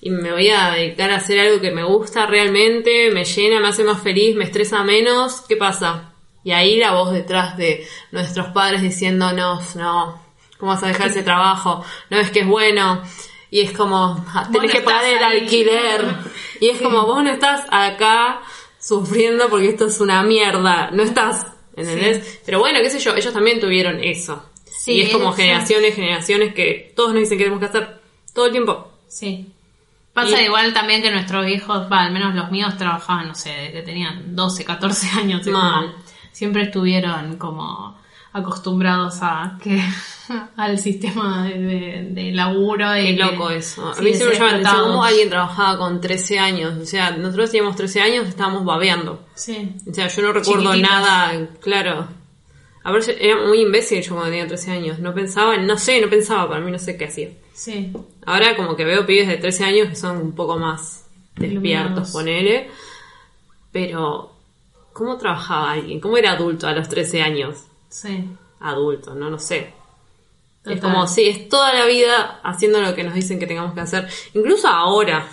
y 0.00 0.10
me 0.10 0.32
voy 0.32 0.48
a 0.48 0.70
dedicar 0.70 1.10
a 1.10 1.16
hacer 1.16 1.38
algo 1.40 1.60
que 1.60 1.70
me 1.70 1.84
gusta 1.84 2.24
realmente, 2.24 3.10
me 3.10 3.24
llena, 3.24 3.60
me 3.60 3.68
hace 3.68 3.84
más 3.84 4.02
feliz, 4.02 4.34
me 4.36 4.44
estresa 4.44 4.82
menos, 4.84 5.42
¿qué 5.42 5.56
pasa? 5.56 6.14
Y 6.46 6.52
ahí 6.52 6.78
la 6.78 6.92
voz 6.92 7.10
detrás 7.10 7.56
de 7.56 7.84
nuestros 8.12 8.46
padres 8.50 8.80
diciéndonos, 8.80 9.74
no, 9.74 10.22
¿cómo 10.58 10.70
vas 10.70 10.82
a 10.84 10.86
dejar 10.86 11.08
ese 11.08 11.24
trabajo? 11.24 11.84
No 12.08 12.18
es 12.18 12.30
que 12.30 12.40
es 12.42 12.46
bueno. 12.46 13.02
Y 13.50 13.62
es 13.62 13.72
como, 13.72 14.24
ah, 14.32 14.48
tenés 14.52 14.70
que 14.70 14.80
pagar 14.80 15.04
el 15.06 15.24
alquiler. 15.24 16.04
Y 16.60 16.68
es 16.70 16.80
como, 16.80 17.04
vos 17.04 17.24
no 17.24 17.30
estás 17.30 17.64
acá 17.68 18.42
sufriendo 18.78 19.48
porque 19.48 19.70
esto 19.70 19.86
es 19.88 20.00
una 20.00 20.22
mierda. 20.22 20.90
No 20.92 21.02
estás, 21.02 21.48
¿entendés? 21.74 22.40
Pero 22.46 22.60
bueno, 22.60 22.78
qué 22.80 22.90
sé 22.90 23.00
yo, 23.00 23.16
ellos 23.16 23.34
también 23.34 23.58
tuvieron 23.58 23.98
eso. 24.04 24.42
Sí, 24.64 24.92
y 24.92 25.00
es 25.02 25.10
como 25.12 25.32
generaciones, 25.32 25.96
generaciones 25.96 26.54
que 26.54 26.92
todos 26.94 27.12
nos 27.12 27.22
dicen 27.22 27.38
que 27.38 27.44
tenemos 27.44 27.58
que 27.60 27.66
hacer 27.66 28.00
todo 28.32 28.46
el 28.46 28.52
tiempo. 28.52 28.92
Sí. 29.08 29.52
Pasa 30.12 30.40
Y- 30.40 30.44
igual 30.44 30.72
también 30.72 31.02
que 31.02 31.10
nuestros 31.10 31.46
hijos, 31.48 31.88
va, 31.92 32.02
al 32.04 32.12
menos 32.12 32.36
los 32.36 32.50
míos 32.52 32.76
trabajaban, 32.78 33.26
no 33.28 33.34
sé, 33.34 33.50
desde 33.50 33.72
que 33.72 33.82
tenían 33.82 34.36
12, 34.36 34.64
14 34.64 35.08
años. 35.18 35.44
Mal. 35.48 35.92
Siempre 36.36 36.62
estuvieron 36.64 37.36
como 37.38 37.96
acostumbrados 38.32 39.18
a 39.22 39.58
que 39.62 39.80
al 40.56 40.78
sistema 40.78 41.44
de, 41.48 41.58
de- 41.58 42.02
de 42.10 42.32
laburo 42.32 42.94
y 42.96 43.02
Qué 43.06 43.16
que- 43.16 43.22
loco 43.24 43.48
eso. 43.50 43.92
A 43.96 44.00
mí 44.02 44.12
siempre 44.12 44.38
me 44.38 44.44
explotados. 44.46 44.86
como 44.88 45.02
alguien 45.04 45.30
trabajaba 45.30 45.78
con 45.78 46.00
13 46.00 46.38
años. 46.38 46.74
O 46.78 46.84
sea, 46.84 47.12
nosotros 47.12 47.50
teníamos 47.50 47.76
13 47.76 48.00
años, 48.02 48.28
estábamos 48.28 48.64
babeando. 48.66 49.24
Sí. 49.34 49.74
O 49.90 49.94
sea, 49.94 50.08
yo 50.08 50.22
no 50.22 50.32
recuerdo 50.34 50.64
Chiquititas. 50.72 50.90
nada, 50.90 51.48
claro. 51.60 52.08
A 52.84 52.92
ver, 52.92 53.02
yo- 53.06 53.12
era 53.18 53.36
muy 53.46 53.62
imbécil 53.62 54.02
yo 54.02 54.12
cuando 54.14 54.30
tenía 54.30 54.46
13 54.46 54.70
años. 54.72 54.98
No 54.98 55.14
pensaba, 55.14 55.54
en- 55.54 55.66
no 55.66 55.78
sé, 55.78 56.00
no 56.02 56.10
pensaba, 56.10 56.46
para 56.48 56.60
mí 56.60 56.70
no 56.70 56.78
sé 56.78 56.98
qué 56.98 57.06
hacía. 57.06 57.30
Sí. 57.54 57.90
Ahora 58.26 58.54
como 58.56 58.76
que 58.76 58.84
veo 58.84 59.06
pibes 59.06 59.28
de 59.28 59.38
13 59.38 59.64
años 59.64 59.88
que 59.88 59.96
son 59.96 60.18
un 60.18 60.32
poco 60.34 60.58
más 60.58 61.06
despiertos, 61.36 61.52
Iluminados. 61.52 62.10
ponele. 62.12 62.68
Pero, 63.72 64.35
¿cómo 64.96 65.18
trabajaba 65.18 65.72
alguien? 65.72 66.00
¿Cómo 66.00 66.16
era 66.16 66.32
adulto 66.32 66.66
a 66.66 66.72
los 66.72 66.88
13 66.88 67.20
años? 67.20 67.66
Sí. 67.90 68.24
Adulto, 68.60 69.14
no 69.14 69.28
lo 69.28 69.38
sé. 69.38 69.74
Es 70.64 70.80
como, 70.80 71.06
sí, 71.06 71.28
es 71.28 71.50
toda 71.50 71.72
la 71.74 71.84
vida 71.84 72.40
haciendo 72.42 72.80
lo 72.80 72.94
que 72.94 73.04
nos 73.04 73.14
dicen 73.14 73.38
que 73.38 73.46
tengamos 73.46 73.74
que 73.74 73.80
hacer. 73.80 74.08
Incluso 74.32 74.66
ahora. 74.68 75.28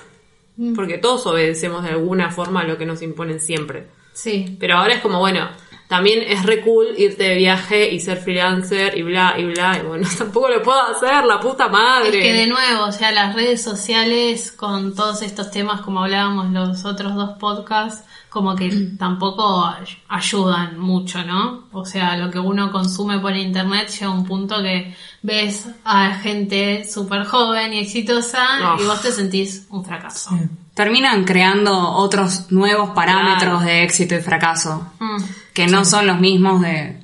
Mm. 0.57 0.75
Porque 0.75 0.97
todos 0.97 1.25
obedecemos 1.25 1.81
de 1.83 1.91
alguna 1.91 2.29
forma 2.29 2.59
a 2.59 2.63
lo 2.65 2.77
que 2.77 2.85
nos 2.85 3.01
imponen 3.01 3.39
siempre. 3.39 3.87
Sí. 4.11 4.57
Pero 4.59 4.75
ahora 4.75 4.95
es 4.95 5.01
como, 5.01 5.19
bueno, 5.19 5.49
también 5.95 6.23
es 6.27 6.43
re 6.43 6.61
cool 6.61 6.87
irte 6.97 7.21
de 7.23 7.35
viaje 7.35 7.91
y 7.93 7.99
ser 7.99 8.17
freelancer 8.17 8.97
y 8.97 9.03
bla, 9.03 9.35
y 9.37 9.43
bla. 9.45 9.77
Y 9.77 9.85
bueno, 9.85 10.07
tampoco 10.17 10.49
lo 10.49 10.63
puedo 10.63 10.81
hacer, 10.81 11.23
la 11.23 11.39
puta 11.39 11.67
madre. 11.67 12.07
Es 12.19 12.25
que 12.25 12.33
de 12.33 12.47
nuevo, 12.47 12.85
o 12.85 12.91
sea, 12.91 13.11
las 13.11 13.35
redes 13.35 13.61
sociales 13.61 14.51
con 14.51 14.95
todos 14.95 15.21
estos 15.21 15.51
temas, 15.51 15.81
como 15.81 15.99
hablábamos 16.03 16.49
los 16.51 16.83
otros 16.83 17.13
dos 17.13 17.37
podcasts, 17.39 18.03
como 18.29 18.55
que 18.55 18.71
tampoco 18.97 19.63
ay- 19.63 19.85
ayudan 20.07 20.79
mucho, 20.79 21.23
¿no? 21.23 21.65
O 21.71 21.85
sea, 21.85 22.17
lo 22.17 22.31
que 22.31 22.39
uno 22.39 22.71
consume 22.71 23.19
por 23.19 23.35
internet 23.35 23.89
llega 23.89 24.07
a 24.07 24.15
un 24.15 24.25
punto 24.25 24.63
que 24.63 24.95
ves 25.21 25.67
a 25.85 26.15
gente 26.15 26.83
súper 26.91 27.25
joven 27.25 27.71
y 27.73 27.79
exitosa 27.81 28.43
y 28.79 28.83
vos 28.85 28.99
te 29.01 29.11
sentís 29.11 29.67
un 29.69 29.85
fracaso. 29.85 30.31
Terminan 30.73 31.23
creando 31.23 31.75
otros 31.91 32.51
nuevos 32.51 32.89
parámetros 32.91 33.59
Claro. 33.61 33.65
de 33.65 33.83
éxito 33.83 34.15
y 34.15 34.21
fracaso, 34.21 34.91
Mm. 34.99 35.17
que 35.53 35.67
no 35.67 35.85
son 35.85 36.07
los 36.07 36.19
mismos 36.19 36.61
de, 36.61 36.99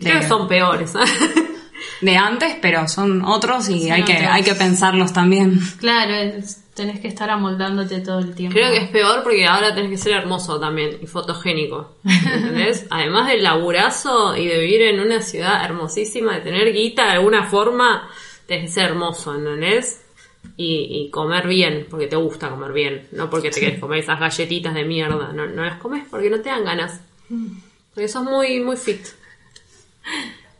Creo 0.00 0.20
que 0.20 0.28
son 0.28 0.46
peores. 0.48 0.92
de 2.00 2.16
antes, 2.16 2.56
pero 2.60 2.86
son 2.88 3.24
otros 3.24 3.68
y 3.68 3.90
hay, 3.90 4.02
que, 4.04 4.14
hay 4.16 4.42
que 4.42 4.54
pensarlos 4.54 5.12
también. 5.12 5.58
Claro, 5.78 6.14
es- 6.14 6.58
tenés 6.74 7.00
que 7.00 7.08
estar 7.08 7.28
amoldándote 7.28 8.00
todo 8.00 8.18
el 8.20 8.34
tiempo. 8.34 8.54
Creo 8.54 8.70
que 8.70 8.78
es 8.78 8.88
peor 8.88 9.22
porque 9.22 9.46
ahora 9.46 9.74
tenés 9.74 9.90
que 9.90 9.98
ser 9.98 10.12
hermoso 10.14 10.58
también 10.58 10.96
y 11.02 11.06
fotogénico. 11.06 11.96
¿Entendés? 12.04 12.86
Además 12.90 13.28
del 13.28 13.42
laburazo 13.42 14.36
y 14.36 14.46
de 14.46 14.58
vivir 14.58 14.82
en 14.82 15.00
una 15.00 15.20
ciudad 15.22 15.64
hermosísima, 15.64 16.34
de 16.34 16.40
tener 16.40 16.72
guita 16.72 17.04
de 17.04 17.10
alguna 17.12 17.44
forma, 17.44 18.08
tenés 18.46 18.66
que 18.70 18.74
ser 18.74 18.84
hermoso, 18.90 19.34
¿entendés? 19.34 20.01
Y, 20.56 21.06
y 21.06 21.10
comer 21.10 21.46
bien, 21.48 21.86
porque 21.90 22.06
te 22.06 22.16
gusta 22.16 22.50
comer 22.50 22.72
bien, 22.72 23.08
no 23.12 23.30
porque 23.30 23.50
te 23.50 23.58
querés 23.60 23.80
comer 23.80 24.00
esas 24.00 24.20
galletitas 24.20 24.74
de 24.74 24.84
mierda. 24.84 25.32
No, 25.32 25.46
no 25.46 25.64
las 25.64 25.78
comes 25.78 26.04
porque 26.10 26.28
no 26.30 26.40
te 26.40 26.50
dan 26.50 26.64
ganas. 26.64 27.00
Porque 27.94 28.06
sos 28.08 28.22
muy, 28.22 28.60
muy 28.60 28.76
fit. 28.76 29.00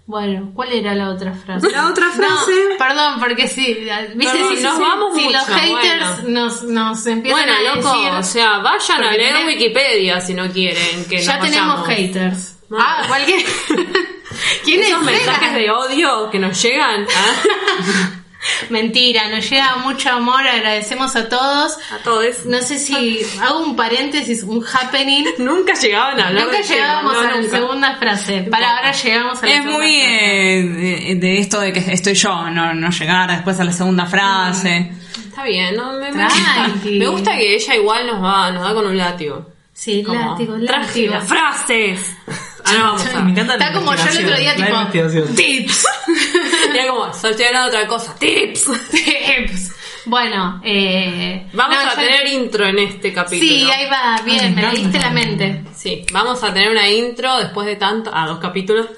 Bueno, 0.06 0.50
¿cuál 0.54 0.72
era 0.72 0.94
la 0.94 1.10
otra 1.10 1.32
frase? 1.32 1.70
La 1.70 1.86
otra 1.88 2.10
frase- 2.10 2.68
No, 2.70 2.76
perdón, 2.78 3.20
porque 3.20 3.46
sí, 3.46 3.86
viste, 4.14 4.32
Perdón, 4.32 4.56
si, 4.56 4.62
nos 4.62 4.74
si- 4.76 4.80
vamos 4.80 5.14
si 5.14 5.24
mucho, 5.24 5.36
los 5.38 5.46
haters 5.46 6.22
bueno. 6.22 6.40
nos, 6.40 6.62
nos 6.64 7.06
empiezan 7.06 7.40
Bueno, 7.46 7.52
a 7.58 7.76
loco, 7.76 7.92
decir... 7.96 8.12
o 8.18 8.22
sea, 8.22 8.58
vayan 8.58 9.04
a 9.04 9.12
leer 9.12 9.34
tenés- 9.34 9.46
Wikipedia 9.46 10.20
si 10.20 10.34
no 10.34 10.50
quieren 10.50 11.04
que 11.08 11.18
ya 11.18 11.36
nos 11.38 11.46
tenemos 11.50 11.80
vayamos. 11.82 11.88
haters. 11.88 12.58
Bueno. 12.68 12.84
Ah, 12.88 13.04
cualquier... 13.06 13.42
¿Quién 14.64 14.80
es 14.80 14.88
Esos 14.88 15.02
mensajes 15.02 15.54
de 15.54 15.70
odio 15.70 16.30
que 16.30 16.38
nos 16.38 16.60
llegan 16.62 17.06
¿ah? 17.14 18.12
Mentira, 18.70 19.28
nos 19.28 19.48
llega 19.48 19.76
mucho 19.76 20.10
amor, 20.10 20.46
agradecemos 20.46 21.14
a 21.16 21.28
todos. 21.28 21.78
a 21.92 21.98
todos. 22.02 22.44
No 22.46 22.60
sé 22.62 22.78
si 22.78 23.20
hago 23.42 23.60
un 23.60 23.76
paréntesis, 23.76 24.42
un 24.42 24.64
happening. 24.64 25.24
Nunca 25.38 25.74
llegaban 25.74 26.18
a 26.20 26.28
hablar 26.28 26.44
Nunca 26.46 26.58
tema, 26.62 26.74
llegábamos 26.74 27.12
no, 27.14 27.20
a 27.20 27.24
la 27.24 27.36
nunca. 27.36 27.50
segunda 27.58 27.96
frase. 27.96 28.42
Para 28.50 28.76
ahora 28.78 28.92
llegamos 28.92 29.42
a 29.42 29.46
la 29.46 29.52
Es 29.52 29.58
segunda 29.62 29.78
muy 29.78 29.92
frase. 29.92 30.58
eh, 30.58 30.62
de, 30.64 31.14
de 31.16 31.38
esto 31.38 31.60
de 31.60 31.72
que 31.72 31.80
estoy 31.92 32.14
yo, 32.14 32.50
no, 32.50 32.74
no 32.74 32.90
llegar 32.90 33.30
después 33.30 33.58
a 33.60 33.64
la 33.64 33.72
segunda 33.72 34.06
frase. 34.06 34.92
Está 35.28 35.44
bien, 35.44 35.74
no, 35.76 35.92
me, 35.94 36.10
me 36.10 36.26
Tranqui. 36.26 36.38
gusta. 36.38 36.88
Me 36.90 37.06
gusta 37.06 37.36
que 37.38 37.54
ella 37.54 37.74
igual 37.76 38.06
nos 38.06 38.22
va, 38.22 38.50
nos 38.50 38.62
da 38.64 38.74
con 38.74 38.86
un 38.86 38.96
látigo. 38.98 39.46
Sí, 39.72 40.02
Como, 40.02 40.32
látigo, 40.32 40.56
látigo. 40.58 41.20
frases. 41.22 42.14
Ahora 42.64 42.82
vamos 42.82 43.06
a. 43.06 43.20
Me 43.20 43.30
encanta 43.32 43.56
la 43.56 43.64
Está 43.66 43.78
como 43.78 43.94
yo 43.94 44.02
el 44.10 44.24
otro 44.24 44.36
día, 44.38 44.56
tipo, 44.56 45.34
tips. 45.34 45.84
Era 46.74 46.88
como, 46.88 47.06
estoy 47.10 47.44
hablando 47.44 47.70
de 47.70 47.76
otra 47.76 47.86
cosa. 47.88 48.14
Tips. 48.18 48.70
Tips. 48.90 49.72
Bueno, 50.04 50.60
eh, 50.64 51.46
Vamos 51.52 51.76
no, 51.84 51.90
a 51.90 51.94
tener 51.94 52.26
intro 52.26 52.66
en 52.66 52.78
este 52.80 53.12
capítulo. 53.12 53.48
Sí, 53.48 53.70
ahí 53.70 53.88
va, 53.88 54.20
bien, 54.24 54.54
me 54.54 54.60
encanta. 54.60 54.72
leíste 54.72 54.98
la 54.98 55.10
mente. 55.10 55.64
Sí, 55.76 56.04
vamos 56.12 56.42
a 56.42 56.52
tener 56.52 56.70
una 56.70 56.88
intro 56.90 57.36
después 57.38 57.66
de 57.68 57.76
tanto, 57.76 58.10
a 58.12 58.26
dos 58.26 58.38
capítulos. 58.38 58.86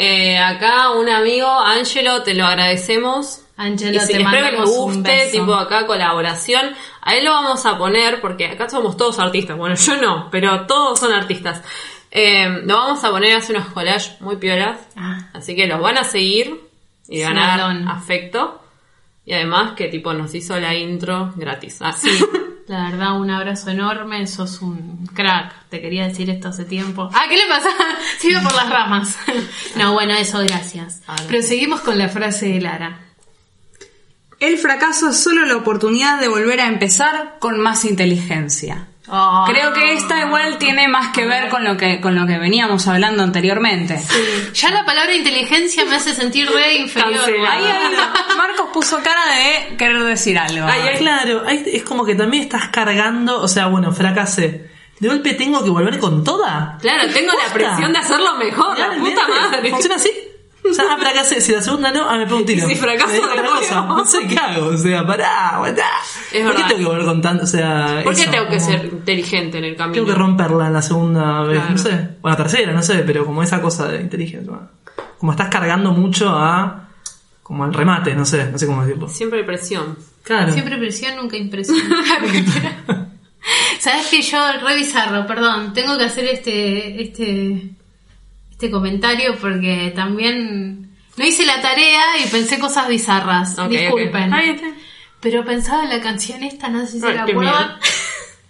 Eh, 0.00 0.38
acá 0.38 0.90
un 0.90 1.08
amigo, 1.08 1.50
Angelo, 1.50 2.22
te 2.22 2.32
lo 2.32 2.46
agradecemos. 2.46 3.40
Angelo, 3.56 3.96
Y 3.96 4.06
si- 4.06 4.12
te 4.12 4.22
espero 4.22 4.46
que 4.50 4.52
les 4.52 4.64
guste, 4.70 5.28
tipo 5.32 5.54
acá 5.54 5.86
colaboración. 5.88 6.72
A 7.02 7.16
él 7.16 7.24
lo 7.24 7.32
vamos 7.32 7.66
a 7.66 7.76
poner, 7.76 8.20
porque 8.20 8.46
acá 8.46 8.68
somos 8.70 8.96
todos 8.96 9.18
artistas. 9.18 9.56
Bueno, 9.56 9.74
yo 9.74 9.96
no, 9.96 10.28
pero 10.30 10.66
todos 10.66 11.00
son 11.00 11.12
artistas. 11.12 11.62
Eh, 12.10 12.62
lo 12.64 12.74
vamos 12.76 13.04
a 13.04 13.10
poner 13.10 13.34
a 13.34 13.38
hacer 13.38 13.56
unos 13.56 13.68
collages 13.72 14.20
muy 14.20 14.36
piolas. 14.36 14.78
Ah. 14.96 15.28
Así 15.34 15.54
que 15.54 15.66
los 15.66 15.80
van 15.80 15.98
a 15.98 16.04
seguir 16.04 16.60
y 17.08 17.22
van 17.22 17.38
a 17.38 17.46
dar 17.56 17.58
Snap-on. 17.72 17.88
afecto. 17.88 18.62
Y 19.24 19.34
además 19.34 19.72
que 19.76 19.88
tipo 19.88 20.14
nos 20.14 20.34
hizo 20.34 20.58
la 20.58 20.74
intro 20.74 21.32
gratis. 21.36 21.78
Ah, 21.80 21.92
Sí, 21.92 22.08
la 22.66 22.90
verdad, 22.90 23.20
un 23.20 23.30
abrazo 23.30 23.68
enorme, 23.70 24.26
sos 24.26 24.62
un 24.62 25.06
crack. 25.14 25.68
Te 25.68 25.82
quería 25.82 26.06
decir 26.08 26.30
esto 26.30 26.48
hace 26.48 26.64
tiempo. 26.64 27.10
Ah, 27.12 27.24
¿qué 27.28 27.36
le 27.36 27.46
pasa? 27.46 27.68
Se 28.18 28.30
iba 28.30 28.40
por 28.40 28.54
las 28.54 28.70
ramas. 28.70 29.18
No, 29.76 29.92
bueno, 29.92 30.14
eso, 30.14 30.38
gracias. 30.40 31.02
Ah. 31.06 31.16
Proseguimos 31.28 31.82
con 31.82 31.98
la 31.98 32.08
frase 32.08 32.48
de 32.48 32.60
Lara. 32.60 33.00
El 34.40 34.56
fracaso 34.56 35.10
es 35.10 35.22
solo 35.22 35.44
la 35.44 35.56
oportunidad 35.56 36.20
de 36.20 36.28
volver 36.28 36.60
a 36.60 36.66
empezar 36.68 37.36
con 37.40 37.60
más 37.60 37.84
inteligencia. 37.84 38.86
Oh. 39.10 39.44
Creo 39.48 39.72
que 39.72 39.94
esta 39.94 40.20
igual 40.20 40.58
tiene 40.58 40.86
más 40.88 41.08
que 41.12 41.24
ver 41.24 41.48
con 41.48 41.64
lo 41.64 41.76
que, 41.76 42.00
con 42.00 42.14
lo 42.14 42.26
que 42.26 42.38
veníamos 42.38 42.86
hablando 42.88 43.22
anteriormente. 43.22 43.98
Ya 44.52 44.70
la 44.70 44.84
palabra 44.84 45.14
inteligencia 45.14 45.84
me 45.86 45.96
hace 45.96 46.14
sentir 46.14 46.48
re 46.50 46.76
inferior. 46.76 47.24
Ahí, 47.48 47.64
ahí, 47.64 47.94
Marcos 48.36 48.68
puso 48.72 48.98
cara 49.02 49.22
de 49.34 49.76
querer 49.76 50.02
decir 50.04 50.38
algo. 50.38 50.66
Ay, 50.66 50.80
ay. 50.92 50.98
Claro, 50.98 51.46
es 51.46 51.82
como 51.84 52.04
que 52.04 52.14
también 52.14 52.42
estás 52.42 52.68
cargando, 52.68 53.40
o 53.40 53.48
sea, 53.48 53.66
bueno, 53.66 53.92
fracasé. 53.92 54.68
¿De 55.00 55.08
golpe 55.08 55.34
tengo 55.34 55.62
que 55.62 55.70
volver 55.70 55.98
con 55.98 56.24
toda? 56.24 56.76
Claro, 56.80 57.08
tengo 57.12 57.32
la 57.32 57.52
presión 57.52 57.92
de 57.92 57.98
hacerlo 58.00 58.34
mejor, 58.36 58.78
la 58.78 58.90
puta 58.96 59.22
madre. 59.28 59.70
¿Funciona 59.70 59.96
así? 59.96 60.10
O 60.70 60.74
sea, 60.74 60.84
ah, 60.90 60.96
fracasé. 60.98 61.40
Si 61.40 61.52
la 61.52 61.62
segunda 61.62 61.90
no, 61.90 62.08
ah, 62.08 62.16
me 62.18 62.24
pongo 62.26 62.38
un 62.38 62.46
tiro. 62.46 62.66
Y 62.66 62.74
si 62.74 62.76
fracaso 62.80 63.12
Me 63.12 63.18
otra 63.20 63.42
cosa. 63.46 63.80
No 63.86 64.04
sé 64.04 64.26
qué 64.26 64.36
hago. 64.38 64.66
O 64.68 64.76
sea, 64.76 65.06
pará, 65.06 65.48
aguantá. 65.56 65.86
Es 66.32 66.42
¿Por 66.42 66.52
qué 66.52 66.62
verdad. 66.62 66.68
tengo 66.68 66.78
que 66.80 66.86
volver 66.86 67.04
con 67.06 67.22
tanto? 67.22 67.44
O 67.44 67.46
sea, 67.46 68.00
¿Por 68.04 68.14
qué 68.14 68.22
eso, 68.22 68.30
tengo 68.30 68.48
que 68.48 68.58
como- 68.58 68.70
ser 68.70 68.84
inteligente 68.86 69.58
en 69.58 69.64
el 69.64 69.76
camino? 69.76 69.94
Tengo 69.94 70.06
que 70.08 70.14
romperla 70.14 70.66
en 70.66 70.72
la 70.72 70.82
segunda 70.82 71.42
vez, 71.42 71.58
Claro. 71.58 71.70
no 71.72 71.78
sé. 71.78 72.08
O 72.22 72.28
la 72.28 72.36
tercera, 72.36 72.72
no 72.72 72.82
sé, 72.82 72.98
pero 73.06 73.24
como 73.24 73.42
esa 73.42 73.60
cosa 73.60 73.88
de 73.88 74.00
inteligencia. 74.00 74.50
bueno. 74.50 74.68
Como 75.18 75.32
estás 75.32 75.48
cargando 75.48 75.92
mucho 75.92 76.28
a. 76.30 76.84
Como 77.42 77.64
al 77.64 77.72
remate, 77.72 78.14
no 78.14 78.24
sé, 78.26 78.50
no 78.52 78.58
sé 78.58 78.66
cómo 78.66 78.84
decirlo. 78.84 79.08
Siempre 79.08 79.38
hay 79.40 79.44
presión. 79.46 79.96
Claro. 80.22 80.52
Siempre 80.52 80.76
presión, 80.76 81.16
nunca 81.16 81.36
impresión. 81.38 81.78
Sabes 83.80 84.06
que 84.08 84.20
yo, 84.22 84.38
re 84.62 84.76
bizarro, 84.76 85.26
perdón, 85.26 85.72
tengo 85.72 85.96
que 85.96 86.04
hacer 86.04 86.24
este, 86.26 87.02
este, 87.02 87.70
este 88.58 88.72
comentario 88.72 89.36
porque 89.40 89.92
también 89.94 90.90
no 91.16 91.24
hice 91.24 91.46
la 91.46 91.60
tarea 91.60 92.18
y 92.18 92.28
pensé 92.28 92.58
cosas 92.58 92.88
bizarras. 92.88 93.54
Disculpen. 93.68 94.24
Está 94.24 94.40
bien. 94.40 94.74
Pero 95.20 95.44
pensaba 95.44 95.84
en 95.84 95.90
la 95.90 96.00
canción 96.00 96.42
esta, 96.42 96.68
no 96.68 96.80
sé 96.80 96.92
si 96.92 97.00
se 97.00 97.06
Ay, 97.06 97.14
la 97.14 97.22
acuerdan. 97.22 97.78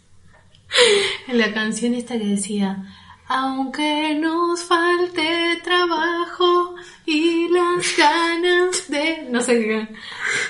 en 1.28 1.36
la 1.36 1.52
canción 1.52 1.92
esta 1.92 2.16
que 2.16 2.24
decía, 2.24 2.84
aunque 3.26 4.14
nos 4.14 4.62
falte 4.64 5.60
trabajo 5.62 6.74
y 7.04 7.48
las 7.50 7.94
ganas 7.98 8.88
de... 8.88 9.26
No 9.28 9.42
sé 9.42 9.60
qué. 9.60 9.88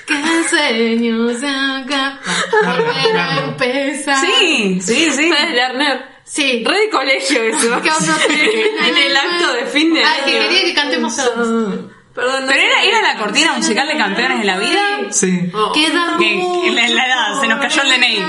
Que 0.07 0.49
sueños 0.49 1.43
acá 1.43 2.21
volver 2.63 3.17
a 3.17 3.43
empezar. 3.43 4.25
Sí, 4.25 4.79
sí, 4.79 5.11
sí. 5.11 5.31
Sí. 6.29 6.63
Re 6.63 6.79
de 6.81 6.89
colegio 6.89 7.43
eso. 7.43 7.81
¿Qué 7.83 7.89
onda? 7.89 8.17
en 8.87 8.97
el 8.97 9.17
acto 9.17 9.53
de 9.53 9.65
fin 9.65 9.93
de 9.93 10.03
Ah, 10.03 10.17
que 10.25 10.31
quería 10.31 10.61
que 10.63 10.73
cantemos 10.75 11.15
todos. 11.15 11.79
Perdón, 12.13 12.45
no 12.45 12.51
Pero 12.51 12.61
era, 12.61 12.83
era 12.83 13.01
la 13.01 13.17
cortina 13.17 13.53
musical 13.53 13.87
de 13.87 13.97
Campeones 13.97 14.39
de 14.39 14.45
la 14.45 14.57
Vida. 14.57 14.81
Sí. 15.11 15.49
Oh. 15.53 15.71
Queda 15.71 16.17
Que, 16.19 16.41
que 16.63 16.71
la, 16.71 16.87
la 16.89 17.05
edad, 17.05 17.41
se 17.41 17.47
nos 17.47 17.59
cayó 17.59 17.81
el 17.83 17.89
DNI. 17.89 18.19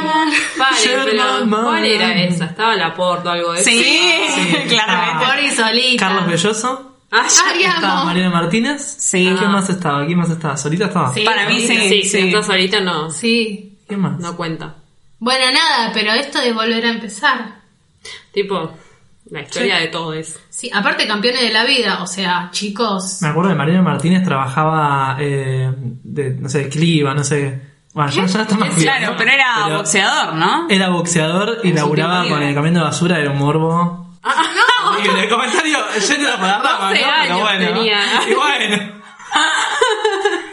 Vale, 0.56 1.04
pero. 1.04 1.62
¿cuál 1.62 1.84
era 1.84 2.22
esa? 2.22 2.44
¿Estaba 2.46 2.76
la 2.76 2.94
Porto 2.94 3.28
o 3.28 3.32
algo 3.32 3.52
de 3.52 3.60
eso? 3.60 3.70
Sí, 3.70 4.68
claramente. 4.68 5.26
Por 5.26 5.44
y 5.44 5.50
solita. 5.50 6.06
Carlos 6.06 6.26
Belloso. 6.26 6.96
Ah. 7.10 7.26
Estaba 7.26 8.04
Mariana 8.04 8.30
Martínez. 8.30 8.82
Sí. 8.98 9.34
¿Quién 9.36 9.50
más 9.50 9.68
estaba? 9.68 10.06
¿Quién 10.06 10.18
más 10.18 10.30
estaba? 10.30 10.56
¿Solita 10.56 10.86
estaba? 10.86 11.12
Sí. 11.12 11.24
Para 11.24 11.48
mí 11.48 11.58
sí. 11.60 11.76
Sí, 11.76 12.02
si 12.04 12.08
sí. 12.08 12.18
estás 12.28 12.48
ahorita 12.48 12.80
no, 12.80 13.10
Sí. 13.10 13.78
¿Quién 13.88 14.00
más? 14.00 14.18
no 14.20 14.36
cuenta. 14.36 14.76
Bueno, 15.18 15.46
nada, 15.52 15.90
pero 15.92 16.12
esto 16.12 16.40
de 16.40 16.52
volver 16.52 16.84
a 16.86 16.90
empezar. 16.90 17.60
Tipo, 18.32 18.72
la 19.30 19.42
historia 19.42 19.78
de 19.78 19.88
todo 19.88 20.12
es. 20.14 20.38
Sí, 20.48 20.70
aparte 20.72 21.06
campeones 21.06 21.40
de 21.42 21.50
la 21.50 21.64
vida, 21.64 22.02
o 22.02 22.06
sea, 22.06 22.48
chicos. 22.52 23.18
Me 23.22 23.28
acuerdo 23.28 23.50
de 23.50 23.56
Mariana 23.56 23.82
Martínez 23.82 24.24
trabajaba 24.24 25.16
eh, 25.20 25.70
de, 25.76 26.30
no 26.30 26.48
sé, 26.48 26.64
de 26.64 26.68
cliva, 26.68 27.14
no 27.14 27.24
sé. 27.24 27.60
Bueno, 27.92 28.10
ya, 28.10 28.24
ya 28.26 28.36
no 28.38 28.42
está 28.44 28.56
más 28.56 28.74
Claro, 28.74 29.10
¿no? 29.12 29.16
pero 29.16 29.30
era 29.32 29.76
boxeador, 29.76 30.34
¿no? 30.34 30.66
Era 30.70 30.88
boxeador 30.90 31.58
y 31.64 31.72
laburaba 31.72 32.28
con 32.28 32.40
el 32.42 32.54
camión 32.54 32.74
de 32.74 32.80
basura, 32.80 33.18
era 33.18 33.30
un 33.32 33.38
morbo. 33.38 34.06
Horrible. 34.86 35.22
El 35.24 35.28
comentario 35.28 35.78
yendo 36.08 36.30
por 36.36 36.40
la 36.46 36.58
rama, 36.62 36.88
12 36.90 37.00
¿no? 37.00 37.06
Pero 37.06 37.10
años 37.34 37.40
bueno. 37.40 37.66
tenía. 37.66 38.00
Y 38.28 38.34
bueno. 38.34 38.92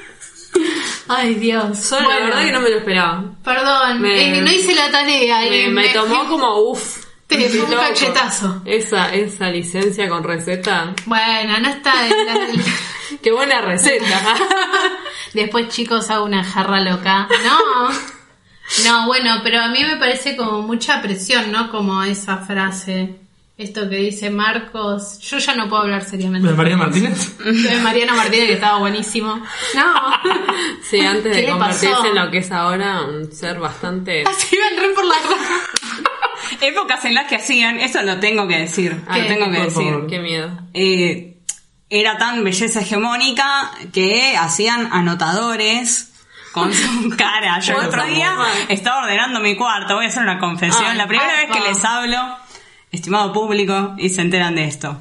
Ay, 1.10 1.36
Dios. 1.36 1.78
Solo 1.80 2.06
Bueno, 2.06 2.20
la 2.20 2.26
verdad 2.28 2.46
que 2.46 2.52
no 2.52 2.60
me 2.62 2.70
lo 2.70 2.78
esperaba. 2.80 3.24
Perdón, 3.44 4.02
Me- 4.02 4.38
eh, 4.40 4.42
no 4.42 4.52
hice 4.52 4.76
la 4.76 4.92
tarea. 4.92 5.40
Me, 5.50 5.64
y 5.66 5.70
me 5.70 5.90
tomó 5.90 6.28
como 6.28 6.60
uff. 6.72 7.06
Te 7.28 7.50
fue 7.50 7.62
un 7.64 7.72
cachetazo. 7.76 8.62
Esa, 8.66 9.14
esa 9.14 9.50
licencia 9.50 10.08
con 10.08 10.24
receta. 10.24 10.94
Bueno, 11.06 11.60
no 11.60 11.70
está 11.70 12.08
en 12.08 12.26
la... 12.26 12.36
Qué 13.22 13.32
buena 13.32 13.62
receta. 13.62 14.36
Después, 15.34 15.68
chicos, 15.68 16.10
hago 16.10 16.26
una 16.26 16.44
jarra 16.44 16.80
loca. 16.80 17.28
No. 17.44 17.90
No, 18.86 19.06
bueno, 19.08 19.40
pero 19.44 19.62
a 19.62 19.68
mí 19.70 19.80
me 19.84 19.98
parece 19.98 20.36
como 20.38 20.62
mucha 20.62 21.02
presión, 21.02 21.52
¿no? 21.52 21.70
Como 21.70 22.02
esa 22.04 22.38
frase. 22.38 23.16
Esto 23.58 23.90
que 23.90 23.96
dice 23.98 24.30
Marcos. 24.30 25.20
Yo 25.20 25.40
ya 25.40 25.56
no 25.56 25.68
puedo 25.68 25.82
hablar 25.84 26.04
seriamente. 26.06 26.48
¿De 26.48 26.54
Mariana 26.54 26.84
Martínez? 26.84 27.38
De 27.40 27.78
Mariana 27.80 28.14
Martínez, 28.14 28.48
que 28.48 28.54
estaba 28.54 28.78
buenísimo. 28.80 29.42
No. 29.74 29.94
Sí, 30.84 31.00
antes 31.00 31.36
¿Qué 31.36 31.42
de 31.42 31.50
convertirse 31.50 31.90
pasó? 31.90 32.06
en 32.06 32.16
lo 32.16 32.30
que 32.30 32.38
es 32.38 32.52
ahora, 32.52 33.02
un 33.02 33.32
ser 33.32 33.58
bastante... 33.60 34.24
Así 34.28 34.58
me 34.58 34.68
entré 34.68 34.90
por 34.94 35.06
la 35.06 35.16
rama. 35.16 35.60
Épocas 36.62 37.06
en 37.06 37.14
las 37.14 37.28
que 37.28 37.36
hacían, 37.36 37.80
eso 37.80 38.02
lo 38.04 38.20
tengo 38.20 38.48
que 38.48 38.58
decir. 38.58 39.02
Lo 39.08 39.26
tengo 39.28 39.52
que 39.52 39.62
decir. 39.62 39.72
favor. 39.92 40.08
Qué 40.08 40.20
miedo. 40.20 40.50
Eh, 40.74 41.38
era 41.90 42.18
tan 42.18 42.44
belleza 42.44 42.82
hegemónica 42.82 43.72
que 43.94 44.36
hacían 44.38 44.90
anotadores 44.92 46.12
con 46.52 46.74
su 46.74 47.10
cara. 47.18 47.60
Yo 47.60 47.80
el 47.80 47.88
otro 47.88 48.06
día 48.06 48.36
estaba 48.70 49.04
ordenando 49.04 49.40
mi 49.40 49.56
cuarto, 49.56 49.96
voy 49.96 50.06
a 50.06 50.08
hacer 50.10 50.24
una 50.24 50.40
confesión. 50.40 50.86
Ay, 50.86 50.98
la 50.98 51.08
primera 51.08 51.34
vez 51.34 51.52
que 51.52 51.60
les 51.62 51.84
hablo, 51.86 52.18
estimado 52.92 53.32
público, 53.32 53.94
y 53.98 54.10
se 54.10 54.22
enteran 54.22 54.56
de 54.56 54.66
esto. 54.66 54.98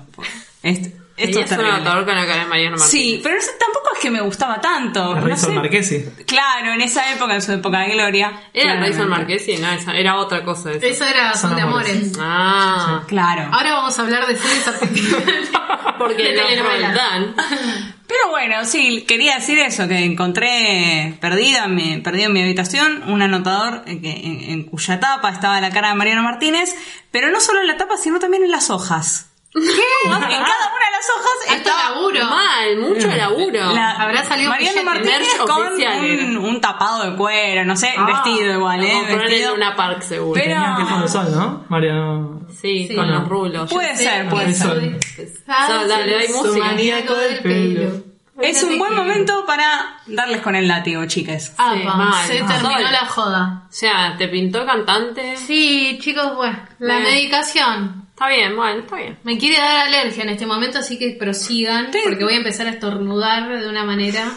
Esto, 0.62 0.90
esto 1.16 1.40
es 1.40 1.52
un 1.52 1.64
anotador 1.64 2.04
con 2.04 2.14
la 2.14 2.26
cara 2.26 2.40
de 2.42 2.46
Mariano 2.46 2.76
Martínez. 2.76 2.90
Sí, 2.90 3.20
pero 3.22 3.34
no 3.36 3.40
sé, 3.40 3.50
tampoco 3.58 3.88
es 3.94 4.00
que 4.00 4.10
me 4.10 4.20
gustaba 4.20 4.60
tanto. 4.60 5.14
La 5.14 5.20
no 5.20 5.26
Rayson 5.28 5.50
sé. 5.50 5.54
Marquesi. 5.56 6.04
Claro, 6.26 6.72
en 6.72 6.80
esa 6.82 7.12
época, 7.12 7.34
en 7.34 7.42
su 7.42 7.52
época 7.52 7.78
de 7.80 7.90
gloria. 7.92 8.40
Era. 8.52 8.78
Rayson 8.80 9.08
Marquesi, 9.08 9.56
no, 9.56 9.70
esa- 9.72 9.96
era 9.96 10.16
otra 10.16 10.44
cosa 10.44 10.72
eso. 10.72 10.86
Eso 10.86 11.04
era 11.04 11.32
Son 11.34 11.50
Son 11.50 11.56
de 11.56 11.62
amores. 11.62 11.90
Amores. 11.96 12.12
Ah, 12.20 13.02
Claro. 13.06 13.48
Ahora 13.52 13.72
vamos 13.74 13.98
a 13.98 14.02
hablar 14.02 14.26
de 14.26 14.36
series 14.36 14.68
argentinas. 14.68 15.22
porque 15.98 16.22
De 16.24 16.34
los 16.34 16.46
telenovelas. 16.48 16.90
Roldán. 16.90 17.34
Pero 18.06 18.28
bueno, 18.30 18.64
sí, 18.64 19.04
quería 19.08 19.34
decir 19.36 19.58
eso, 19.58 19.88
que 19.88 19.98
encontré 20.04 21.16
perdida 21.20 21.64
en 21.64 21.74
mi, 21.74 21.96
perdido 21.98 22.26
en 22.28 22.32
mi 22.34 22.42
habitación 22.42 23.02
un 23.10 23.20
anotador 23.22 23.82
eh, 23.86 24.00
que, 24.00 24.10
en, 24.10 24.40
en 24.50 24.62
cuya 24.64 25.00
tapa 25.00 25.30
estaba 25.30 25.60
la 25.60 25.70
cara 25.70 25.88
de 25.88 25.94
Mariano 25.96 26.22
Martínez, 26.22 26.74
pero 27.10 27.30
no 27.30 27.40
solo 27.40 27.60
en 27.60 27.66
la 27.66 27.76
tapa, 27.76 27.96
sino 27.96 28.18
también 28.20 28.44
en 28.44 28.50
las 28.52 28.70
hojas. 28.70 29.30
¿Qué? 29.52 29.60
En 29.60 30.10
cada 30.10 30.26
una 30.26 30.34
de 30.34 30.92
las 30.92 31.10
hojas 31.16 31.48
Alto 31.48 31.54
estaba 31.56 31.90
laburo. 31.90 32.24
Mal, 32.26 32.76
mucho 32.78 33.08
laburo. 33.08 33.72
la- 33.72 33.92
Habrá 33.92 34.24
salido 34.24 34.50
Mariano 34.50 34.72
billete. 34.72 34.84
Martínez 34.84 35.18
Merch 35.20 35.36
con 35.50 35.66
oficial 35.66 36.04
era. 36.04 36.24
un, 36.24 36.36
un 36.38 36.60
tapado 36.60 37.10
de 37.10 37.16
cuero, 37.16 37.64
no 37.64 37.76
sé, 37.76 37.94
Ah, 37.96 38.04
vestido 38.04 38.54
igual, 38.54 38.80
Lo 38.80 38.86
¿eh? 38.86 38.98
en 39.10 39.18
Vestido. 39.18 39.54
una 39.54 39.74
park 39.76 40.02
seguro. 40.02 40.34
Pero- 40.34 40.44
Tenía 40.44 40.74
anteojos 40.76 41.02
de 41.02 41.08
sol, 41.08 41.26
¿no? 41.32 41.64
Mariano. 41.68 42.40
Sí, 42.60 42.86
Sí. 42.88 42.94
con 42.94 43.06
No. 43.08 43.20
los 43.20 43.28
rulos. 43.28 43.70
Puede 43.72 43.96
ser, 43.96 44.28
puede 44.28 44.52
ser. 44.54 44.98
Ah, 45.48 45.66
So, 45.68 45.88
dale, 45.88 46.16
hay 46.16 46.28
música. 46.28 46.64
maníaco 46.64 47.14
del 47.14 47.38
pelo. 47.40 48.04
Es 48.42 48.62
un 48.62 48.78
buen 48.78 48.94
momento 48.94 49.46
para 49.46 50.00
darles 50.06 50.42
con 50.42 50.54
el 50.54 50.68
látigo, 50.68 51.06
chiques. 51.06 51.54
Apa, 51.56 51.74
Sí, 51.74 51.82
mal, 51.84 52.26
se 52.26 52.42
mal. 52.42 52.52
terminó 52.52 52.80
Sol. 52.82 52.92
la 52.92 53.06
joda. 53.06 53.62
O 53.66 53.72
sea, 53.72 54.14
te 54.18 54.28
pintó 54.28 54.66
cantante. 54.66 55.38
Sí, 55.38 55.98
chicos, 56.02 56.34
bueno, 56.36 56.58
la 56.78 56.98
medicación. 56.98 58.05
Está 58.16 58.30
bien, 58.30 58.56
bueno, 58.56 58.80
está 58.80 58.96
bien. 58.96 59.18
Me 59.24 59.36
quiere 59.36 59.58
dar 59.58 59.88
alergia 59.88 60.22
en 60.22 60.30
este 60.30 60.46
momento, 60.46 60.78
así 60.78 60.98
que 60.98 61.18
prosigan, 61.20 61.90
porque 62.02 62.24
voy 62.24 62.32
a 62.32 62.38
empezar 62.38 62.66
a 62.66 62.70
estornudar 62.70 63.60
de 63.60 63.68
una 63.68 63.84
manera. 63.84 64.32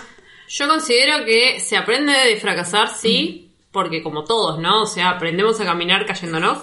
Yo 0.49 0.67
considero 0.67 1.23
que 1.23 1.61
se 1.61 1.77
aprende 1.77 2.11
de 2.11 2.35
fracasar, 2.35 2.89
sí, 2.89 3.53
porque 3.71 4.03
como 4.03 4.25
todos, 4.25 4.59
¿no? 4.59 4.81
O 4.81 4.85
sea, 4.85 5.11
aprendemos 5.11 5.61
a 5.61 5.65
caminar 5.65 6.05
cayéndonos, 6.05 6.57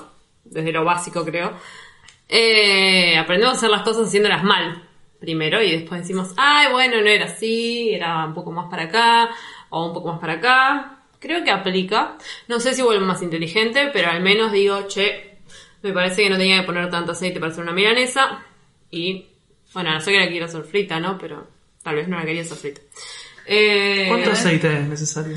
desde 0.44 0.72
lo 0.72 0.84
básico 0.84 1.24
creo. 1.24 1.54
Eh, 2.28 3.16
aprendemos 3.16 3.54
a 3.54 3.56
hacer 3.56 3.70
las 3.70 3.80
cosas 3.80 4.08
haciéndolas 4.08 4.44
mal, 4.44 4.86
primero, 5.18 5.62
y 5.62 5.70
después 5.70 6.02
decimos, 6.02 6.34
ay, 6.36 6.70
bueno, 6.70 7.00
no 7.00 7.08
era 7.08 7.24
así, 7.24 7.94
era 7.94 8.26
un 8.26 8.34
poco 8.34 8.52
más 8.52 8.68
para 8.68 8.82
acá, 8.82 9.30
o 9.70 9.86
un 9.86 9.94
poco 9.94 10.08
más 10.08 10.20
para 10.20 10.34
acá. 10.34 10.98
Creo 11.18 11.42
que 11.42 11.50
aplica. 11.50 12.18
No 12.46 12.60
sé 12.60 12.74
si 12.74 12.82
vuelvo 12.82 13.06
más 13.06 13.22
inteligente, 13.22 13.88
pero 13.90 14.10
al 14.10 14.20
menos 14.20 14.52
digo, 14.52 14.86
che, 14.86 15.25
me 15.86 15.92
parece 15.92 16.24
que 16.24 16.30
no 16.30 16.36
tenía 16.36 16.60
que 16.60 16.66
poner 16.66 16.90
tanto 16.90 17.12
aceite 17.12 17.38
para 17.38 17.52
hacer 17.52 17.62
una 17.62 17.72
milanesa. 17.72 18.44
Y, 18.90 19.26
bueno, 19.72 19.92
no 19.92 20.00
sé 20.00 20.10
que 20.10 20.18
la 20.18 20.28
quiero 20.28 20.46
hacer 20.46 20.64
frita, 20.64 20.98
¿no? 20.98 21.16
Pero 21.16 21.46
tal 21.82 21.94
vez 21.94 22.08
no 22.08 22.18
la 22.18 22.24
quería 22.24 22.42
hacer 22.42 22.56
frita. 22.56 22.80
Eh, 23.46 24.06
¿Cuánto 24.08 24.32
aceite 24.32 24.80
es 24.80 24.88
necesario? 24.88 25.36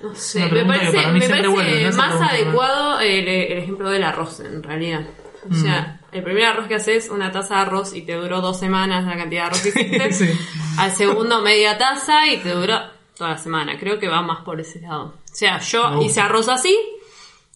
no 0.00 0.14
sé, 0.14 0.46
me 0.46 0.64
parece, 0.64 1.06
me 1.08 1.28
parece 1.28 1.48
vuelve, 1.48 1.90
más 1.92 2.20
adecuado 2.20 3.00
el, 3.00 3.26
el 3.26 3.58
ejemplo 3.58 3.90
del 3.90 4.04
arroz, 4.04 4.40
en 4.40 4.62
realidad. 4.62 5.06
O 5.50 5.54
sea, 5.54 6.00
el 6.12 6.22
primer 6.22 6.44
arroz 6.44 6.68
que 6.68 6.74
haces, 6.74 7.08
una 7.08 7.32
taza 7.32 7.56
de 7.56 7.60
arroz 7.62 7.94
y 7.94 8.02
te 8.02 8.12
duró 8.12 8.40
dos 8.40 8.58
semanas 8.60 9.06
la 9.06 9.16
cantidad 9.16 9.42
de 9.42 9.46
arroz 9.46 9.62
que 9.62 9.68
hiciste. 9.80 10.12
Sí. 10.12 10.30
Al 10.78 10.92
segundo, 10.92 11.40
media 11.40 11.78
taza 11.78 12.26
y 12.26 12.36
te 12.38 12.50
duró 12.50 12.78
toda 13.16 13.30
la 13.30 13.38
semana. 13.38 13.78
Creo 13.78 13.98
que 13.98 14.08
va 14.08 14.20
más 14.20 14.44
por 14.44 14.60
ese 14.60 14.80
lado. 14.80 15.14
O 15.24 15.34
sea, 15.34 15.58
yo 15.58 16.02
hice 16.02 16.20
arroz 16.20 16.48
así 16.48 16.76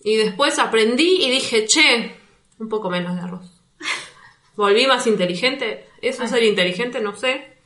y 0.03 0.16
después 0.16 0.59
aprendí 0.59 1.25
y 1.25 1.31
dije, 1.31 1.66
che, 1.66 2.16
un 2.62 2.68
poco 2.68 2.88
menos 2.90 3.14
de 3.16 3.22
arroz. 3.22 3.51
Volví 4.57 4.87
más 4.87 5.07
inteligente. 5.07 5.87
¿Eso 6.01 6.22
es 6.25 6.31
ser 6.31 6.42
inteligente? 6.44 7.01
No 7.01 7.14
sé. 7.16 7.57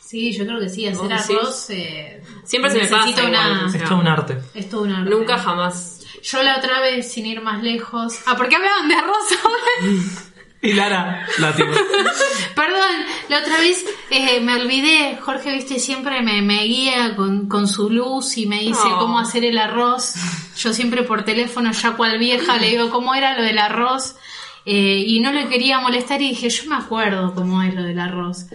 Sí, 0.00 0.32
yo 0.32 0.44
creo 0.46 0.58
que 0.60 0.68
sí, 0.68 0.86
hacer 0.86 1.12
arroz. 1.12 1.70
eh, 1.70 2.22
Siempre 2.44 2.70
se 2.70 2.78
me 2.78 2.86
pasa 2.88 3.08
igual, 3.10 3.26
una. 3.28 3.70
Es 3.74 3.84
todo 3.84 3.98
un 3.98 4.06
arte. 4.06 4.38
Es 4.54 4.68
todo 4.68 4.82
una. 4.82 5.04
Nunca 5.04 5.38
jamás. 5.38 6.00
Yo 6.22 6.42
la 6.42 6.58
otra 6.58 6.80
vez, 6.80 7.10
sin 7.12 7.26
ir 7.26 7.40
más 7.40 7.62
lejos. 7.62 8.20
Ah, 8.26 8.36
¿por 8.36 8.48
qué 8.48 8.56
hablaban 8.56 8.88
de 8.88 8.94
arroz 8.94 9.26
ahora? 9.44 9.98
Y 10.60 10.72
Lara, 10.72 11.26
látigo. 11.38 11.68
Perdón, 12.54 13.06
la 13.28 13.38
otra 13.40 13.58
vez 13.58 13.84
eh, 14.10 14.40
me 14.40 14.54
olvidé. 14.60 15.16
Jorge, 15.20 15.52
viste, 15.52 15.78
siempre 15.78 16.20
me, 16.22 16.42
me 16.42 16.64
guía 16.64 17.14
con, 17.14 17.48
con 17.48 17.68
su 17.68 17.90
luz 17.90 18.36
y 18.38 18.46
me 18.46 18.60
dice 18.60 18.88
cómo 18.98 19.18
hacer 19.20 19.44
el 19.44 19.56
arroz. 19.58 20.14
Yo 20.56 20.72
siempre 20.72 21.04
por 21.04 21.24
teléfono, 21.24 21.70
ya 21.72 21.92
cual 21.92 22.18
vieja, 22.18 22.56
le 22.56 22.70
digo 22.70 22.90
cómo 22.90 23.14
era 23.14 23.36
lo 23.36 23.42
del 23.44 23.58
arroz. 23.58 24.16
eh, 24.64 25.04
y 25.06 25.20
no 25.20 25.30
le 25.32 25.48
quería 25.48 25.78
molestar 25.78 26.20
y 26.20 26.30
dije, 26.30 26.50
yo 26.50 26.68
me 26.68 26.76
acuerdo 26.76 27.34
cómo 27.34 27.62
es 27.62 27.72
lo 27.74 27.82
del 27.84 27.98
arroz. 28.00 28.46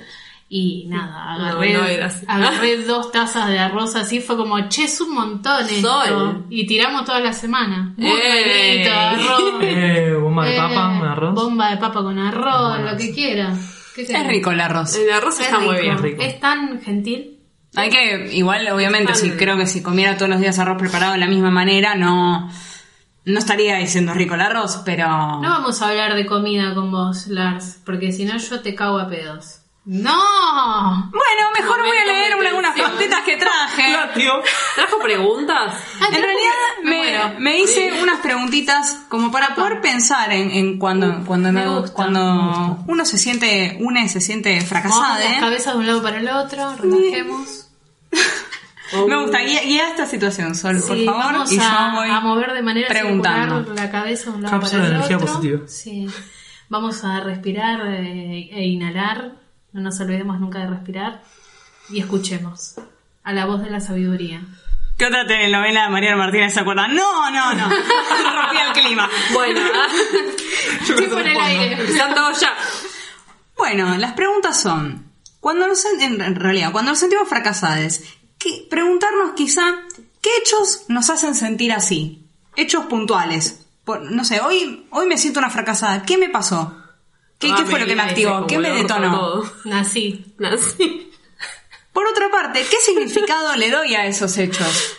Y 0.50 0.86
nada, 0.88 1.36
No, 1.38 1.46
agarré, 1.46 1.74
no 1.74 1.86
era 1.86 2.06
así. 2.08 2.26
agarré 2.28 2.84
dos 2.84 3.12
tazas 3.12 3.48
de 3.50 3.58
arroz 3.58 3.96
así, 3.96 4.20
fue 4.20 4.38
como, 4.38 4.60
che, 4.70 4.84
es 4.84 5.02
un 5.02 5.14
montón 5.16 5.66
esto. 5.68 6.04
Sol. 6.06 6.46
Y 6.50 6.68
tiramos 6.68 7.06
toda 7.06 7.20
la 7.22 7.34
semana. 7.34 7.94
Un 7.98 8.04
¡Ey! 8.04 8.84
buenito, 8.84 8.94
arroz. 8.94 9.54
Eh, 9.64 10.14
bomba 10.22 10.46
de 10.46 10.56
Eh, 10.56 10.58
papa, 10.60 10.90
un 10.90 11.06
arroz. 11.08 11.34
Bomba 11.34 11.70
de 11.72 11.78
papa 11.78 12.02
con 12.04 12.20
arroz, 12.20 12.70
Bueno, 12.78 12.92
lo 12.92 12.98
que 12.98 13.14
quiera. 13.14 13.54
¿Qué 13.96 14.02
Es 14.04 14.08
querés? 14.10 14.28
rico 14.28 14.52
el 14.52 14.60
arroz. 14.62 14.96
El 14.96 15.12
arroz 15.12 15.40
Es 15.40 15.46
está 15.46 15.60
muy 15.60 15.70
rico. 15.76 15.82
bien. 15.82 15.98
rico. 15.98 16.22
Es 16.22 16.40
tan 16.40 16.82
gentil. 16.82 17.40
Hay 17.76 17.90
que, 17.90 18.30
igual, 18.36 18.68
obviamente, 18.72 19.16
si 19.16 19.32
creo 19.32 19.58
que 19.58 19.66
si 19.66 19.82
comiera 19.82 20.16
todos 20.18 20.30
los 20.30 20.40
días 20.40 20.60
arroz 20.60 20.78
preparado 20.78 21.14
de 21.14 21.18
la 21.20 21.26
misma 21.28 21.50
manera, 21.50 21.96
no, 21.96 22.48
no 23.26 23.40
estaría 23.40 23.78
diciendo 23.78 24.14
rico 24.14 24.36
el 24.36 24.42
arroz, 24.42 24.84
pero... 24.86 25.08
No 25.08 25.42
vamos 25.50 25.82
a 25.82 25.90
hablar 25.90 26.14
de 26.14 26.28
comida 26.28 26.76
con 26.76 26.92
vos, 26.92 27.26
Lars, 27.28 27.80
porque 27.84 28.12
si 28.12 28.26
no 28.26 28.38
yo 28.38 28.62
te 28.62 28.76
cago 28.76 29.00
a 29.00 29.08
pedos. 29.10 29.62
¡No! 29.86 30.14
Bueno, 31.12 31.52
mejor 31.60 31.82
voy 31.86 31.98
a 31.98 32.06
leer 32.06 32.30
de 32.30 32.40
una- 32.40 32.56
unas 32.56 32.74
preguntitas 32.74 33.20
que 33.26 33.36
traje. 33.36 33.96
Tío. 34.16 34.32
¿Trajo 34.76 35.00
preguntas? 35.00 35.74
Ah, 36.00 36.06
En 36.08 36.22
realidad 36.22 36.52
me 36.84 36.90
me, 36.90 36.98
muero. 36.98 37.40
me 37.40 37.60
hice 37.60 37.92
unas 38.02 38.20
preguntitas 38.22 39.02
como 39.10 39.30
para 39.32 39.56
poder 39.56 39.82
pensar 39.82 40.32
en, 40.32 40.52
en 40.52 40.80
cuando 40.80 41.24
cuando 41.26 41.52
Me 41.52 41.62
me- 41.66 41.68
gusta. 41.80 41.94
cuando 41.94 42.78
uno 42.88 43.06
se 43.06 43.18
siente 43.18 43.76
una 43.82 44.08
se 44.08 44.22
siente 44.22 44.62
fracasada. 44.62 45.02
Movamos 45.02 45.24
las 45.26 45.34
¿eh? 45.34 45.40
cabezas 45.42 45.74
de 45.74 45.80
un 45.80 45.88
lado 45.88 46.02
para 46.02 46.18
el 46.18 46.30
otro, 46.30 46.76
relajemos. 46.78 47.68
Me 49.08 49.18
gusta 49.22 49.40
guía, 49.40 49.62
guía 49.64 49.90
esta 49.90 50.06
situación, 50.06 50.54
Sol, 50.56 50.80
por 50.88 50.96
Sí, 50.96 51.06
favor, 51.06 51.24
vamos 51.24 51.52
y 51.52 51.56
yo 51.58 51.64
a, 51.64 51.92
voy 51.96 52.10
a 52.10 52.20
mover 52.20 52.54
de 52.54 52.62
manera 52.62 52.88
preguntando. 52.88 53.58
circular 53.58 53.84
la 53.86 53.92
cabeza 53.92 54.30
de 54.30 54.36
un 54.38 54.44
lado 54.44 54.60
Cápsula 54.60 54.72
para 54.72 54.84
el 54.84 54.90
de 54.92 54.96
energía 54.98 55.18
otro. 55.18 55.28
positiva. 55.34 55.60
Sí. 55.68 56.08
Vamos 56.70 57.04
a 57.04 57.20
respirar 57.22 57.82
eh, 57.88 58.50
e 58.52 58.64
inhalar. 58.68 59.43
No 59.74 59.82
nos 59.82 60.00
olvidemos 60.00 60.40
nunca 60.40 60.60
de 60.60 60.68
respirar. 60.68 61.22
Y 61.90 62.00
escuchemos 62.00 62.76
a 63.24 63.34
la 63.34 63.46
voz 63.46 63.62
de 63.64 63.70
la 63.70 63.80
sabiduría. 63.82 64.42
¿Qué 64.98 65.06
otra 65.08 65.26
telenovela 65.28 65.84
de 65.86 65.90
Mariana 65.90 66.18
Martínez 66.18 66.54
se 66.54 66.60
acuerdan? 66.60 66.96
No, 66.96 67.30
no, 67.32 67.54
no. 67.54 67.70
Rompía 68.42 68.68
el 68.68 68.74
clima. 68.74 69.10
Bueno, 69.34 69.60
Tiempo 70.96 71.20
en 71.20 71.28
el 71.28 71.38
aire. 71.40 71.84
están 71.92 72.14
todos 72.14 72.40
ya. 72.40 72.54
Bueno, 73.58 73.98
las 73.98 74.14
preguntas 74.14 74.60
son, 74.62 75.12
cuando 75.40 75.68
nos, 75.68 75.84
en 75.86 76.36
realidad, 76.36 76.72
cuando 76.72 76.92
nos 76.92 77.00
sentimos 77.00 77.28
fracasadas, 77.28 78.02
¿qué- 78.38 78.68
preguntarnos 78.70 79.34
quizá, 79.36 79.64
¿qué 80.22 80.30
hechos 80.42 80.84
nos 80.90 81.10
hacen 81.10 81.34
sentir 81.36 81.72
así? 81.74 82.28
Hechos 82.56 82.86
puntuales. 82.86 83.66
Por- 83.86 84.02
no 84.12 84.24
sé, 84.24 84.42
hoy, 84.42 84.86
hoy 84.92 85.08
me 85.08 85.18
siento 85.18 85.40
una 85.40 85.50
fracasada. 85.50 86.04
¿Qué 86.04 86.18
me 86.18 86.30
pasó? 86.30 86.78
¿Qué, 87.44 87.52
Ah, 87.52 87.56
qué 87.58 87.66
fue 87.66 87.80
lo 87.80 87.86
que 87.86 87.96
me 87.96 88.04
activó? 88.04 88.48
¿Qué 88.48 88.58
me 88.58 88.72
detonó? 88.72 89.20
todo. 89.20 89.54
Nací. 89.66 90.34
Nací. 90.38 91.12
Por 91.92 92.08
otra 92.08 92.30
parte, 92.32 92.66
¿qué 92.70 92.78
significado 92.78 93.56
le 93.56 93.70
doy 93.70 93.94
a 93.96 94.06
esos 94.06 94.38
hechos? 94.38 94.98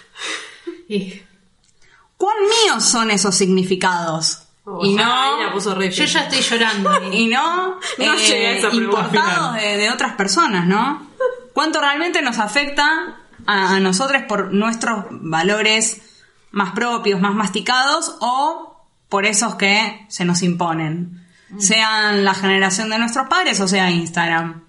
¿Cuán 2.17 2.37
míos 2.43 2.85
son 2.85 3.11
esos 3.11 3.35
significados? 3.35 4.43
Oh, 4.67 4.85
y 4.85 4.95
no... 4.95 5.51
puso 5.53 5.79
yo 5.81 6.05
ya 6.05 6.21
estoy 6.21 6.41
llorando. 6.41 6.91
y 7.13 7.27
no, 7.27 7.81
No 7.99 8.15
llegué 8.17 8.47
a 8.47 8.53
esa 8.59 8.69
importados 8.69 9.55
de 9.57 9.91
otras 9.91 10.15
personas, 10.15 10.67
¿no? 10.67 11.07
¿Cuánto 11.53 11.81
realmente 11.81 12.23
nos 12.23 12.39
afecta 12.39 13.17
a, 13.47 13.75
a 13.77 13.81
nosotros 13.81 14.23
por 14.29 14.53
nuestros 14.53 15.07
valores 15.11 16.03
más 16.51 16.73
propios, 16.73 17.21
más 17.21 17.35
masticados 17.35 18.17
o 18.21 18.87
por 19.09 19.25
esos 19.27 19.55
que 19.57 20.07
se 20.09 20.25
nos 20.25 20.43
imponen? 20.43 21.24
Sean 21.59 22.25
la 22.25 22.35
generación 22.35 22.91
de 22.91 22.99
nuestros 22.99 23.29
padres 23.29 23.61
o 23.61 23.69
sea 23.69 23.91
Instagram. 23.91 24.65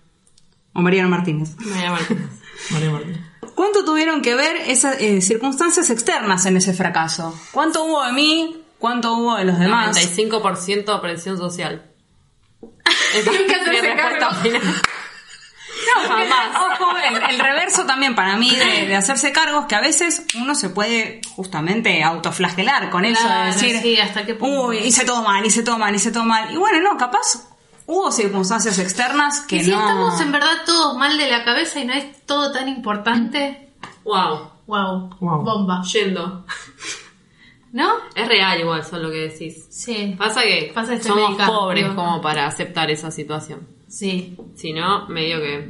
O 0.74 0.82
Mariano 0.82 1.10
Martínez. 1.10 1.56
María 1.58 1.92
Martínez. 1.92 2.30
María 2.72 2.92
Martín. 2.92 3.26
¿Cuánto 3.56 3.86
tuvieron 3.86 4.22
que 4.22 4.36
ver 4.36 4.58
esas 4.68 5.00
eh, 5.00 5.22
circunstancias 5.22 5.90
externas 5.90 6.46
en 6.46 6.58
ese 6.58 6.74
fracaso? 6.74 7.34
¿Cuánto 7.52 7.86
hubo 7.86 8.04
de 8.04 8.12
mí? 8.12 8.62
¿Cuánto 8.78 9.14
hubo 9.14 9.36
de 9.38 9.46
los 9.46 9.58
demás? 9.58 9.98
95% 9.98 11.02
presión 11.02 11.38
social. 11.38 11.90
Esa 13.14 13.32
es 13.32 13.68
mi 13.70 13.80
respuesta 13.80 14.36
final. 14.36 14.62
No, 15.86 16.08
jamás. 16.08 16.80
Ojo, 16.80 16.98
el, 16.98 17.32
el 17.32 17.40
reverso 17.40 17.86
también 17.86 18.16
para 18.16 18.38
mí 18.38 18.54
de, 18.56 18.88
de 18.88 18.96
hacerse 18.96 19.32
cargos, 19.32 19.66
que 19.66 19.76
a 19.76 19.82
veces 19.82 20.26
uno 20.36 20.56
se 20.56 20.70
puede 20.70 21.22
justamente 21.36 22.04
autoflagelar 22.04 22.90
con 22.90 23.06
eso, 23.06 23.28
de 23.28 23.46
decir, 23.46 23.80
sí, 23.82 24.00
¿hasta 24.00 24.26
qué 24.26 24.36
punto? 24.36 24.68
uy, 24.68 24.78
hice 24.78 25.06
todo 25.06 25.24
mal, 25.24 25.46
hice 25.46 25.64
todo 25.64 25.78
mal, 25.78 25.94
hice 25.96 26.12
todo 26.12 26.24
mal. 26.24 26.54
Y 26.54 26.58
bueno, 26.58 26.80
no, 26.82 26.98
capaz 26.98 27.50
hubo 27.86 28.12
circunstancias 28.12 28.80
externas 28.80 29.42
que 29.42 29.58
¿Y 29.58 29.64
si 29.66 29.72
no... 29.72 29.80
estamos 29.80 30.22
en 30.22 30.32
verdad 30.32 30.64
todos 30.66 30.98
mal 30.98 31.18
de 31.18 31.30
la 31.30 31.44
cabeza 31.44 31.80
y 31.80 31.86
no 31.86 31.94
es 31.94 32.26
todo 32.26 32.52
tan 32.52 32.68
importante? 32.68 33.70
Wow. 34.04 34.52
Wow. 34.68 35.10
Wow. 35.20 35.44
Bomba. 35.44 35.82
Yendo. 35.84 36.46
¿No? 37.72 37.92
Es 38.16 38.28
real 38.28 38.60
igual, 38.60 38.86
son 38.86 39.04
lo 39.04 39.12
que 39.12 39.28
decís. 39.30 39.68
Sí. 39.70 40.16
Pasa 40.18 40.42
que 40.44 40.72
Pasa 40.74 41.02
somos 41.02 41.36
pobres 41.46 41.88
como 41.94 42.22
para 42.22 42.48
aceptar 42.48 42.90
esa 42.90 43.12
situación. 43.12 43.68
Sí. 43.98 44.36
Si 44.56 44.74
no, 44.74 45.08
medio 45.08 45.40
que 45.40 45.70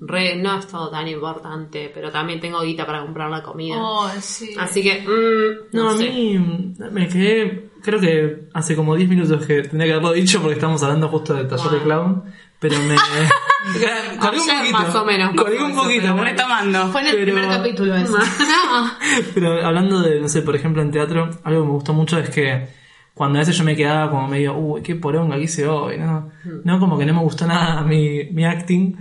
re, 0.00 0.36
no 0.36 0.58
es 0.58 0.66
todo 0.66 0.90
tan 0.90 1.06
importante, 1.06 1.90
pero 1.94 2.10
también 2.10 2.40
tengo 2.40 2.60
guita 2.62 2.84
para 2.84 3.02
comprar 3.02 3.30
la 3.30 3.42
comida. 3.44 3.76
Oh, 3.78 4.10
sí. 4.20 4.54
Así 4.58 4.82
que, 4.82 5.02
mm, 5.02 5.76
no, 5.76 5.84
No, 5.84 5.90
a 5.90 5.96
sé. 5.96 6.10
mí 6.10 6.38
me 6.90 7.08
quedé, 7.08 7.70
creo 7.80 8.00
que 8.00 8.48
hace 8.54 8.74
como 8.74 8.96
10 8.96 9.08
minutos 9.08 9.46
que 9.46 9.62
tenía 9.62 9.86
que 9.86 9.92
haberlo 9.92 10.12
dicho 10.12 10.40
porque 10.40 10.54
estamos 10.54 10.82
hablando 10.82 11.08
justo 11.08 11.34
del 11.34 11.46
taller 11.46 11.70
de 11.70 11.82
clown, 11.82 12.24
pero 12.58 12.76
me... 12.80 12.96
colgué 14.20 14.40
un 14.40 14.48
poquito. 14.58 14.72
más 14.78 14.94
o 14.96 15.04
menos 15.04 15.34
Colgué 15.34 15.62
un 15.62 15.74
poquito. 15.76 16.08
¿no? 16.08 16.24
Retomando. 16.24 16.88
Fue 16.88 17.00
en 17.02 17.06
el 17.06 17.12
Pero- 17.14 17.24
primer 17.26 17.48
capítulo 17.48 17.94
eso. 17.96 18.18
no. 18.18 18.90
Pero 19.34 19.64
hablando 19.66 20.02
de, 20.02 20.20
no 20.20 20.28
sé, 20.28 20.42
por 20.42 20.56
ejemplo 20.56 20.82
en 20.82 20.90
teatro, 20.90 21.30
algo 21.44 21.60
que 21.62 21.66
me 21.68 21.72
gustó 21.74 21.92
mucho 21.94 22.18
es 22.18 22.30
que 22.30 22.66
cuando 23.14 23.38
a 23.38 23.40
veces 23.42 23.56
yo 23.56 23.64
me 23.64 23.76
quedaba 23.76 24.10
como 24.10 24.26
medio, 24.28 24.56
uy, 24.56 24.82
qué 24.82 24.96
poronga 24.96 25.36
que 25.36 25.42
hice 25.44 25.66
hoy, 25.66 25.98
¿no? 25.98 26.30
No, 26.64 26.80
como 26.80 26.98
que 26.98 27.06
no 27.06 27.14
me 27.14 27.20
gustó 27.20 27.46
nada 27.46 27.82
mi, 27.82 28.24
mi 28.32 28.44
acting. 28.44 28.96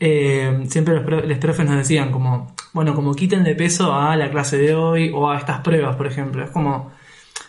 eh, 0.00 0.64
siempre 0.68 0.94
los, 0.94 1.26
los 1.26 1.38
profes 1.38 1.66
nos 1.66 1.76
decían 1.76 2.10
como, 2.12 2.54
bueno, 2.72 2.94
como 2.94 3.14
quítenle 3.14 3.54
peso 3.54 3.94
a 3.94 4.16
la 4.16 4.30
clase 4.30 4.56
de 4.58 4.74
hoy 4.74 5.10
o 5.14 5.28
a 5.30 5.38
estas 5.38 5.60
pruebas, 5.60 5.96
por 5.96 6.06
ejemplo. 6.06 6.44
Es 6.44 6.50
como, 6.50 6.92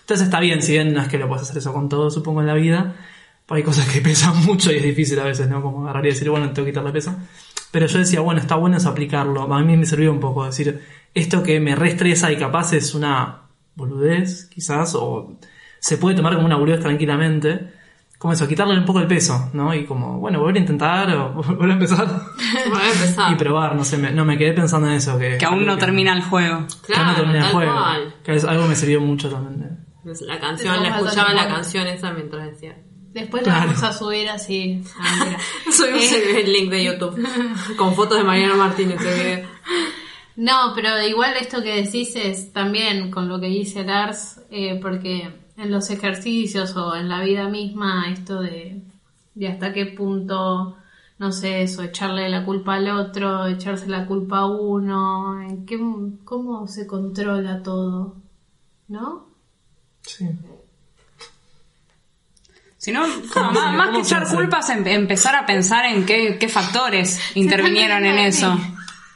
entonces 0.01 0.25
está 0.27 0.39
bien, 0.39 0.62
si 0.62 0.73
bien 0.73 0.93
no 0.93 1.01
es 1.01 1.08
que 1.08 1.17
lo 1.17 1.27
puedes 1.27 1.43
hacer 1.43 1.58
eso 1.60 1.73
con 1.73 1.88
todo, 1.89 2.10
supongo, 2.12 2.41
en 2.41 2.47
la 2.47 2.53
vida, 2.55 2.95
hay 3.47 3.63
cosas 3.63 3.88
que 3.88 4.01
pesan 4.10 4.43
mucho 4.45 4.71
y 4.71 4.75
es 4.77 4.84
difícil 4.84 5.19
a 5.19 5.23
veces, 5.25 5.47
¿no? 5.49 5.62
Como 5.62 5.84
agarrar 5.84 6.05
y 6.05 6.10
decir, 6.10 6.29
bueno, 6.29 6.51
tengo 6.51 6.65
que 6.65 6.71
quitarle 6.71 6.91
peso. 6.91 7.15
Pero 7.71 7.86
yo 7.86 7.99
decía, 7.99 8.19
bueno, 8.21 8.41
está 8.41 8.55
bueno 8.55 8.77
eso 8.77 8.89
aplicarlo. 8.89 9.43
A 9.53 9.62
mí 9.62 9.77
me 9.77 9.86
sirvió 9.86 10.12
un 10.12 10.19
poco 10.19 10.45
decir, 10.45 10.82
esto 11.13 11.43
que 11.43 11.60
me 11.60 11.75
reestresa 11.75 12.32
y 12.32 12.38
capaz 12.38 12.73
es 12.73 12.95
una 12.95 13.43
boludez, 13.75 14.45
quizás, 14.45 14.95
o 14.95 15.38
se 15.79 15.97
puede 15.97 16.15
tomar 16.15 16.33
como 16.35 16.45
una 16.45 16.55
boludez 16.57 16.79
tranquilamente. 16.79 17.73
Como 18.17 18.33
eso, 18.33 18.45
quitarle 18.49 18.77
un 18.77 18.83
poco 18.83 18.99
el 18.99 19.07
peso, 19.07 19.49
¿no? 19.53 19.73
Y 19.73 19.85
como, 19.85 20.19
bueno, 20.19 20.39
volver 20.39 20.57
a 20.57 20.59
intentar 20.59 21.09
o 21.15 21.33
volver 21.43 21.69
a 21.69 21.73
empezar 21.73 22.05
Voy 22.69 22.81
a 22.81 22.91
empezar. 22.91 23.31
y 23.31 23.35
probar, 23.35 23.75
no 23.75 23.85
sé, 23.85 23.97
me, 23.97 24.11
no 24.11 24.25
me 24.25 24.37
quedé 24.37 24.51
pensando 24.51 24.87
en 24.87 24.93
eso. 24.95 25.17
Que, 25.17 25.37
Que 25.37 25.45
aún 25.45 25.65
no 25.65 25.77
termina 25.77 26.11
el 26.13 26.21
juego. 26.23 26.65
que 26.85 26.93
aún 26.95 27.07
no 27.07 27.13
Claro, 27.13 27.15
termina 27.15 27.45
el 27.47 27.53
juego. 27.53 27.71
cual. 27.73 28.15
Que 28.23 28.35
es 28.35 28.43
algo 28.43 28.63
que 28.63 28.69
me 28.69 28.75
sirvió 28.75 28.99
mucho 28.99 29.29
también. 29.29 29.59
de- 30.03 30.25
La 30.25 30.37
canción, 30.39 30.83
la 30.83 30.97
escuchaba 30.97 31.33
la 31.33 31.47
canción 31.47 31.87
esa 31.87 32.11
mientras 32.11 32.45
decía. 32.47 32.75
Después 33.13 33.41
Claro. 33.43 33.59
la 33.61 33.65
vamos 33.67 33.83
a 33.83 33.93
subir 33.93 34.27
así. 34.29 34.83
Ah, 34.99 35.23
mira. 35.25 35.39
Subimos 35.71 36.01
Eh, 36.11 36.41
el 36.41 36.51
link 36.53 36.69
de 36.71 36.83
YouTube 36.83 37.25
con 37.77 37.95
fotos 37.95 38.17
de 38.17 38.23
Mariano 38.25 38.55
Martínez. 38.57 38.99
video. 38.99 39.47
No, 40.35 40.73
pero 40.75 40.89
igual 41.07 41.33
esto 41.39 41.61
que 41.63 41.83
decís 41.83 42.15
es 42.15 42.53
también 42.53 43.11
con 43.11 43.27
lo 43.29 43.39
que 43.39 43.47
dice 43.47 43.83
Lars, 43.83 44.41
eh, 44.51 44.77
porque 44.81 45.29
en 45.60 45.72
los 45.72 45.89
ejercicios 45.89 46.76
o 46.76 46.95
en 46.95 47.10
la 47.10 47.22
vida 47.22 47.50
misma, 47.50 48.10
esto 48.12 48.41
de, 48.41 48.82
de 49.36 49.48
hasta 49.48 49.74
qué 49.74 49.86
punto, 49.88 50.78
no 51.17 51.32
sé, 51.32 51.63
eso, 51.63 51.84
echarle 51.84 52.30
la 52.30 52.45
culpa 52.45 52.76
al 52.76 52.89
otro, 52.89 53.45
echarse 53.48 53.88
la 53.88 54.06
culpa 54.06 54.39
a 54.39 54.45
uno, 54.45 55.41
en 55.41 55.65
qué, 55.65 55.78
cómo 56.24 56.67
se 56.67 56.88
controla 56.88 57.62
todo, 57.62 58.15
¿no? 58.88 59.28
Sí. 60.02 60.30
Si 62.78 62.91
no, 62.93 63.06
más, 63.36 63.54
más 63.54 63.88
que 63.88 63.93
¿Cómo 63.93 64.00
echar 64.00 64.28
culpas, 64.28 64.69
em- 64.69 64.88
empezar 64.88 65.36
a 65.36 65.45
pensar 65.45 65.86
en 65.86 66.06
qué, 66.06 66.38
qué 66.39 66.48
factores 66.48 67.19
intervinieron 67.36 68.06
en 68.06 68.17
eso. 68.19 68.58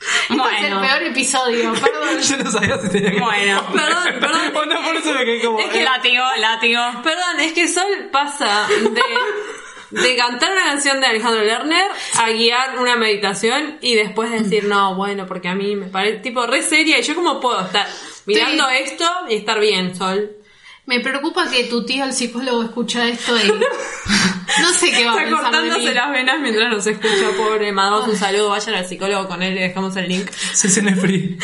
Es 0.04 0.30
el 0.30 0.38
Bueno, 0.38 0.82
peor 0.82 1.04
episodio, 1.04 1.74
perdón. 1.74 2.20
Yo 2.22 2.38
no 2.38 2.52
sabía 2.52 2.78
si 2.80 2.90
tenía 2.90 3.12
que... 3.12 3.20
bueno. 3.20 3.66
Perdón, 3.74 4.04
perdón. 4.20 4.42
O 4.56 4.66
no, 4.66 4.82
por 4.84 4.96
eso 4.96 5.14
me 5.14 5.26
quedé 5.26 5.42
como... 5.42 5.60
Es 5.60 5.68
que 5.68 5.84
látigo, 5.84 6.24
látigo. 6.40 6.82
Perdón, 7.04 7.40
es 7.40 7.54
que 7.54 7.68
Sol 7.68 8.10
pasa 8.12 8.68
de, 8.68 10.02
de 10.02 10.16
cantar 10.16 10.52
una 10.52 10.64
canción 10.64 11.00
de 11.00 11.08
Alejandro 11.08 11.44
Lerner 11.44 11.86
a 12.20 12.30
guiar 12.30 12.80
una 12.80 12.96
meditación 12.96 13.78
y 13.82 13.96
después 13.96 14.32
decir, 14.32 14.66
no, 14.66 14.96
bueno, 14.96 15.26
porque 15.26 15.48
a 15.50 15.56
mí 15.56 15.76
me 15.76 15.88
parece 15.88 16.18
tipo 16.20 16.46
re 16.46 16.62
seria 16.64 17.00
y 17.00 17.04
yo 17.04 17.16
como 17.16 17.40
puedo 17.40 17.62
estar 17.62 17.88
mirando 18.26 18.68
esto 18.70 19.06
y 19.30 19.36
estar 19.36 19.60
bien, 19.60 19.96
Sol. 19.96 20.38
Me 20.86 21.00
preocupa 21.00 21.50
que 21.50 21.64
tu 21.66 21.86
tío, 21.86 22.04
el 22.04 22.14
psicólogo, 22.14 22.64
escucha 22.64 23.08
esto 23.08 23.36
y 23.38 23.48
no 23.48 24.70
sé 24.74 24.92
qué 24.92 25.06
va 25.06 25.14
a 25.14 25.24
Está 25.24 25.24
pensar 25.24 25.24
de 25.24 25.30
mí. 25.32 25.32
cortándose 25.32 25.94
las 25.94 26.12
venas 26.12 26.40
mientras 26.42 26.70
nos 26.70 26.86
escucha, 26.88 27.32
pobre. 27.38 27.72
Mandamos 27.72 28.08
un 28.10 28.18
saludo, 28.18 28.50
vayan 28.50 28.76
al 28.76 28.86
psicólogo 28.86 29.28
con 29.30 29.42
él, 29.42 29.56
le 29.56 29.62
dejamos 29.62 29.96
el 29.96 30.10
link. 30.10 30.30
Sesión 30.32 30.94
free. 30.98 31.38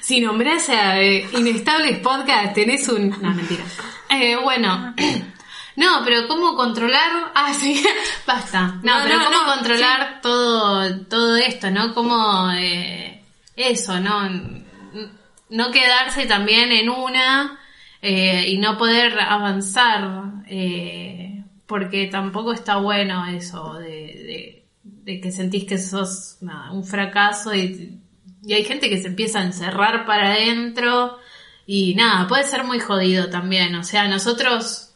Si 0.00 0.20
nombras 0.20 0.68
a 0.70 1.00
eh, 1.00 1.28
Inestables 1.32 1.98
Podcast, 1.98 2.54
tenés 2.54 2.88
un... 2.88 3.10
No, 3.10 3.32
mentira. 3.34 3.62
Eh, 4.08 4.36
bueno. 4.42 4.94
No, 5.76 6.02
pero 6.04 6.26
¿cómo 6.26 6.56
controlar? 6.56 7.30
Ah, 7.34 7.54
sí, 7.54 7.82
basta. 8.26 8.78
No, 8.82 8.98
No, 8.98 9.04
pero 9.04 9.18
no, 9.18 9.24
¿cómo 9.26 9.38
no, 9.38 9.54
controlar 9.54 10.20
todo, 10.20 11.00
todo 11.06 11.36
esto, 11.36 11.70
no? 11.70 11.94
¿Cómo 11.94 12.50
eh, 12.58 13.22
eso, 13.54 14.00
no? 14.00 14.28
No 15.50 15.70
quedarse 15.72 16.26
también 16.26 16.72
en 16.72 16.88
una 16.90 17.58
eh, 18.02 18.46
y 18.48 18.58
no 18.58 18.78
poder 18.78 19.18
avanzar, 19.20 20.42
eh, 20.46 21.44
porque 21.66 22.06
tampoco 22.06 22.52
está 22.52 22.76
bueno 22.76 23.26
eso 23.26 23.74
de, 23.74 24.64
de, 25.04 25.20
que 25.20 25.30
sentís 25.32 25.64
que 25.64 25.78
sos 25.78 26.38
un 26.72 26.84
fracaso 26.84 27.54
y, 27.54 27.98
y 28.44 28.52
hay 28.54 28.64
gente 28.64 28.88
que 28.88 28.98
se 28.98 29.08
empieza 29.08 29.40
a 29.40 29.44
encerrar 29.44 30.06
para 30.06 30.32
adentro 30.32 31.18
y 31.66 31.94
nada, 31.94 32.26
puede 32.28 32.44
ser 32.44 32.64
muy 32.64 32.80
jodido 32.80 33.28
también. 33.30 33.74
O 33.76 33.84
sea, 33.84 34.08
nosotros 34.08 34.94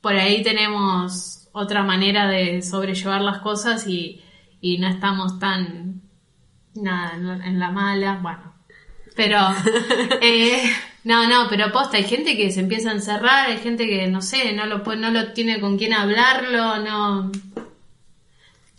por 0.00 0.14
ahí 0.14 0.42
tenemos 0.42 1.48
otra 1.52 1.82
manera 1.82 2.26
de 2.28 2.62
sobrellevar 2.62 3.20
las 3.22 3.38
cosas 3.38 3.86
y, 3.86 4.22
y 4.60 4.78
no 4.78 4.88
estamos 4.88 5.38
tan 5.38 6.02
nada 6.74 7.14
en 7.16 7.26
la- 7.28 7.46
en 7.46 7.58
la 7.60 7.70
mala, 7.70 8.18
bueno. 8.22 8.53
Pero 9.14 9.38
eh, 10.20 10.62
no, 11.04 11.28
no, 11.28 11.46
pero 11.48 11.70
posta, 11.72 11.96
hay 11.96 12.04
gente 12.04 12.36
que 12.36 12.50
se 12.50 12.60
empieza 12.60 12.90
a 12.90 12.94
encerrar, 12.94 13.50
hay 13.50 13.58
gente 13.58 13.86
que 13.86 14.06
no 14.08 14.22
sé, 14.22 14.52
no 14.52 14.66
lo 14.66 14.78
no 14.96 15.10
lo 15.10 15.32
tiene 15.32 15.60
con 15.60 15.78
quién 15.78 15.92
hablarlo, 15.92 16.78
no 16.78 17.30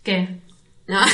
¿Qué? 0.02 0.40
No. 0.86 1.00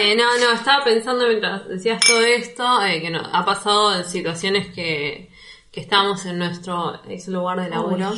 Eh, 0.00 0.14
no, 0.16 0.38
no, 0.38 0.52
estaba 0.52 0.84
pensando 0.84 1.26
mientras 1.26 1.66
decías 1.68 2.00
todo 2.00 2.20
esto, 2.20 2.84
eh, 2.84 3.02
que 3.02 3.10
no, 3.10 3.20
ha 3.20 3.44
pasado 3.44 3.96
en 3.96 4.04
situaciones 4.04 4.72
que, 4.72 5.28
que 5.72 5.80
estábamos 5.80 6.24
en 6.24 6.38
nuestro 6.38 7.00
ex 7.08 7.26
lugar 7.28 7.60
de 7.60 7.68
laburo. 7.68 8.12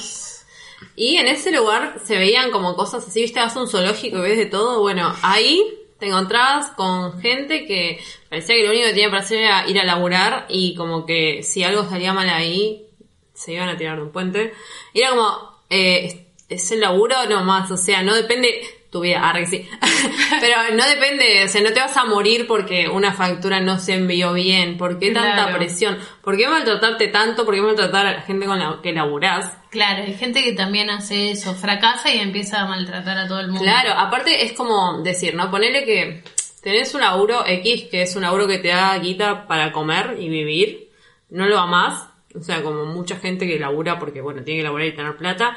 Y 0.94 1.16
en 1.16 1.26
ese 1.26 1.52
lugar 1.52 2.00
se 2.04 2.18
veían 2.18 2.50
como 2.50 2.76
cosas 2.76 3.06
así, 3.06 3.22
viste, 3.22 3.40
vas 3.40 3.56
a 3.56 3.60
un 3.60 3.68
zoológico 3.68 4.18
y 4.18 4.20
ves 4.20 4.36
de 4.36 4.46
todo. 4.46 4.80
Bueno, 4.80 5.14
ahí 5.22 5.79
te 6.00 6.06
encontrabas 6.06 6.70
con 6.70 7.20
gente 7.20 7.66
que 7.66 8.00
parecía 8.28 8.56
que 8.56 8.64
lo 8.64 8.70
único 8.70 8.86
que 8.86 8.92
tenía 8.92 9.10
para 9.10 9.22
hacer 9.22 9.38
era 9.40 9.68
ir 9.68 9.78
a 9.78 9.84
laburar 9.84 10.46
y 10.48 10.74
como 10.74 11.06
que 11.06 11.42
si 11.42 11.62
algo 11.62 11.88
salía 11.88 12.12
mal 12.12 12.28
ahí, 12.28 12.86
se 13.34 13.52
iban 13.52 13.68
a 13.68 13.76
tirar 13.76 13.96
de 13.96 14.02
un 14.02 14.10
puente. 14.10 14.52
Y 14.92 15.00
era 15.00 15.10
como, 15.10 15.60
eh, 15.68 16.26
es 16.48 16.70
el 16.72 16.80
laburo 16.80 17.14
nomás, 17.28 17.70
o 17.70 17.76
sea, 17.76 18.02
no 18.02 18.14
depende 18.14 18.62
tu 18.90 19.00
vida, 19.00 19.32
que 19.34 19.46
sí. 19.46 19.68
Pero 20.40 20.56
no 20.74 20.84
depende, 20.84 21.44
o 21.44 21.48
sea, 21.48 21.62
no 21.62 21.72
te 21.72 21.80
vas 21.80 21.96
a 21.96 22.04
morir 22.04 22.46
porque 22.46 22.88
una 22.88 23.12
factura 23.12 23.60
no 23.60 23.78
se 23.78 23.94
envió 23.94 24.32
bien. 24.32 24.76
¿Por 24.76 24.98
qué 24.98 25.12
tanta 25.12 25.56
presión? 25.56 25.98
¿Por 26.22 26.36
qué 26.36 26.48
maltratarte 26.48 27.08
tanto? 27.08 27.44
¿Por 27.44 27.54
qué 27.54 27.62
maltratar 27.62 28.06
a 28.06 28.12
la 28.12 28.22
gente 28.22 28.46
con 28.46 28.58
la 28.58 28.80
que 28.82 28.92
laburás? 28.92 29.52
Claro, 29.70 30.02
hay 30.02 30.14
gente 30.14 30.42
que 30.42 30.52
también 30.52 30.90
hace 30.90 31.30
eso, 31.30 31.54
fracasa 31.54 32.12
y 32.12 32.18
empieza 32.18 32.60
a 32.60 32.66
maltratar 32.66 33.16
a 33.16 33.28
todo 33.28 33.40
el 33.40 33.48
mundo. 33.48 33.62
Claro, 33.62 33.92
aparte 33.92 34.44
es 34.44 34.52
como 34.52 35.00
decir, 35.02 35.34
¿no? 35.36 35.50
Ponele 35.50 35.84
que 35.84 36.24
tenés 36.60 36.92
un 36.94 37.02
laburo 37.02 37.44
X, 37.46 37.84
que 37.90 38.02
es 38.02 38.16
un 38.16 38.22
laburo 38.22 38.48
que 38.48 38.58
te 38.58 38.68
da 38.68 38.98
guita 38.98 39.46
para 39.46 39.70
comer 39.70 40.16
y 40.18 40.28
vivir, 40.28 40.90
no 41.30 41.46
lo 41.46 41.58
amás, 41.58 42.08
o 42.34 42.42
sea, 42.42 42.62
como 42.62 42.86
mucha 42.86 43.16
gente 43.16 43.46
que 43.46 43.58
labura 43.58 43.98
porque, 43.98 44.20
bueno, 44.20 44.42
tiene 44.42 44.60
que 44.60 44.64
laburar 44.64 44.86
y 44.86 44.94
tener 44.94 45.16
plata. 45.16 45.56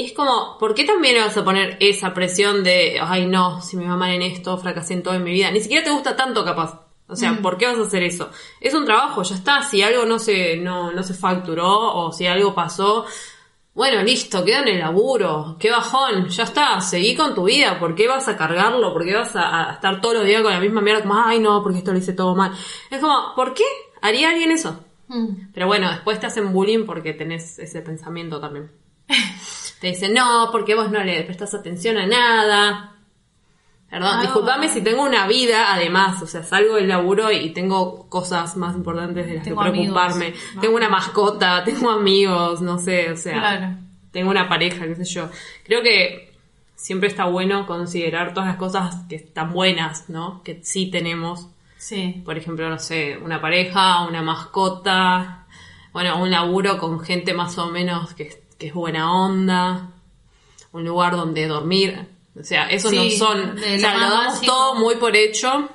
Y 0.00 0.06
es 0.06 0.12
como, 0.14 0.56
¿por 0.58 0.74
qué 0.74 0.84
también 0.84 1.14
le 1.14 1.20
vas 1.20 1.36
a 1.36 1.44
poner 1.44 1.76
esa 1.78 2.14
presión 2.14 2.64
de, 2.64 2.98
ay 3.02 3.26
no, 3.26 3.60
si 3.60 3.76
me 3.76 3.86
va 3.86 3.96
mal 3.96 4.10
en 4.12 4.22
esto, 4.22 4.56
fracasé 4.56 4.94
en 4.94 5.02
todo 5.02 5.12
en 5.12 5.22
mi 5.22 5.30
vida? 5.30 5.50
Ni 5.50 5.60
siquiera 5.60 5.84
te 5.84 5.90
gusta 5.90 6.16
tanto 6.16 6.42
capaz. 6.42 6.80
O 7.06 7.14
sea, 7.14 7.38
¿por 7.42 7.58
qué 7.58 7.66
vas 7.66 7.76
a 7.76 7.82
hacer 7.82 8.02
eso? 8.04 8.30
Es 8.62 8.72
un 8.72 8.86
trabajo, 8.86 9.22
ya 9.22 9.34
está. 9.34 9.60
Si 9.60 9.82
algo 9.82 10.06
no 10.06 10.18
se, 10.18 10.56
no, 10.56 10.90
no 10.90 11.02
se 11.02 11.12
facturó 11.12 11.68
o 11.68 12.12
si 12.12 12.26
algo 12.26 12.54
pasó, 12.54 13.04
bueno, 13.74 14.02
listo, 14.02 14.42
queda 14.42 14.60
en 14.60 14.68
el 14.68 14.78
laburo, 14.78 15.56
qué 15.60 15.70
bajón, 15.70 16.28
ya 16.28 16.44
está, 16.44 16.80
seguí 16.80 17.14
con 17.14 17.34
tu 17.34 17.44
vida, 17.44 17.78
¿por 17.78 17.94
qué 17.94 18.08
vas 18.08 18.26
a 18.28 18.38
cargarlo? 18.38 18.94
¿Por 18.94 19.04
qué 19.04 19.14
vas 19.14 19.36
a, 19.36 19.68
a 19.68 19.74
estar 19.74 20.00
todos 20.00 20.14
los 20.14 20.24
días 20.24 20.40
con 20.40 20.52
la 20.52 20.60
misma 20.60 20.80
mierda 20.80 21.02
como, 21.02 21.22
ay 21.22 21.40
no, 21.40 21.62
porque 21.62 21.80
esto 21.80 21.92
lo 21.92 21.98
hice 21.98 22.14
todo 22.14 22.34
mal? 22.34 22.52
Es 22.90 23.00
como, 23.02 23.34
¿por 23.36 23.52
qué 23.52 23.64
haría 24.00 24.30
alguien 24.30 24.50
eso? 24.50 24.80
Mm. 25.08 25.52
Pero 25.52 25.66
bueno, 25.66 25.90
después 25.90 26.18
te 26.20 26.26
hacen 26.26 26.54
bullying 26.54 26.86
porque 26.86 27.12
tenés 27.12 27.58
ese 27.58 27.82
pensamiento 27.82 28.40
también. 28.40 28.70
Te 29.80 29.88
dicen, 29.88 30.12
no, 30.14 30.48
porque 30.52 30.74
vos 30.74 30.90
no 30.90 31.02
le 31.02 31.22
prestas 31.22 31.54
atención 31.54 31.96
a 31.96 32.06
nada. 32.06 32.86
Perdón, 33.88 34.18
Ah. 34.18 34.22
disculpame 34.22 34.68
si 34.68 34.82
tengo 34.82 35.02
una 35.02 35.26
vida, 35.26 35.72
además, 35.74 36.22
o 36.22 36.26
sea, 36.26 36.44
salgo 36.44 36.76
del 36.76 36.86
laburo 36.88 37.32
y 37.32 37.50
tengo 37.52 38.08
cosas 38.08 38.56
más 38.56 38.76
importantes 38.76 39.26
de 39.26 39.34
las 39.36 39.44
que 39.44 39.52
preocuparme. 39.54 40.26
amigos. 40.26 40.40
Tengo 40.60 40.76
una 40.76 40.88
mascota, 40.88 41.64
tengo 41.64 41.90
amigos, 41.90 42.60
no 42.60 42.78
sé, 42.78 43.10
o 43.10 43.16
sea, 43.16 43.32
Claro. 43.38 43.76
tengo 44.12 44.30
una 44.30 44.48
pareja, 44.48 44.86
qué 44.86 44.94
sé 44.94 45.04
yo. 45.06 45.28
Creo 45.64 45.82
que 45.82 46.32
siempre 46.76 47.08
está 47.08 47.24
bueno 47.24 47.66
considerar 47.66 48.32
todas 48.32 48.48
las 48.48 48.56
cosas 48.58 48.94
que 49.08 49.16
están 49.16 49.52
buenas, 49.52 50.08
¿no? 50.08 50.42
Que 50.44 50.60
sí 50.62 50.88
tenemos. 50.90 51.48
Sí. 51.76 52.22
Por 52.24 52.36
ejemplo, 52.38 52.68
no 52.68 52.78
sé, 52.78 53.18
una 53.18 53.40
pareja, 53.40 54.02
una 54.06 54.22
mascota, 54.22 55.46
bueno, 55.92 56.22
un 56.22 56.30
laburo 56.30 56.78
con 56.78 57.00
gente 57.00 57.34
más 57.34 57.58
o 57.58 57.70
menos 57.70 58.14
que, 58.14 58.40
que 58.60 58.66
es 58.66 58.74
buena 58.74 59.12
onda, 59.12 59.90
un 60.72 60.84
lugar 60.84 61.16
donde 61.16 61.48
dormir. 61.48 62.06
O 62.38 62.44
sea, 62.44 62.68
eso 62.68 62.90
Sí, 62.90 62.96
no 62.96 63.10
son. 63.10 63.58
O 63.58 63.58
sea, 63.58 63.94
lo 63.94 64.00
damos 64.00 64.26
básico. 64.26 64.52
todo 64.52 64.74
muy 64.74 64.96
por 64.96 65.16
hecho. 65.16 65.68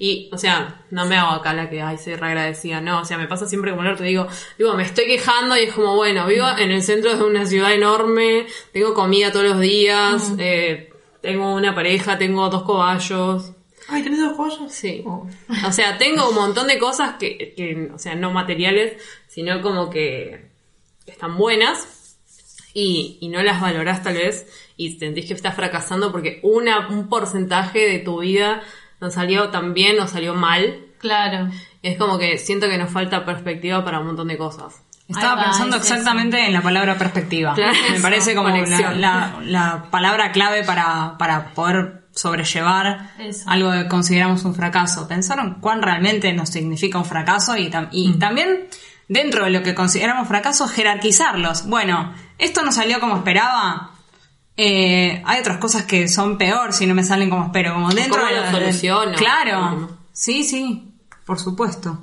Y, 0.00 0.28
o 0.32 0.38
sea, 0.38 0.82
no 0.90 1.06
me 1.06 1.16
hago 1.16 1.30
acá 1.30 1.54
la 1.54 1.70
que, 1.70 1.80
ay, 1.80 1.96
soy 1.96 2.16
re 2.16 2.26
agradecida. 2.26 2.80
No, 2.80 3.00
o 3.00 3.04
sea, 3.04 3.18
me 3.18 3.26
pasa 3.26 3.46
siempre 3.46 3.70
como 3.70 3.88
el 3.88 3.96
te 3.96 4.04
digo, 4.04 4.26
digo, 4.58 4.74
me 4.74 4.82
estoy 4.82 5.06
quejando 5.06 5.56
y 5.56 5.60
es 5.60 5.72
como, 5.72 5.94
bueno, 5.96 6.26
vivo 6.26 6.46
en 6.58 6.70
el 6.72 6.82
centro 6.82 7.16
de 7.16 7.24
una 7.24 7.46
ciudad 7.46 7.72
enorme, 7.72 8.46
tengo 8.72 8.94
comida 8.94 9.32
todos 9.32 9.46
los 9.46 9.60
días, 9.60 10.32
eh, 10.38 10.92
tengo 11.20 11.52
una 11.54 11.74
pareja, 11.74 12.18
tengo 12.18 12.48
dos 12.48 12.62
cobayos. 12.62 13.52
Ay, 13.88 14.02
¿tenés 14.04 14.20
dos 14.20 14.36
caballos? 14.36 14.72
Sí. 14.72 15.02
Oh. 15.04 15.26
O 15.66 15.72
sea, 15.72 15.98
tengo 15.98 16.28
un 16.28 16.34
montón 16.34 16.68
de 16.68 16.78
cosas 16.78 17.14
que, 17.18 17.54
que, 17.56 17.90
o 17.92 17.98
sea, 17.98 18.14
no 18.14 18.30
materiales, 18.30 19.02
sino 19.26 19.60
como 19.62 19.90
que 19.90 20.48
están 21.06 21.36
buenas 21.36 21.97
y, 22.74 23.18
y 23.20 23.28
no 23.28 23.42
las 23.42 23.60
valorás 23.60 24.02
tal 24.02 24.14
vez 24.14 24.46
y 24.76 24.98
sentís 24.98 25.26
que 25.26 25.34
estás 25.34 25.54
fracasando 25.54 26.12
porque 26.12 26.40
una, 26.42 26.88
un 26.88 27.08
porcentaje 27.08 27.80
de 27.80 27.98
tu 28.00 28.20
vida 28.20 28.60
no 29.00 29.10
salió 29.10 29.50
tan 29.50 29.74
bien 29.74 29.98
o 30.00 30.06
salió 30.08 30.34
mal. 30.34 30.80
Claro. 30.98 31.50
Es 31.82 31.96
como 31.96 32.18
que 32.18 32.38
siento 32.38 32.68
que 32.68 32.78
nos 32.78 32.90
falta 32.90 33.24
perspectiva 33.24 33.84
para 33.84 34.00
un 34.00 34.06
montón 34.08 34.28
de 34.28 34.36
cosas. 34.36 34.82
Estaba 35.08 35.36
va, 35.36 35.44
pensando 35.44 35.76
es 35.76 35.82
exactamente 35.82 36.44
en 36.44 36.52
la 36.52 36.60
palabra 36.60 36.98
perspectiva. 36.98 37.54
Claro, 37.54 37.72
Me 37.88 37.94
eso, 37.94 38.02
parece 38.02 38.34
como 38.34 38.48
la, 38.48 38.54
conexión. 38.62 39.00
la- 39.00 39.36
la 39.44 39.84
palabra 39.90 40.32
clave 40.32 40.64
para, 40.64 41.16
para 41.18 41.54
poder 41.54 42.04
sobrellevar 42.14 43.10
Eso. 43.18 43.48
algo 43.48 43.72
que 43.72 43.88
consideramos 43.88 44.44
un 44.44 44.54
fracaso. 44.54 45.08
¿Pensaron 45.08 45.60
cuán 45.60 45.82
realmente 45.82 46.32
nos 46.34 46.50
significa 46.50 46.98
un 46.98 47.04
fracaso? 47.04 47.56
Y, 47.56 47.70
tam- 47.70 47.88
y 47.92 48.08
Mm. 48.08 48.18
también, 48.18 48.66
dentro 49.08 49.44
de 49.44 49.50
lo 49.50 49.62
que 49.62 49.74
consideramos 49.74 50.28
fracaso, 50.28 50.68
jerarquizarlos. 50.68 51.66
Bueno, 51.68 52.12
esto 52.38 52.62
no 52.62 52.72
salió 52.72 53.00
como 53.00 53.16
esperaba. 53.16 53.90
Eh, 54.56 55.22
hay 55.24 55.40
otras 55.40 55.58
cosas 55.58 55.84
que 55.84 56.08
son 56.08 56.36
peor 56.38 56.72
si 56.72 56.86
no 56.86 56.94
me 56.94 57.04
salen 57.04 57.30
como 57.30 57.44
espero. 57.44 57.74
Como 57.74 57.90
dentro 57.90 58.20
¿Cómo 58.20 58.26
de 58.26 58.36
lo 58.36 58.42
de- 58.46 58.50
soluciono? 58.52 59.12
Claro. 59.16 59.98
Sí, 60.12 60.42
sí. 60.44 60.84
Por 61.24 61.38
supuesto. 61.38 61.98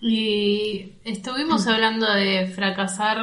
Y 0.00 0.92
estuvimos 1.04 1.66
hablando 1.66 2.06
de 2.12 2.46
fracasar. 2.54 3.18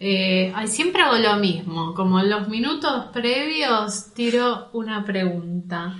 Eh, 0.00 0.52
ay, 0.54 0.66
siempre 0.68 1.02
hago 1.02 1.16
lo 1.16 1.36
mismo. 1.36 1.94
Como 1.94 2.18
en 2.20 2.30
los 2.30 2.48
minutos 2.48 3.06
previos 3.12 4.12
tiro 4.14 4.68
una 4.72 5.04
pregunta. 5.04 5.94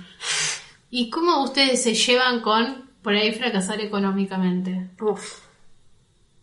¿Y 0.89 1.09
cómo 1.09 1.43
ustedes 1.43 1.83
se 1.83 1.93
llevan 1.93 2.41
con 2.41 2.89
por 3.01 3.13
ahí 3.13 3.31
fracasar 3.33 3.79
económicamente? 3.79 4.89
Uf. 4.99 5.21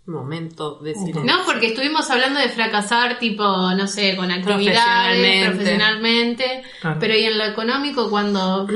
Momento 0.07 0.79
de 0.79 0.95
silencio. 0.95 1.25
No, 1.25 1.45
porque 1.45 1.69
estuvimos 1.69 2.09
hablando 2.11 2.39
de 2.39 2.49
fracasar 2.49 3.19
tipo, 3.19 3.43
no 3.45 3.87
sé, 3.89 4.15
con 4.17 4.31
actividades, 4.31 5.45
Profesionalmente. 5.45 5.47
profesionalmente, 5.51 6.63
Claro. 6.81 6.97
pero 7.01 7.15
y 7.17 7.25
en 7.25 7.39
lo 7.39 7.45
económico 7.45 8.09
cuando, 8.09 8.69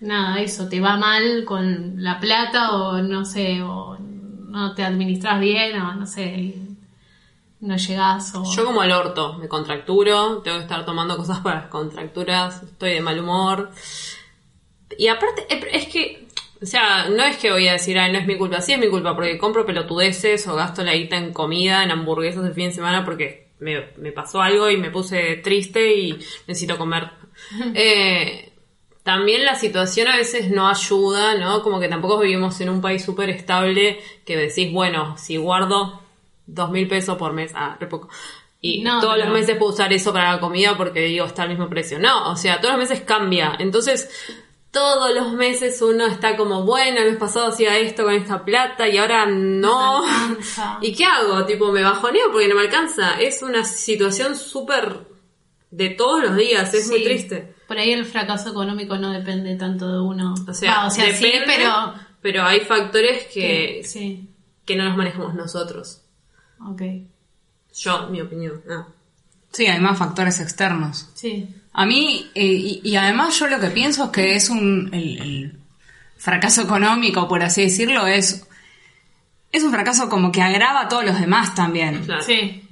nada, 0.00 0.40
eso, 0.40 0.66
te 0.68 0.80
va 0.80 0.96
mal 0.96 1.44
con 1.44 2.02
la 2.02 2.18
plata 2.20 2.72
o 2.72 3.02
no 3.02 3.24
sé, 3.26 3.60
o 3.62 3.98
no 3.98 4.74
te 4.74 4.82
administras 4.82 5.38
bien 5.40 5.78
o 5.80 5.94
no 5.94 6.06
sé, 6.06 6.54
no 7.60 7.76
llegás 7.76 8.34
o... 8.34 8.44
Yo 8.54 8.64
como 8.64 8.82
el 8.82 8.92
orto, 8.92 9.34
me 9.34 9.48
contracturo, 9.48 10.38
tengo 10.38 10.56
que 10.56 10.62
estar 10.62 10.86
tomando 10.86 11.18
cosas 11.18 11.40
para 11.40 11.60
las 11.60 11.66
contracturas, 11.68 12.62
estoy 12.62 12.92
de 12.94 13.00
mal 13.02 13.18
humor. 13.18 13.70
Y 14.98 15.08
aparte, 15.08 15.46
es 15.76 15.86
que 15.88 16.25
O 16.62 16.66
sea, 16.66 17.08
no 17.08 17.22
es 17.24 17.36
que 17.36 17.50
voy 17.52 17.68
a 17.68 17.72
decir, 17.72 17.98
ay, 17.98 18.12
no 18.12 18.18
es 18.18 18.26
mi 18.26 18.36
culpa. 18.38 18.60
Sí 18.60 18.72
es 18.72 18.78
mi 18.78 18.88
culpa 18.88 19.14
porque 19.14 19.36
compro 19.38 19.66
pelotudeces 19.66 20.46
o 20.48 20.54
gasto 20.56 20.82
la 20.82 20.94
guita 20.94 21.16
en 21.16 21.32
comida, 21.32 21.82
en 21.82 21.90
hamburguesas 21.90 22.44
el 22.46 22.54
fin 22.54 22.68
de 22.68 22.72
semana 22.74 23.04
porque 23.04 23.48
me, 23.60 23.88
me 23.98 24.12
pasó 24.12 24.40
algo 24.40 24.70
y 24.70 24.76
me 24.76 24.90
puse 24.90 25.36
triste 25.36 25.94
y 25.94 26.12
necesito 26.46 26.78
comer. 26.78 27.10
Eh, 27.74 28.50
también 29.02 29.44
la 29.44 29.54
situación 29.54 30.08
a 30.08 30.16
veces 30.16 30.50
no 30.50 30.68
ayuda, 30.68 31.34
¿no? 31.36 31.62
Como 31.62 31.78
que 31.78 31.86
tampoco 31.88 32.18
vivimos 32.18 32.60
en 32.60 32.70
un 32.70 32.80
país 32.80 33.04
súper 33.04 33.28
estable 33.30 34.00
que 34.24 34.36
decís, 34.36 34.72
bueno, 34.72 35.16
si 35.18 35.36
guardo 35.36 36.00
dos 36.46 36.70
mil 36.70 36.88
pesos 36.88 37.16
por 37.18 37.32
mes, 37.34 37.52
ah, 37.54 37.76
re 37.78 37.86
poco. 37.86 38.08
Y 38.60 38.82
No, 38.82 39.00
todos 39.00 39.14
pero- 39.16 39.26
los 39.26 39.38
meses 39.38 39.56
puedo 39.58 39.72
usar 39.72 39.92
eso 39.92 40.12
para 40.12 40.32
la 40.32 40.40
comida 40.40 40.76
porque 40.76 41.00
digo, 41.00 41.26
está 41.26 41.42
al 41.42 41.50
mismo 41.50 41.68
precio. 41.68 41.98
No, 42.00 42.30
o 42.30 42.36
sea, 42.36 42.60
todos 42.60 42.74
los 42.76 42.88
meses 42.88 43.04
cambia. 43.04 43.54
Entonces, 43.60 44.08
todos 44.70 45.14
los 45.14 45.32
meses 45.32 45.80
uno 45.80 46.06
está 46.06 46.36
como, 46.36 46.64
bueno, 46.64 47.00
el 47.00 47.10
mes 47.12 47.16
pasado 47.18 47.46
hacía 47.46 47.78
esto 47.78 48.04
con 48.04 48.12
esta 48.14 48.44
plata 48.44 48.88
y 48.88 48.98
ahora 48.98 49.26
no. 49.26 50.04
¿Y 50.82 50.94
qué 50.94 51.04
hago? 51.04 51.46
Tipo, 51.46 51.72
me 51.72 51.82
bajoneo 51.82 52.30
porque 52.30 52.48
no 52.48 52.56
me 52.56 52.62
alcanza. 52.62 53.18
Es 53.20 53.42
una 53.42 53.64
situación 53.64 54.36
súper 54.36 55.06
de 55.70 55.90
todos 55.90 56.22
los 56.22 56.36
días, 56.36 56.72
es 56.74 56.88
muy 56.88 56.98
Sí. 56.98 57.04
triste. 57.04 57.54
Por 57.66 57.78
ahí 57.78 57.92
el 57.92 58.04
fracaso 58.04 58.50
económico 58.50 58.96
no 58.98 59.10
depende 59.12 59.56
tanto 59.56 59.90
de 59.90 59.98
uno. 60.00 60.34
O 60.46 60.54
sea, 60.54 60.82
Ah, 60.82 60.86
o 60.86 60.90
sea 60.90 61.06
sí, 61.14 61.24
depende, 61.26 61.44
pero... 61.56 61.94
pero 62.20 62.42
hay 62.44 62.60
factores 62.60 63.24
que, 63.24 63.40
que- 63.78 63.84
sí, 63.84 64.28
que 64.64 64.76
no 64.76 64.84
los 64.84 64.96
manejamos 64.96 65.34
nosotros. 65.34 66.02
ok. 66.60 66.82
Yo, 67.74 68.08
mi 68.08 68.20
opinión. 68.22 68.62
Ah. 68.70 68.86
Sí, 69.52 69.66
hay 69.66 69.80
más 69.80 69.98
factores 69.98 70.40
externos. 70.40 71.10
Sí. 71.14 71.48
A 71.72 71.86
mí, 71.86 72.30
eh, 72.34 72.44
y, 72.44 72.80
y 72.84 72.96
además 72.96 73.38
yo 73.38 73.46
lo 73.46 73.60
que 73.60 73.68
pienso 73.68 74.04
es 74.04 74.10
que 74.10 74.36
es 74.36 74.50
un. 74.50 74.90
El, 74.92 75.18
el 75.20 75.58
fracaso 76.16 76.62
económico, 76.62 77.28
por 77.28 77.42
así 77.42 77.62
decirlo, 77.62 78.06
es. 78.06 78.46
Es 79.52 79.62
un 79.62 79.72
fracaso 79.72 80.08
como 80.08 80.32
que 80.32 80.42
agrava 80.42 80.82
a 80.82 80.88
todos 80.88 81.04
los 81.04 81.18
demás 81.18 81.54
también. 81.54 82.04
Claro. 82.04 82.22
Sí. 82.22 82.62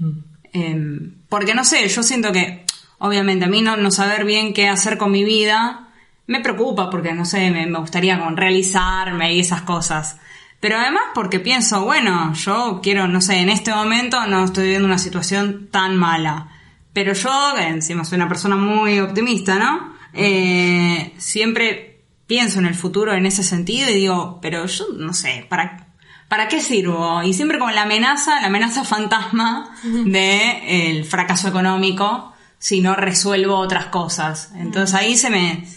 Eh, 0.53 1.01
porque 1.29 1.55
no 1.55 1.64
sé, 1.64 1.89
yo 1.89 2.03
siento 2.03 2.33
que, 2.33 2.64
obviamente, 2.99 3.47
a 3.47 3.49
mí 3.49 3.62
no, 3.62 3.77
no 3.77 3.91
saber 3.91 4.25
bien 4.25 4.53
qué 4.53 4.68
hacer 4.68 4.99
con 4.99 5.11
mi 5.11 5.25
vida 5.25 5.89
me 6.27 6.41
preocupa 6.41 6.91
porque, 6.91 7.12
no 7.12 7.25
sé, 7.25 7.51
me, 7.51 7.66
me 7.66 7.79
gustaría 7.79 8.18
como 8.18 8.35
realizarme 8.35 9.35
y 9.35 9.41
esas 9.41 9.62
cosas. 9.62 10.18
Pero 10.61 10.79
además 10.79 11.03
porque 11.14 11.41
pienso, 11.41 11.85
bueno, 11.85 12.33
yo 12.35 12.81
quiero, 12.83 13.07
no 13.07 13.20
sé, 13.20 13.41
en 13.41 13.51
este 13.51 13.70
momento 13.75 14.27
no 14.27 14.45
estoy 14.45 14.64
viviendo 14.64 14.89
una 14.89 14.99
situación 14.99 15.68
tan 15.70 15.97
mala. 15.97 16.49
Pero 16.95 17.12
yo, 17.12 17.30
que 17.57 17.66
encima 17.66 18.05
soy 18.05 18.16
una 18.16 18.28
persona 18.28 18.57
muy 18.57 19.01
optimista, 19.01 19.59
¿no? 19.59 19.95
Eh, 20.14 21.12
siempre 21.18 22.05
pienso 22.26 22.61
en 22.61 22.66
el 22.66 22.74
futuro 22.74 23.12
en 23.12 23.26
ese 23.26 23.42
sentido 23.42 23.90
y 23.90 23.95
digo, 23.95 24.38
pero 24.40 24.64
yo 24.64 24.86
no 24.97 25.12
sé, 25.12 25.45
¿para, 25.51 25.88
¿para 26.28 26.49
qué 26.49 26.61
sirvo? 26.61 27.22
Y 27.22 27.34
siempre 27.34 27.59
con 27.59 27.74
la 27.74 27.82
amenaza, 27.82 28.40
la 28.40 28.47
amenaza 28.47 28.84
fantasma 28.84 29.76
de 29.82 30.88
el 30.88 31.05
fracaso 31.05 31.49
económico 31.49 32.32
si 32.59 32.80
no 32.80 32.95
resuelvo 32.95 33.59
otras 33.59 33.86
cosas. 33.86 34.53
Entonces 34.55 34.95
ahí 34.95 35.16
se 35.16 35.30
me 35.30 35.68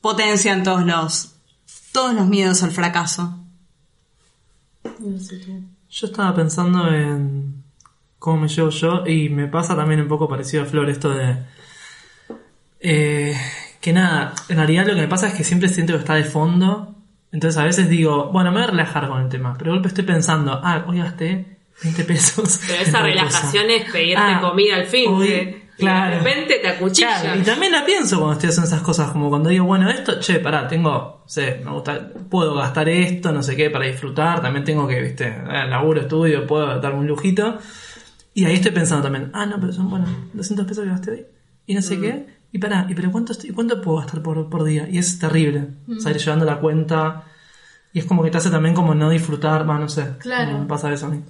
potencian 0.00 0.62
todos 0.62 0.84
los, 0.84 1.36
todos 1.92 2.14
los 2.14 2.26
miedos 2.26 2.62
al 2.62 2.72
fracaso. 2.72 3.38
Yo 4.82 6.06
estaba 6.06 6.34
pensando 6.34 6.92
en 6.92 7.63
cómo 8.24 8.38
me 8.40 8.48
llevo 8.48 8.70
yo 8.70 9.06
y 9.06 9.28
me 9.28 9.48
pasa 9.48 9.76
también 9.76 10.00
un 10.00 10.08
poco 10.08 10.26
parecido 10.26 10.62
a 10.62 10.66
Flor 10.66 10.88
esto 10.88 11.10
de... 11.10 11.36
eh, 12.80 13.36
que 13.80 13.92
nada, 13.92 14.32
en 14.48 14.56
realidad 14.56 14.86
lo 14.86 14.94
que 14.94 15.02
me 15.02 15.08
pasa 15.08 15.28
es 15.28 15.34
que 15.34 15.44
siempre 15.44 15.68
siento 15.68 15.92
que 15.92 15.98
está 15.98 16.14
de 16.14 16.24
fondo. 16.24 16.94
Entonces 17.32 17.60
a 17.60 17.64
veces 17.64 17.88
digo, 17.90 18.30
bueno, 18.32 18.50
me 18.50 18.58
voy 18.58 18.64
a 18.64 18.70
relajar 18.70 19.08
con 19.08 19.20
el 19.22 19.28
tema. 19.28 19.54
Pero 19.58 19.72
de 19.72 19.76
golpe 19.76 19.88
estoy 19.88 20.04
pensando, 20.04 20.58
ah, 20.62 20.84
hoy 20.86 20.98
gasté 20.98 21.58
20 21.82 22.04
pesos. 22.04 22.60
Pero 22.66 22.82
esa 22.82 23.02
relajación 23.02 23.64
cosa. 23.64 23.76
es 23.76 23.92
pedirte 23.92 24.22
Ah, 24.22 24.40
comida 24.40 24.76
al 24.76 24.86
fin. 24.86 25.04
hoy- 25.12 25.60
y 25.76 25.82
claro. 25.82 26.12
de 26.12 26.18
repente 26.22 26.60
te 26.62 26.68
acuchillas. 26.68 27.20
Claro, 27.20 27.40
y 27.40 27.42
también 27.42 27.72
la 27.72 27.84
pienso 27.84 28.18
cuando 28.18 28.34
estoy 28.34 28.50
haciendo 28.50 28.68
esas 28.68 28.80
cosas, 28.82 29.10
como 29.10 29.28
cuando 29.28 29.48
digo, 29.50 29.64
bueno, 29.64 29.90
esto, 29.90 30.20
che, 30.20 30.38
pará, 30.38 30.68
tengo, 30.68 31.24
sé, 31.26 31.60
me 31.64 31.72
gusta, 31.72 32.10
puedo 32.30 32.54
gastar 32.54 32.88
esto, 32.88 33.32
no 33.32 33.42
sé 33.42 33.56
qué, 33.56 33.70
para 33.70 33.84
disfrutar, 33.86 34.40
también 34.40 34.64
tengo 34.64 34.86
que, 34.86 35.00
viste, 35.02 35.26
eh, 35.26 35.66
laburo, 35.68 36.00
estudio, 36.02 36.46
puedo 36.46 36.80
darme 36.80 37.00
un 37.00 37.08
lujito. 37.08 37.58
Y 38.34 38.44
ahí 38.46 38.54
estoy 38.54 38.72
pensando 38.72 39.04
también, 39.04 39.30
ah, 39.32 39.46
no, 39.46 39.60
pero 39.60 39.72
son, 39.72 39.88
bueno, 39.88 40.06
200 40.32 40.66
pesos 40.66 40.84
que 40.84 40.90
gasté 40.90 41.10
hoy, 41.12 41.26
y 41.66 41.74
no 41.74 41.82
sé 41.82 42.00
qué, 42.00 42.26
y 42.52 42.58
pará, 42.58 42.86
y 42.88 42.94
pero 42.94 43.10
¿cuánto, 43.12 43.32
estoy, 43.32 43.50
cuánto 43.50 43.80
puedo 43.80 43.98
gastar 43.98 44.22
por, 44.22 44.48
por 44.50 44.64
día? 44.64 44.88
Y 44.90 44.98
es 44.98 45.18
terrible, 45.18 45.68
salir 45.98 46.20
llevando 46.20 46.44
la 46.44 46.58
cuenta, 46.58 47.24
y 47.92 48.00
es 48.00 48.04
como 48.06 48.22
que 48.24 48.30
te 48.30 48.38
hace 48.38 48.50
también 48.50 48.74
como 48.74 48.94
no 48.94 49.08
disfrutar, 49.10 49.68
va, 49.68 49.78
no 49.78 49.88
sé, 49.88 50.14
Claro. 50.18 50.58
me 50.58 50.66
pasa 50.66 50.92
eso 50.92 51.06
a 51.06 51.10
mí. 51.10 51.22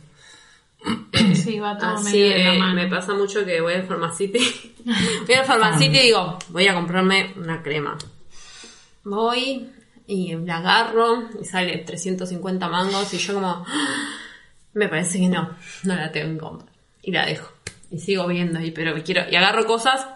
Sí, 1.35 1.59
va 1.61 1.77
todo 1.79 1.91
Así 1.97 2.05
medio 2.19 2.29
de 2.29 2.45
la 2.45 2.55
eh, 2.55 2.59
mano. 2.59 2.75
me 2.75 2.87
pasa 2.89 3.15
mucho 3.15 3.45
que 3.45 3.61
voy 3.61 3.75
al 3.75 3.85
Pharmacity. 3.85 4.39
voy 5.27 5.35
al 5.35 5.45
Pharmacity 5.47 5.97
y 5.97 6.03
digo, 6.03 6.39
voy 6.51 6.67
a 6.67 6.75
comprarme 6.75 7.33
una 7.37 7.63
crema. 7.63 7.97
Voy 9.05 9.71
y 10.07 10.35
la 10.37 10.59
agarro 10.59 11.29
y 11.41 11.45
sale 11.45 11.79
350 11.79 12.69
mangos 12.69 13.13
y 13.15 13.19
yo 13.19 13.35
como, 13.35 13.47
"Ah, 13.49 13.65
me 14.75 14.89
parece 14.89 15.19
que 15.21 15.29
no, 15.29 15.51
no 15.85 15.95
la 15.95 16.11
tengo 16.13 16.29
en 16.33 16.39
compra. 16.39 16.73
Y 17.05 17.13
la 17.13 17.27
dejo. 17.27 17.53
Y 17.91 17.99
sigo 17.99 18.27
viendo 18.27 18.59
ahí, 18.59 18.71
pero 18.71 18.95
quiero, 19.05 19.23
y 19.31 19.37
agarro 19.37 19.67
cosas 19.67 20.07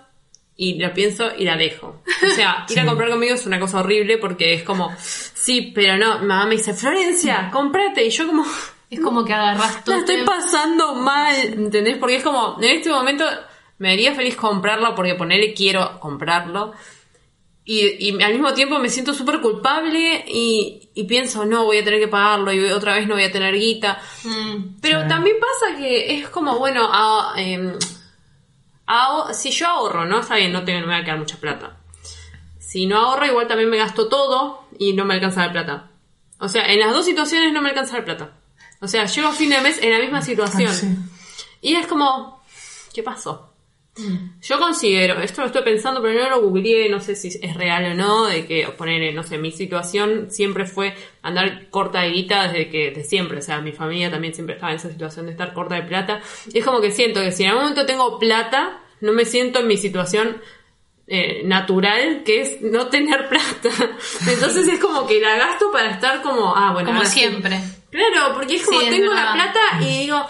y 0.56 0.78
la 0.78 0.92
pienso 0.92 1.30
y 1.36 1.44
la 1.44 1.56
dejo. 1.56 2.02
O 2.26 2.30
sea, 2.34 2.66
ir 2.68 2.80
a 2.80 2.84
comprar 2.86 3.10
conmigo 3.10 3.34
es 3.34 3.46
una 3.46 3.60
cosa 3.60 3.80
horrible 3.80 4.18
porque 4.18 4.54
es 4.54 4.62
como, 4.64 4.92
sí, 4.98 5.72
pero 5.74 5.96
no, 5.96 6.18
mamá 6.18 6.46
me 6.46 6.56
dice, 6.56 6.74
Florencia, 6.74 7.50
cómprate. 7.52 8.04
Y 8.04 8.10
yo 8.10 8.26
como, 8.26 8.44
Es 8.90 9.00
como 9.00 9.24
que 9.24 9.34
agarras 9.34 9.84
todo. 9.84 9.96
la 9.96 10.00
estoy 10.00 10.24
pasando 10.24 10.94
mal, 10.94 11.36
¿entendés? 11.36 11.98
Porque 11.98 12.16
es 12.16 12.22
como, 12.22 12.56
en 12.60 12.76
este 12.76 12.88
momento 12.88 13.24
me 13.78 13.92
haría 13.92 14.14
feliz 14.14 14.34
comprarlo 14.34 14.94
porque 14.94 15.14
ponerle 15.14 15.52
quiero 15.52 16.00
comprarlo. 16.00 16.72
Y, 17.70 18.08
y 18.08 18.22
al 18.22 18.32
mismo 18.32 18.54
tiempo 18.54 18.78
me 18.78 18.88
siento 18.88 19.12
súper 19.12 19.40
culpable 19.42 20.24
y, 20.26 20.88
y 20.94 21.04
pienso, 21.04 21.44
no, 21.44 21.64
voy 21.66 21.76
a 21.76 21.84
tener 21.84 22.00
que 22.00 22.08
pagarlo 22.08 22.50
y 22.50 22.64
otra 22.70 22.94
vez 22.94 23.06
no 23.06 23.12
voy 23.14 23.24
a 23.24 23.30
tener 23.30 23.54
guita. 23.54 24.00
Mm, 24.24 24.78
Pero 24.80 25.06
también 25.06 25.36
pasa 25.38 25.76
que 25.76 26.18
es 26.18 26.30
como, 26.30 26.58
bueno, 26.58 26.88
a- 26.90 27.34
aho- 28.86 29.32
si 29.34 29.50
yo 29.50 29.66
ahorro, 29.66 30.06
¿no? 30.06 30.20
Está 30.20 30.36
bien, 30.36 30.52
no, 30.52 30.64
tengo, 30.64 30.80
no 30.80 30.86
me 30.86 30.92
va 30.94 31.00
a 31.00 31.04
quedar 31.04 31.18
mucha 31.18 31.36
plata. 31.36 31.76
Si 32.58 32.86
no 32.86 32.98
ahorro, 32.98 33.26
igual 33.26 33.46
también 33.46 33.68
me 33.70 33.76
gasto 33.76 34.08
todo 34.08 34.64
y 34.78 34.92
no 34.94 35.04
me 35.04 35.14
alcanza 35.14 35.44
la 35.46 35.52
plata. 35.52 35.90
O 36.38 36.48
sea, 36.48 36.72
en 36.72 36.80
las 36.80 36.92
dos 36.92 37.04
situaciones 37.04 37.52
no 37.52 37.60
me 37.62 37.70
alcanza 37.70 37.98
la 37.98 38.04
plata. 38.04 38.32
O 38.80 38.88
sea, 38.88 39.06
llego 39.06 39.28
a 39.28 39.32
fin 39.32 39.50
de 39.50 39.60
mes 39.60 39.78
en 39.82 39.90
la 39.90 39.98
misma 39.98 40.22
situación. 40.22 40.70
Ah, 40.70 40.74
sí. 40.74 40.88
Y 41.60 41.74
es 41.74 41.86
como, 41.86 42.42
¿qué 42.94 43.02
pasó? 43.02 43.52
Yo 44.40 44.58
considero, 44.58 45.20
esto 45.20 45.40
lo 45.40 45.48
estoy 45.48 45.62
pensando, 45.62 46.00
pero 46.00 46.22
no 46.22 46.30
lo 46.30 46.42
googleé, 46.42 46.88
no 46.88 47.00
sé 47.00 47.16
si 47.16 47.28
es 47.28 47.54
real 47.54 47.92
o 47.92 47.94
no, 47.94 48.26
de 48.26 48.46
que 48.46 48.66
poner, 48.76 49.14
no 49.14 49.22
sé, 49.22 49.38
mi 49.38 49.50
situación 49.50 50.30
siempre 50.30 50.66
fue 50.66 50.94
andar 51.22 51.68
corta 51.70 52.02
de 52.02 52.10
guita 52.10 52.48
desde 52.48 52.70
que, 52.70 52.90
de 52.90 53.04
siempre, 53.04 53.38
o 53.38 53.42
sea, 53.42 53.60
mi 53.60 53.72
familia 53.72 54.10
también 54.10 54.34
siempre 54.34 54.54
estaba 54.54 54.72
en 54.72 54.78
esa 54.78 54.90
situación 54.90 55.26
de 55.26 55.32
estar 55.32 55.52
corta 55.52 55.74
de 55.74 55.82
plata. 55.82 56.20
Y 56.52 56.58
es 56.58 56.64
como 56.64 56.80
que 56.80 56.90
siento 56.90 57.20
que 57.20 57.32
si 57.32 57.44
en 57.44 57.50
algún 57.50 57.64
momento 57.64 57.86
tengo 57.86 58.18
plata, 58.18 58.80
no 59.00 59.12
me 59.12 59.24
siento 59.24 59.60
en 59.60 59.66
mi 59.66 59.76
situación 59.76 60.40
eh, 61.06 61.42
natural, 61.44 62.22
que 62.24 62.42
es 62.42 62.60
no 62.60 62.88
tener 62.88 63.28
plata. 63.28 63.70
Entonces 64.28 64.68
es 64.68 64.78
como 64.78 65.06
que 65.06 65.20
la 65.20 65.36
gasto 65.36 65.72
para 65.72 65.90
estar 65.90 66.22
como, 66.22 66.54
ah, 66.54 66.72
bueno, 66.72 66.90
como 66.90 67.04
sí. 67.04 67.20
siempre. 67.20 67.58
Claro, 67.90 68.34
porque 68.34 68.56
es 68.56 68.66
como 68.66 68.80
Sí, 68.80 68.86
es 68.86 68.90
tengo 68.90 69.14
la 69.14 69.32
plata 69.32 69.60
y 69.80 70.00
digo, 70.00 70.26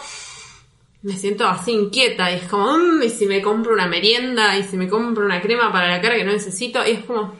me 1.02 1.14
siento 1.14 1.46
así 1.46 1.72
inquieta 1.72 2.30
y 2.30 2.36
es 2.36 2.44
como, 2.44 2.76
"Mm, 2.76 3.02
y 3.04 3.08
si 3.08 3.26
me 3.26 3.40
compro 3.40 3.72
una 3.72 3.86
merienda 3.86 4.56
y 4.58 4.64
si 4.64 4.76
me 4.76 4.88
compro 4.88 5.24
una 5.24 5.40
crema 5.40 5.72
para 5.72 5.88
la 5.88 6.00
cara 6.00 6.16
que 6.16 6.24
no 6.24 6.32
necesito, 6.32 6.86
y 6.86 6.90
es 6.92 7.04
como, 7.04 7.34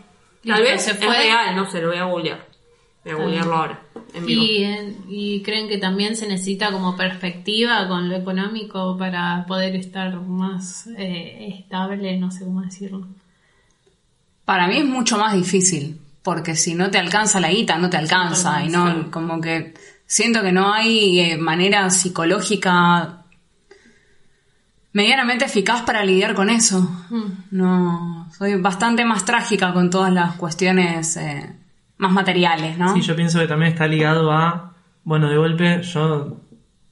tal 0.46 0.62
vez 0.62 0.82
se 0.82 0.92
es 0.92 1.00
real, 1.00 1.56
no 1.56 1.70
sé, 1.70 1.80
lo 1.80 1.88
voy 1.88 1.98
a 1.98 2.04
googlear. 2.04 2.46
Voy 3.04 3.12
a 3.12 3.16
googlearlo 3.16 3.54
ahora, 3.54 3.82
en 4.14 4.26
vivo. 4.26 4.42
Y, 4.42 4.64
eh, 4.64 4.96
y 5.08 5.42
creen 5.42 5.68
que 5.68 5.78
también 5.78 6.14
se 6.14 6.26
necesita 6.26 6.70
como 6.70 6.96
perspectiva 6.96 7.88
con 7.88 8.08
lo 8.08 8.16
económico 8.16 8.96
para 8.98 9.44
poder 9.46 9.76
estar 9.76 10.20
más 10.20 10.88
eh, 10.96 11.54
estable, 11.58 12.16
no 12.18 12.30
sé 12.30 12.44
cómo 12.44 12.60
decirlo. 12.62 13.06
Para 14.44 14.66
mí 14.66 14.78
es 14.78 14.84
mucho 14.84 15.18
más 15.18 15.34
difícil, 15.34 15.98
porque 16.22 16.54
si 16.56 16.74
no 16.74 16.90
te 16.90 16.98
alcanza 16.98 17.40
la 17.40 17.50
guita, 17.50 17.76
no 17.78 17.90
te 17.90 17.96
alcanza. 17.96 18.64
Y 18.64 18.68
no, 18.68 19.10
como 19.10 19.40
que 19.40 19.74
siento 20.06 20.42
que 20.42 20.52
no 20.52 20.72
hay 20.72 21.20
eh, 21.20 21.36
manera 21.36 21.88
psicológica 21.90 23.17
medianamente 24.92 25.44
eficaz 25.44 25.82
para 25.82 26.04
lidiar 26.04 26.34
con 26.34 26.50
eso. 26.50 26.88
No, 27.50 28.28
soy 28.36 28.54
bastante 28.60 29.04
más 29.04 29.24
trágica 29.24 29.72
con 29.72 29.90
todas 29.90 30.12
las 30.12 30.34
cuestiones 30.36 31.16
eh, 31.16 31.54
más 31.98 32.12
materiales, 32.12 32.78
¿no? 32.78 32.94
Sí, 32.94 33.02
yo 33.02 33.14
pienso 33.16 33.38
que 33.38 33.46
también 33.46 33.72
está 33.72 33.86
ligado 33.86 34.32
a, 34.32 34.74
bueno, 35.04 35.28
de 35.28 35.36
golpe 35.36 35.82
yo 35.82 36.38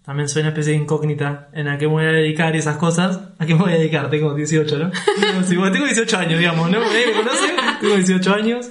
también 0.04 0.28
soy 0.28 0.42
una 0.42 0.50
especie 0.50 0.72
de 0.72 0.78
incógnita 0.78 1.48
en 1.52 1.66
a 1.66 1.78
qué 1.78 1.86
me 1.86 1.92
voy 1.94 2.04
a 2.04 2.12
dedicar 2.12 2.54
y 2.54 2.58
esas 2.58 2.76
cosas. 2.76 3.18
¿A 3.40 3.44
qué 3.44 3.54
me 3.56 3.62
voy 3.62 3.72
a 3.72 3.76
dedicar? 3.76 4.08
Tengo 4.08 4.34
18, 4.34 4.78
¿no? 4.78 4.90
Bueno, 5.56 5.72
tengo 5.72 5.84
18 5.86 6.18
años, 6.18 6.38
digamos, 6.38 6.70
¿no? 6.70 6.78
Nadie 6.80 7.06
me 7.08 7.12
conoce, 7.14 7.54
tengo 7.80 7.96
18 7.96 8.34
años. 8.34 8.70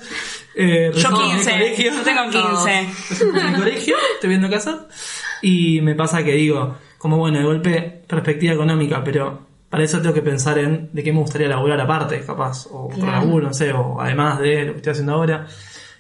Eh, 0.56 0.92
Yo 0.96 1.10
recién 1.10 1.16
en 1.16 1.22
el 1.22 1.36
15, 1.36 1.52
colegio. 1.52 1.92
yo 1.92 2.02
tengo 2.04 2.30
15. 2.30 2.88
Estoy 3.12 3.30
en 3.30 3.36
el 3.48 3.56
colegio, 3.56 3.96
estoy 4.14 4.30
viendo 4.30 4.50
casa. 4.50 4.88
Y 5.42 5.82
me 5.82 5.94
pasa 5.96 6.24
que 6.24 6.32
digo, 6.32 6.78
como 6.98 7.18
bueno, 7.18 7.39
de 7.39 7.46
golpe, 7.46 8.02
perspectiva 8.08 8.54
económica, 8.54 9.04
pero 9.04 9.46
para 9.70 9.84
eso 9.84 10.00
tengo 10.02 10.14
que 10.14 10.22
pensar 10.22 10.58
en 10.58 10.89
de 10.93 11.04
qué 11.04 11.12
me 11.12 11.20
gustaría 11.20 11.48
laburar 11.48 11.80
aparte, 11.82 12.24
capaz. 12.26 12.68
O 12.72 12.86
otro 12.88 12.98
Claro. 13.00 13.12
laburo, 13.26 13.48
no 13.48 13.54
sé, 13.54 13.72
o 13.74 14.00
además 14.00 14.39
de 14.39 14.66
lo 14.66 14.72
que 14.74 14.78
estoy 14.78 14.91
haciendo 14.91 15.14
ahora. 15.14 15.48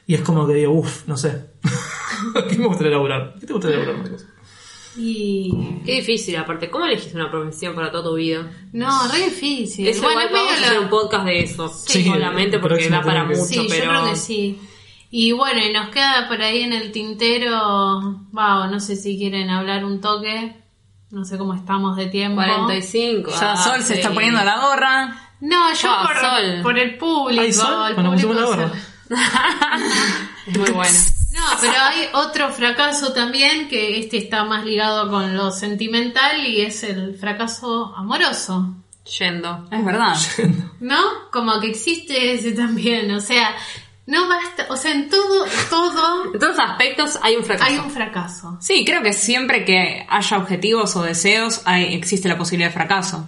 Y 0.07 0.13
es 0.15 0.21
como 0.21 0.45
que 0.47 0.53
digo, 0.53 0.71
uff, 0.73 1.07
no 1.07 1.17
sé. 1.17 1.45
¿Qué 2.49 2.57
me 2.57 2.67
gustaría 2.67 2.91
laburar? 2.93 3.35
¿Qué 3.39 3.47
te 3.47 3.53
gustaría 3.53 3.77
laburar, 3.79 4.01
Marcos? 4.01 4.25
Y. 4.97 5.51
Qué 5.85 5.95
difícil, 5.95 6.37
aparte. 6.37 6.69
¿Cómo 6.69 6.85
elegiste 6.85 7.17
una 7.17 7.29
profesión 7.29 7.75
para 7.75 7.91
toda 7.91 8.03
tu 8.05 8.15
vida? 8.15 8.49
No, 8.71 8.89
re 9.11 9.25
difícil. 9.25 9.87
Eso 9.87 10.03
bueno, 10.03 10.21
igual 10.21 10.33
vamos 10.33 10.51
a 10.53 10.55
hacer 10.61 10.75
lo- 10.77 10.81
un 10.83 10.89
podcast 10.89 11.25
de 11.25 11.39
eso. 11.43 11.67
Sí, 11.69 12.03
solamente 12.05 12.55
el 12.55 12.61
porque 12.61 12.75
próximo 12.87 12.95
da 12.97 13.03
para 13.03 13.21
que- 13.27 13.35
mucho, 13.35 13.43
Sí, 13.45 13.67
pero... 13.69 13.83
yo 13.85 13.89
creo 13.91 14.09
que 14.11 14.15
sí. 14.15 14.59
Y 15.11 15.31
bueno, 15.33 15.59
y 15.65 15.73
nos 15.73 15.89
queda 15.89 16.27
por 16.29 16.41
ahí 16.41 16.61
en 16.61 16.71
el 16.73 16.91
tintero, 16.91 17.51
va, 18.37 18.67
no 18.67 18.79
sé 18.79 18.95
si 18.95 19.17
quieren 19.17 19.49
hablar 19.49 19.83
un 19.85 19.99
toque, 20.01 20.55
no 21.15 21.23
sé 21.23 21.37
cómo 21.37 21.53
estamos 21.53 21.95
de 21.95 22.07
tiempo. 22.07 22.41
45. 22.43 23.31
Ya 23.31 23.53
ah, 23.53 23.57
Sol 23.57 23.81
se 23.81 23.95
está 23.95 24.11
poniendo 24.13 24.43
la 24.43 24.59
gorra. 24.59 25.29
No, 25.39 25.73
yo 25.73 25.89
Ah, 25.89 26.03
por, 26.05 26.19
Sol. 26.19 26.59
por 26.61 26.77
el 26.77 26.97
público. 26.97 27.41
¿Hay 27.41 27.53
sol? 27.53 27.87
el 27.87 27.93
Bueno, 27.95 28.09
público 28.11 28.33
pusimos 28.33 28.57
la 28.57 28.65
gorra. 28.65 28.71
Es 30.47 30.57
muy 30.57 30.71
bueno. 30.71 30.97
No, 31.35 31.41
pero 31.59 31.73
hay 31.77 32.07
otro 32.13 32.49
fracaso 32.53 33.11
también, 33.11 33.67
que 33.67 33.99
este 33.99 34.15
está 34.17 34.45
más 34.45 34.63
ligado 34.63 35.09
con 35.09 35.35
lo 35.35 35.51
sentimental 35.51 36.47
y 36.47 36.61
es 36.61 36.81
el 36.85 37.17
fracaso 37.17 37.93
amoroso. 37.97 38.73
Yendo. 39.19 39.67
Es 39.69 39.83
verdad. 39.83 40.15
¿No? 40.79 40.97
Como 41.33 41.59
que 41.59 41.67
existe 41.67 42.33
ese 42.33 42.53
también, 42.53 43.11
o 43.11 43.19
sea, 43.19 43.53
no 44.07 44.27
basta, 44.27 44.67
o 44.69 44.77
sea, 44.77 44.91
en 44.91 45.09
todo, 45.09 45.45
todo 45.69 46.25
En 46.33 46.39
todos 46.39 46.55
los 46.57 46.59
aspectos 46.59 47.19
hay 47.23 47.35
un 47.35 47.43
fracaso. 47.43 47.69
hay 47.71 47.77
un 47.79 47.89
fracaso. 47.91 48.57
Sí, 48.61 48.83
creo 48.85 49.01
que 49.01 49.13
siempre 49.13 49.65
que 49.65 50.05
haya 50.09 50.37
objetivos 50.37 50.95
o 50.95 51.03
deseos 51.03 51.61
hay, 51.65 51.93
existe 51.95 52.27
la 52.29 52.37
posibilidad 52.37 52.69
de 52.69 52.73
fracaso. 52.73 53.27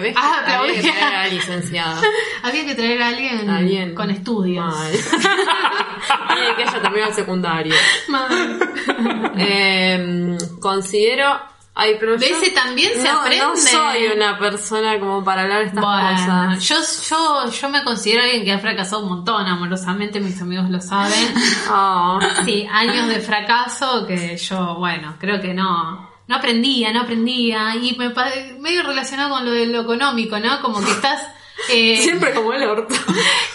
¿Ves? 0.00 0.16
Ah, 0.18 0.58
Había 0.58 0.74
que 0.74 0.82
traer 0.90 1.04
a 1.04 1.10
la 1.22 1.28
licenciada. 1.28 2.02
Había 2.42 2.66
que 2.66 2.74
traer 2.74 3.00
a 3.02 3.08
alguien, 3.08 3.48
Alguien. 3.48 3.94
con 3.94 4.10
estudios. 4.10 4.64
Mal. 4.66 4.92
Alguien 6.28 6.56
que 6.56 6.62
haya 6.64 6.82
terminado 6.82 7.10
el 7.10 7.14
secundario. 7.14 7.74
Mal. 8.08 9.32
Eh, 9.38 10.36
considero... 10.60 11.55
Ay, 11.78 11.96
pero 12.00 12.16
De 12.16 12.26
yo 12.30 12.36
ese 12.40 12.52
también 12.52 12.90
se 12.94 13.04
no, 13.04 13.20
aprende. 13.20 13.44
No 13.44 13.54
soy 13.54 14.06
una 14.06 14.38
persona 14.38 14.98
como 14.98 15.22
para 15.22 15.42
hablar 15.42 15.60
estas 15.60 15.84
Bueno, 15.84 16.10
cosas. 16.56 16.64
yo, 16.66 16.76
yo, 17.10 17.50
yo 17.50 17.68
me 17.68 17.84
considero 17.84 18.22
alguien 18.22 18.44
que 18.46 18.52
ha 18.52 18.58
fracasado 18.58 19.02
un 19.02 19.10
montón 19.10 19.46
amorosamente, 19.46 20.18
mis 20.18 20.40
amigos 20.40 20.70
lo 20.70 20.80
saben. 20.80 21.34
Oh. 21.70 22.18
Sí, 22.46 22.66
años 22.72 23.08
de 23.08 23.20
fracaso 23.20 24.06
que 24.06 24.38
yo, 24.38 24.76
bueno, 24.76 25.16
creo 25.20 25.38
que 25.40 25.52
no, 25.52 26.08
no 26.26 26.34
aprendía, 26.36 26.92
no 26.94 27.02
aprendía. 27.02 27.76
Y 27.76 27.94
me 27.96 28.08
medio 28.58 28.82
relacionado 28.82 29.34
con 29.34 29.44
lo 29.44 29.50
de 29.50 29.66
lo 29.66 29.82
económico, 29.82 30.38
¿no? 30.38 30.60
Como 30.62 30.82
que 30.82 30.90
estás... 30.92 31.20
eh, 31.72 31.96
Siempre 32.02 32.32
como 32.34 32.52
el 32.52 32.62
orto. 32.64 32.94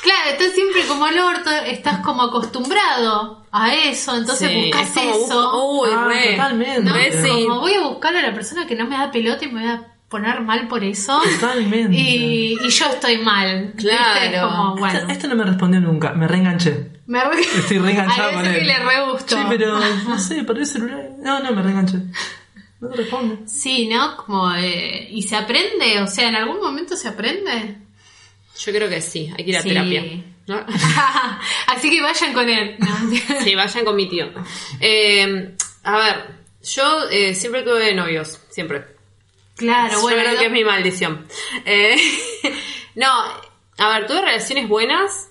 Claro, 0.02 0.32
estás 0.32 0.54
siempre 0.54 0.82
como 0.88 1.08
el 1.08 1.20
orto, 1.20 1.52
estás 1.52 1.99
como 1.99 2.24
acostumbrado 2.24 3.45
a 3.52 3.74
eso, 3.76 4.16
entonces 4.16 4.49
Sí, 4.49 4.56
buscas 4.72 4.89
es 4.97 5.16
eso. 5.26 5.66
Uy, 5.80 5.89
Ah, 5.95 6.06
re. 6.08 6.32
totalmente. 6.32 6.82
¿no? 6.82 6.93
Re, 6.93 7.24
sí. 7.24 7.45
Como 7.47 7.60
voy 7.62 7.74
a 7.76 7.82
buscar 7.88 8.16
a 8.16 8.22
la 8.22 8.34
persona 8.34 8.66
que 8.66 8.76
no 8.76 8.88
me 8.88 8.97
da 8.97 9.12
pelota 9.12 9.45
y 9.45 9.49
me 9.52 9.62
voy 9.62 9.70
a 9.70 9.88
poner 10.10 10.41
mal 10.41 10.68
por 10.68 10.84
eso. 10.84 11.22
Totalmente. 11.39 11.95
Y, 11.95 12.58
y 12.62 12.70
yo 12.70 12.86
estoy 12.88 13.20
mal. 13.20 13.74
Claro. 13.78 14.20
Es 14.36 14.41
como, 14.41 14.76
bueno. 14.78 14.99
Esto, 14.99 15.12
esto 15.12 15.28
no 15.28 15.36
me 15.36 15.43
respondió 15.43 15.80
nunca, 15.82 16.14
me 16.14 16.28
reenganché. 16.28 16.91
Me 17.06 17.24
re... 17.24 17.39
Estoy 17.41 17.78
reenganchado 17.78 18.30
A 18.32 18.34
con 18.34 18.45
él. 18.45 18.56
que 18.60 18.66
le 18.66 18.80
re 18.80 19.12
gustó. 19.12 19.38
Sí, 19.38 19.43
pero 19.49 19.80
no 19.80 20.20
sé, 20.20 20.43
perdí 20.43 20.62
el 20.62 20.68
celular. 20.68 21.10
No, 21.20 21.39
no, 21.41 21.52
me 21.52 21.62
reenganché. 21.62 21.97
No 22.80 22.89
te 22.89 22.97
respondo. 22.97 23.38
Sí, 23.45 23.88
¿no? 23.88 24.18
Como, 24.18 24.52
eh, 24.56 25.08
¿y 25.12 25.22
se 25.24 25.36
aprende? 25.36 26.02
O 26.02 26.08
sea, 26.08 26.28
¿en 26.30 26.36
algún 26.36 26.60
momento 26.60 26.97
se 26.97 27.08
aprende? 27.08 27.78
Yo 28.58 28.72
creo 28.72 28.89
que 28.89 29.02
sí, 29.02 29.32
hay 29.38 29.43
que 29.43 29.49
ir 29.52 29.58
a 29.58 29.62
Sí. 29.62 29.70
terapia. 29.70 30.04
¿no? 30.47 30.66
Así 31.68 31.89
que 31.89 32.02
vayan 32.02 32.34
con 32.34 32.49
él. 32.49 32.78
Sí, 33.43 33.56
vayan 33.56 33.86
con 33.86 33.95
mi 33.95 34.08
tío. 34.10 34.28
Eh, 34.80 35.56
a 35.84 35.97
ver, 35.97 36.26
yo 36.64 37.10
eh, 37.10 37.34
siempre 37.36 37.64
tuve 37.64 37.93
novios, 37.93 38.39
siempre. 38.49 38.86
claro, 39.56 39.93
yo 39.93 40.02
bueno. 40.02 40.20
creo 40.22 40.34
no- 40.34 40.39
que 40.39 40.45
es 40.47 40.52
mi 40.52 40.64
maldición. 40.64 41.28
Eh, 41.66 41.95
no, 42.95 43.08
a 43.78 43.89
ver, 43.89 44.08
tuve 44.08 44.22
relaciones 44.22 44.68
buenas 44.68 45.30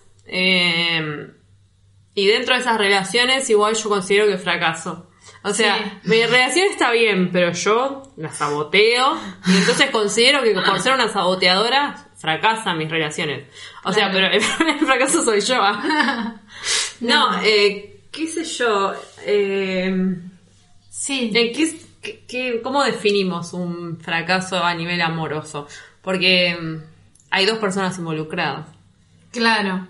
y 2.14 2.27
dentro 2.27 2.55
de 2.55 2.61
esas 2.61 2.79
relaciones 2.79 3.49
igual 3.51 3.75
yo 3.75 3.89
considero 3.89 4.27
que 4.27 4.39
fracaso. 4.39 5.07
O 5.43 5.53
sea, 5.55 5.77
Sí. 5.79 6.09
mi 6.11 6.23
relación 6.25 6.66
está 6.71 6.91
bien, 6.91 7.31
pero 7.33 7.53
yo 7.53 8.03
la 8.16 8.31
saboteo 8.33 9.18
y 9.47 9.57
entonces 9.57 9.91
considero 9.91 10.43
que 10.43 10.53
por 10.53 10.81
ser 10.81 10.93
una 10.95 11.09
saboteadora 11.09 12.10
fracasan 12.21 12.79
mis 12.79 12.89
relaciones. 12.91 13.49
O 13.85 13.93
sea, 13.93 14.11
pero 14.12 14.29
el, 14.29 14.41
fracaso 14.87 15.25
soy 15.25 15.41
yo. 15.41 15.57
¿ah? 15.61 16.37
No, 17.01 17.41
eh, 17.43 18.03
qué 18.12 18.27
sé 18.29 18.45
yo. 18.45 18.93
Eh, 19.25 20.16
Sí. 20.91 21.33
¿En 21.35 21.53
qué, 21.55 21.81
qué- 22.03 22.25
qué- 22.29 22.61
¿Cómo 22.62 22.85
definimos 22.85 23.55
un 23.55 23.99
fracaso 24.01 24.62
a 24.62 24.75
nivel 24.75 25.01
amoroso? 25.01 25.66
Porque 26.03 26.55
mm, 26.61 26.77
hay 27.31 27.47
dos 27.47 27.57
personas 27.59 27.97
involucradas. 27.97 28.66
Claro. 29.33 29.89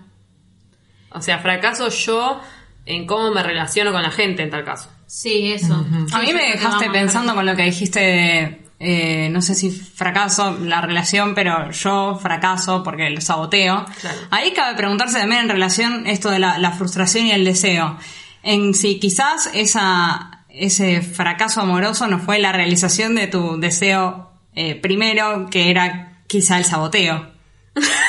O 1.09 1.21
sea, 1.21 1.39
fracaso 1.39 1.89
yo 1.89 2.39
en 2.85 3.05
cómo 3.05 3.31
me 3.31 3.43
relaciono 3.43 3.91
con 3.91 4.01
la 4.01 4.11
gente 4.11 4.41
en 4.43 4.49
tal 4.51 4.63
caso. 4.63 4.89
Sí, 5.05 5.51
eso. 5.51 5.73
A 6.13 6.19
mí 6.21 6.27
Sí, 6.27 6.33
me 6.33 6.51
dejaste 6.51 6.89
pensando 6.89 7.35
con 7.35 7.45
lo 7.45 7.53
que 7.57 7.63
dijiste 7.63 7.99
de, 7.99 8.60
eh, 8.83 9.29
no 9.29 9.43
sé 9.43 9.53
si 9.53 9.69
fracaso 9.69 10.57
la 10.59 10.81
relación, 10.81 11.35
pero 11.35 11.69
yo 11.69 12.17
fracaso 12.19 12.81
porque 12.81 13.11
lo 13.11 13.21
saboteo. 13.21 13.85
Claro. 14.01 14.17
Ahí 14.31 14.53
cabe 14.53 14.75
preguntarse 14.75 15.19
también 15.19 15.41
en 15.41 15.49
relación 15.49 16.07
esto 16.07 16.31
de 16.31 16.39
la, 16.39 16.57
la 16.57 16.71
frustración 16.71 17.27
y 17.27 17.31
el 17.31 17.45
deseo. 17.45 17.95
En 18.41 18.73
si 18.73 18.99
quizás 18.99 19.51
esa, 19.53 20.45
ese 20.49 21.03
fracaso 21.03 21.61
amoroso 21.61 22.07
no 22.07 22.17
fue 22.17 22.39
la 22.39 22.53
realización 22.53 23.13
de 23.13 23.27
tu 23.27 23.59
deseo 23.59 24.31
eh, 24.55 24.73
primero, 24.73 25.47
que 25.51 25.69
era 25.69 26.23
quizá 26.25 26.57
el 26.57 26.65
saboteo. 26.65 27.29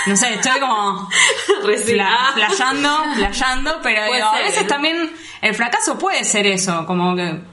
No 0.07 0.17
sé, 0.17 0.35
estoy 0.35 0.59
como 0.59 1.07
flayando, 1.95 3.05
flayando, 3.15 3.81
pero 3.83 4.05
digo, 4.11 4.27
a 4.27 4.39
veces 4.39 4.63
¿eh? 4.63 4.67
también 4.67 5.13
el 5.43 5.55
fracaso 5.55 5.99
puede 5.99 6.25
ser 6.25 6.47
eso, 6.47 6.87
como 6.87 7.15
que 7.15 7.52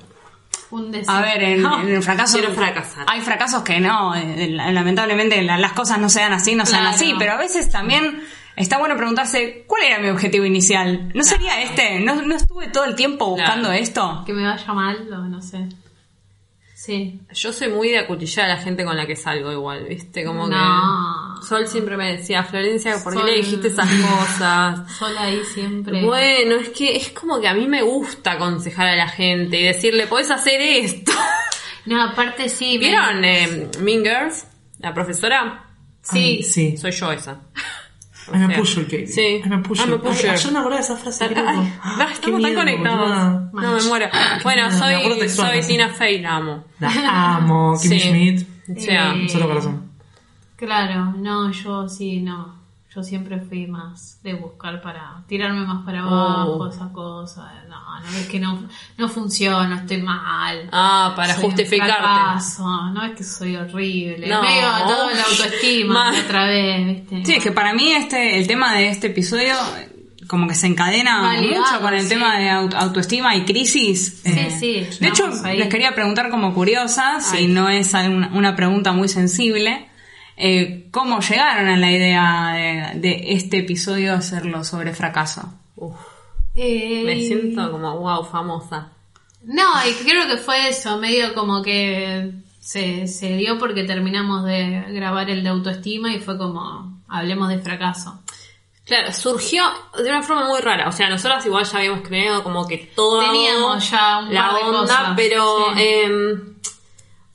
Un 0.72 0.94
a 1.08 1.22
ver, 1.22 1.42
en, 1.44 1.62
No, 1.64 1.82
en 1.82 1.90
el 1.96 2.04
fracaso. 2.04 2.38
quiero 2.38 2.54
fracasar. 2.54 3.06
Hay 3.08 3.22
fracasos 3.22 3.64
que 3.64 3.80
no, 3.80 4.14
eh, 4.16 4.48
lamentablemente 4.50 5.42
la- 5.42 5.58
las 5.58 5.74
cosas 5.74 5.98
no 6.00 6.10
se 6.10 6.20
dan 6.20 6.34
así, 6.34 6.56
no 6.56 6.66
se 6.66 6.74
dan 6.74 6.82
Claro. 6.82 6.96
así, 6.96 7.14
pero 7.18 7.34
a 7.34 7.38
veces 7.38 7.70
también 7.72 8.22
está 8.56 8.78
bueno 8.78 8.96
preguntarse 8.96 9.64
cuál 9.68 9.84
era 9.84 9.98
mi 10.00 10.10
objetivo 10.10 10.46
inicial. 10.46 11.10
¿No 11.16 11.24
sería 11.24 11.62
este? 11.62 12.00
¿No, 12.02 12.22
no 12.22 12.36
estuve 12.36 12.68
todo 12.68 12.86
el 12.86 12.96
tiempo 12.96 13.28
buscando 13.32 13.70
Claro. 13.70 13.82
esto? 13.84 14.24
Que 14.26 14.34
me 14.34 14.44
vaya 14.46 14.74
mal, 14.74 15.12
o 15.12 15.18
no 15.26 15.42
sé. 15.42 15.66
Sí. 16.90 17.20
Yo 17.34 17.54
soy 17.54 17.68
muy 17.70 17.90
de 17.90 18.00
acuchillar 18.00 18.46
a 18.50 18.56
la 18.56 18.58
gente 18.58 18.84
con 18.84 18.98
la 18.98 19.06
que 19.06 19.16
salgo 19.16 19.52
igual, 19.52 19.86
¿viste? 19.88 20.24
Como 20.26 20.48
No. 20.48 21.36
que... 21.40 21.46
Sol 21.48 21.68
siempre 21.68 21.96
me 21.98 22.18
decía, 22.18 22.44
Florencia, 22.44 22.96
¿por 23.04 23.14
qué 23.14 23.20
Sol- 23.20 23.28
le 23.30 23.36
dijiste 23.38 23.68
esas 23.68 23.88
cosas? 23.88 24.92
Sola 24.98 25.22
ahí 25.22 25.40
siempre. 25.54 26.04
Bueno, 26.04 26.56
es 26.56 26.70
que 26.70 26.96
es 26.96 27.10
como 27.10 27.40
que 27.40 27.48
a 27.48 27.54
mí 27.54 27.68
me 27.68 27.84
gusta 27.84 28.32
aconsejar 28.32 28.88
a 28.88 28.96
la 28.96 29.08
gente 29.08 29.60
y 29.60 29.64
decirle, 29.66 30.08
podés 30.08 30.32
hacer 30.32 30.60
esto. 30.62 31.12
No, 31.86 32.02
aparte 32.04 32.50
sí. 32.50 32.74
me- 32.80 32.88
¿Vieron 32.88 33.24
eh, 33.24 33.70
Mean 33.82 34.04
Girls? 34.04 34.48
La 34.80 34.92
profesora. 34.94 35.66
Sí. 36.02 36.18
Ay, 36.40 36.44
sí. 36.44 36.76
Soy 36.78 36.92
yo 36.92 37.12
esa. 37.12 37.40
I'm 38.34 38.44
a 38.44 38.48
sea, 38.48 38.58
pusher, 38.58 38.84
Katie. 38.86 39.08
sí. 39.08 39.42
I'm 39.44 39.54
a 39.54 39.62
pusher. 39.64 39.86
I'm 39.88 39.94
a 39.94 39.98
pusher. 40.02 40.30
Ay, 40.32 40.36
ayer 40.38 40.52
me 40.52 40.60
acordé 40.60 40.76
de 40.78 40.82
esa 40.82 40.96
frase. 40.98 41.24
Ay, 41.26 41.36
loco. 41.36 41.50
ay, 41.50 41.74
Ah, 41.84 42.10
estamos 42.12 42.42
tan 42.42 42.56
conectados. 42.56 43.10
No, 43.54 43.74
me 43.76 43.82
muero. 43.84 44.06
Bueno, 44.44 44.72
acuerdo 44.98 45.10
soy, 45.16 45.20
textual, 45.20 45.52
soy. 45.64 45.68
Tina 45.68 45.90
Fey, 45.90 46.20
la 46.22 46.36
amo. 46.38 46.64
La 46.80 47.36
amo, 47.36 47.78
Kimmy 47.82 48.00
Sí. 48.00 48.08
Schmidt. 48.08 48.48
O 48.78 48.80
sea, 48.82 49.14
Eh, 49.16 49.30
Solo 49.30 49.48
corazón. 49.48 49.90
Claro, 50.56 51.14
no, 51.18 51.52
yo 51.52 51.88
sí, 51.88 52.20
no. 52.22 52.59
Yo 52.94 53.04
siempre 53.04 53.40
fui 53.40 53.68
más 53.68 54.20
de 54.24 54.34
buscar 54.34 54.82
para 54.82 55.24
tirarme 55.28 55.64
más 55.66 55.86
para 55.86 56.00
abajo, 56.00 56.58
Oh. 56.60 56.68
esa 56.70 56.92
cosa. 56.92 57.52
No, 57.70 58.00
no 58.00 58.18
es 58.18 58.28
que 58.28 58.40
no, 58.40 58.68
no 58.98 59.08
funciona, 59.08 59.82
estoy 59.82 60.02
mal. 60.02 60.68
ah, 60.72 61.14
para 61.16 61.36
Soy 61.36 61.44
un 61.46 61.52
justificarte. 61.52 61.94
fracaso, 62.02 62.64
no 62.92 63.06
es 63.06 63.16
que 63.16 63.24
soy 63.24 63.56
horrible. 63.58 64.28
No. 64.28 64.42
Medio 64.42 64.68
todo 64.88 65.10
la 65.12 65.22
autoestima 65.24 66.12
otra 66.26 66.46
vez, 66.48 66.88
¿viste? 66.88 67.26
Sí, 67.26 67.34
es 67.38 67.44
que 67.44 67.52
para 67.52 67.74
mí 67.76 67.92
este, 67.92 68.40
el 68.40 68.48
tema 68.48 68.74
de 68.74 68.90
este 68.90 69.08
episodio 69.08 69.54
como 70.28 70.48
que 70.48 70.54
se 70.56 70.68
encadena 70.68 71.34
mucho 71.42 71.82
con 71.82 71.94
el 71.94 72.02
sí. 72.04 72.10
tema 72.10 72.38
de 72.40 72.50
au- 72.50 72.74
autoestima 72.76 73.36
y 73.36 73.46
crisis. 73.46 74.22
Eh, 74.26 74.50
Sí, 74.60 74.88
sí, 74.92 75.00
De 75.00 75.08
hecho, 75.10 75.30
ahí. 75.44 75.58
les 75.58 75.70
quería 75.70 75.94
preguntar 75.96 76.30
como 76.32 76.54
curiosa, 76.56 77.20
si 77.22 77.38
Ay. 77.38 77.48
no 77.48 77.70
es 77.70 77.94
alguna- 77.96 78.30
una 78.34 78.56
pregunta 78.56 78.92
muy 78.92 79.08
sensible, 79.10 79.90
eh, 80.40 80.88
cómo 80.92 81.20
llegaron 81.20 81.68
a 81.68 81.78
la 81.78 81.92
idea 81.92 82.94
de, 82.96 83.00
de 83.00 83.34
este 83.34 83.60
episodio 83.60 84.14
hacerlo 84.14 84.64
sobre 84.64 84.94
fracaso. 84.94 85.54
Uf, 85.76 85.96
Eh, 86.56 87.04
me 87.06 87.20
siento 87.22 87.70
como, 87.72 88.00
wow, 88.00 88.24
famosa. 88.26 88.90
No, 89.44 89.64
y 89.88 89.94
creo 90.04 90.28
que 90.28 90.38
fue 90.38 90.70
eso, 90.70 90.98
medio 90.98 91.34
como 91.34 91.62
que 91.62 92.32
se, 92.60 93.08
se 93.08 93.38
dio 93.38 93.58
porque 93.58 93.84
terminamos 93.84 94.44
de 94.46 94.84
grabar 94.90 95.30
el 95.30 95.44
de 95.44 95.50
autoestima 95.50 96.14
y 96.14 96.20
fue 96.20 96.38
como, 96.38 97.02
hablemos 97.08 97.50
de 97.50 97.60
fracaso. 97.60 98.20
Claro, 98.86 99.14
surgió 99.14 99.64
de 99.98 100.10
una 100.10 100.24
forma 100.24 100.48
muy 100.48 100.60
rara. 100.62 100.88
O 100.88 100.92
sea, 100.92 101.10
nosotras 101.10 101.46
igual 101.46 101.64
ya 101.64 101.78
habíamos 101.78 102.02
creado 102.02 102.44
como 102.44 102.68
que 102.68 102.78
todo 102.96 103.22
Teníamos 103.22 103.90
ya 103.92 104.18
un 104.20 104.34
la 104.34 104.50
par 104.50 104.56
de 104.56 104.64
onda, 104.64 104.80
cosas, 104.82 105.14
pero 105.16 105.66
sí. 105.76 105.82
em, 105.84 106.49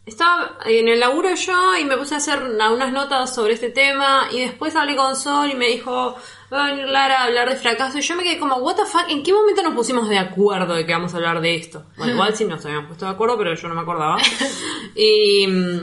estaba 0.07 0.59
en 0.67 0.89
el 0.89 1.01
laburo 1.01 1.35
yo 1.35 1.77
y 1.77 1.85
me 1.85 1.97
puse 1.97 2.15
a 2.15 2.19
hacer 2.19 2.43
unas 2.43 2.93
notas 2.93 3.35
sobre 3.35 3.55
este 3.55 3.71
tema 3.71 4.29
y 4.31 4.41
después 4.41 4.77
hablé 4.77 4.97
con 4.97 5.17
Sol 5.17 5.51
y 5.51 5.55
me 5.55 5.69
dijo, 5.69 6.15
va 6.53 6.67
a 6.67 6.71
venir 6.71 6.87
Lara 6.89 7.21
a 7.21 7.25
hablar 7.25 7.49
de 7.49 7.57
fracaso 7.57 7.99
y 7.99 8.03
yo 8.03 8.15
me 8.15 8.23
quedé 8.23 8.39
como, 8.39 8.57
what 8.57 8.77
the 8.77 8.85
fuck, 8.85 9.05
¿en 9.09 9.23
qué 9.23 9.33
momento 9.33 9.63
nos 9.63 9.75
pusimos 9.75 10.09
de 10.09 10.19
acuerdo 10.19 10.75
de 10.75 10.85
que 10.85 10.93
vamos 10.93 11.15
a 11.15 11.17
hablar 11.17 11.41
de 11.41 11.55
esto? 11.57 11.85
Bueno, 11.97 12.13
igual 12.13 12.37
sí 12.37 12.45
nos 12.45 12.65
habíamos 12.67 12.89
puesto 12.89 13.07
de 13.07 13.13
acuerdo, 13.13 13.39
pero 13.39 13.55
yo 13.55 13.69
no 13.69 13.75
me 13.75 13.81
acordaba. 13.81 14.19
y... 14.95 15.47
mm, 15.47 15.81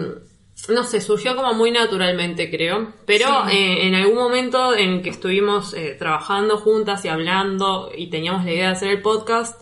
no 0.70 0.84
sé, 0.84 1.02
surgió 1.02 1.36
como 1.36 1.56
muy 1.56 1.72
naturalmente, 1.72 2.52
creo. 2.52 2.94
Pero 3.08 3.28
Sí. 3.50 3.58
eh, 3.58 3.88
en 3.88 3.96
algún 3.96 4.14
momento 4.16 4.76
en 4.76 5.02
que 5.02 5.10
estuvimos 5.10 5.74
eh, 5.74 5.96
trabajando 5.98 6.58
juntas 6.58 7.04
y 7.04 7.08
hablando 7.08 7.90
y 7.98 8.12
teníamos 8.12 8.46
la 8.46 8.52
idea 8.52 8.66
de 8.68 8.74
hacer 8.74 8.90
el 8.90 9.02
podcast, 9.02 9.60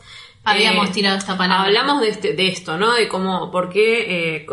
Habíamos 0.52 0.89
eh, 0.89 0.93
tirado 0.93 1.18
esta 1.18 1.38
palabra. 1.38 1.66
Hablamos 1.66 2.02
de, 2.02 2.10
este, 2.10 2.34
de 2.34 2.47
esto, 2.47 2.78
¿no? 2.78 2.93
De 2.93 3.08
cómo, 3.08 3.52
por 3.52 3.70
qué 3.70 4.38
eh, 4.38 4.45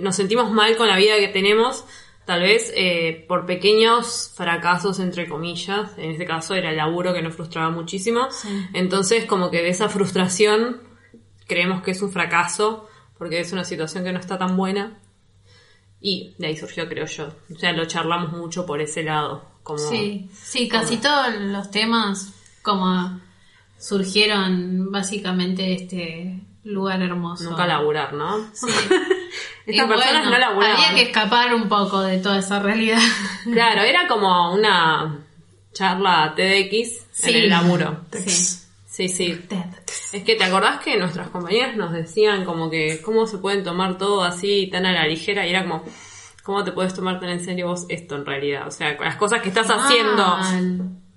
nos 0.00 0.16
sentimos 0.16 0.50
mal 0.50 0.76
con 0.76 0.88
la 0.88 0.96
vida 0.96 1.16
que 1.18 1.28
tenemos, 1.28 1.84
tal 2.24 2.42
vez 2.42 2.72
eh, 2.76 3.24
por 3.28 3.46
pequeños 3.46 4.32
fracasos, 4.34 4.98
entre 5.00 5.28
comillas. 5.28 5.90
En 5.98 6.12
este 6.12 6.24
caso 6.24 6.54
era 6.54 6.70
el 6.70 6.76
laburo 6.76 7.12
que 7.12 7.22
nos 7.22 7.34
frustraba 7.34 7.70
muchísimo. 7.70 8.28
Entonces, 8.72 9.24
como 9.24 9.50
que 9.50 9.62
de 9.62 9.70
esa 9.70 9.88
frustración 9.88 10.82
creemos 11.46 11.82
que 11.82 11.90
es 11.90 12.02
un 12.02 12.12
fracaso, 12.12 12.88
porque 13.18 13.40
es 13.40 13.52
una 13.52 13.64
situación 13.64 14.04
que 14.04 14.12
no 14.12 14.20
está 14.20 14.38
tan 14.38 14.56
buena. 14.56 14.98
Y 16.00 16.34
de 16.38 16.46
ahí 16.46 16.56
surgió, 16.56 16.88
creo 16.88 17.06
yo. 17.06 17.28
O 17.54 17.58
sea, 17.58 17.72
lo 17.72 17.84
charlamos 17.84 18.32
mucho 18.32 18.64
por 18.64 18.80
ese 18.80 19.02
lado. 19.02 19.44
Como, 19.62 19.78
Sí, 19.78 20.30
sí, 20.32 20.68
casi 20.68 20.96
todos 20.96 21.34
los 21.34 21.70
temas 21.70 22.32
como 22.62 23.20
surgieron 23.80 24.92
básicamente 24.92 25.74
este 25.74 26.40
lugar 26.64 27.02
hermoso. 27.02 27.44
Nunca 27.50 27.66
laburar, 27.66 28.12
¿no? 28.12 28.38
Sí. 28.52 28.66
Estas 29.66 29.88
personas 29.88 30.24
no 30.24 30.38
laburaban. 30.38 30.76
Había 30.76 30.94
que 30.94 31.02
escapar 31.10 31.54
un 31.54 31.68
poco 31.68 32.00
de 32.02 32.18
toda 32.18 32.38
esa 32.38 32.60
realidad. 32.60 33.00
Claro, 33.52 33.82
era 33.82 34.06
como 34.06 34.52
una 34.52 35.18
charla 35.72 36.34
TDX 36.36 37.06
Sí. 37.12 37.30
en 37.30 37.36
el 37.36 37.48
laburo. 37.48 38.04
Sí. 38.12 38.58
Sí, 38.86 39.08
sí. 39.08 39.40
Es 40.12 40.22
que 40.24 40.34
te 40.34 40.44
acordás 40.44 40.80
que 40.80 40.98
nuestras 40.98 41.28
compañeras 41.30 41.74
nos 41.76 41.92
decían 41.92 42.44
como 42.44 42.68
que 42.68 43.00
cómo 43.00 43.26
se 43.26 43.38
pueden 43.38 43.64
tomar 43.64 43.96
todo 43.96 44.22
así 44.24 44.68
tan 44.70 44.84
a 44.84 44.92
la 44.92 45.06
ligera 45.06 45.46
y 45.46 45.50
era 45.50 45.62
como 45.62 45.84
cómo 46.42 46.64
te 46.64 46.72
puedes 46.72 46.92
tomar 46.92 47.18
tan 47.20 47.30
en 47.30 47.42
serio 47.42 47.68
vos 47.68 47.86
esto 47.88 48.16
en 48.16 48.26
realidad, 48.26 48.66
o 48.66 48.70
sea, 48.70 48.94
las 49.00 49.16
cosas 49.16 49.40
que 49.40 49.48
estás 49.48 49.68
haciendo. 49.68 50.38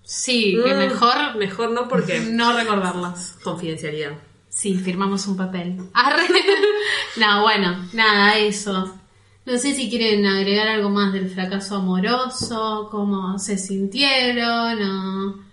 Sí, 0.03 0.57
que 0.63 0.73
Mm, 0.73 0.77
mejor 0.77 1.35
mejor 1.37 1.71
no 1.71 1.87
porque 1.87 2.19
no 2.31 2.53
recordarlas. 2.53 3.37
confidencialidad. 3.43 4.11
Sí, 4.49 4.75
firmamos 4.75 5.25
un 5.27 5.37
papel. 5.37 5.77
Arre. 5.93 6.23
no, 7.17 7.41
bueno, 7.41 7.87
nada, 7.93 8.37
eso. 8.37 8.99
No 9.45 9.57
sé 9.57 9.73
si 9.73 9.89
quieren 9.89 10.25
agregar 10.25 10.67
algo 10.67 10.89
más 10.89 11.11
del 11.11 11.29
fracaso 11.29 11.75
amoroso, 11.77 12.87
cómo 12.91 13.37
se 13.39 13.57
sintieron 13.57 14.81
o... 14.81 15.43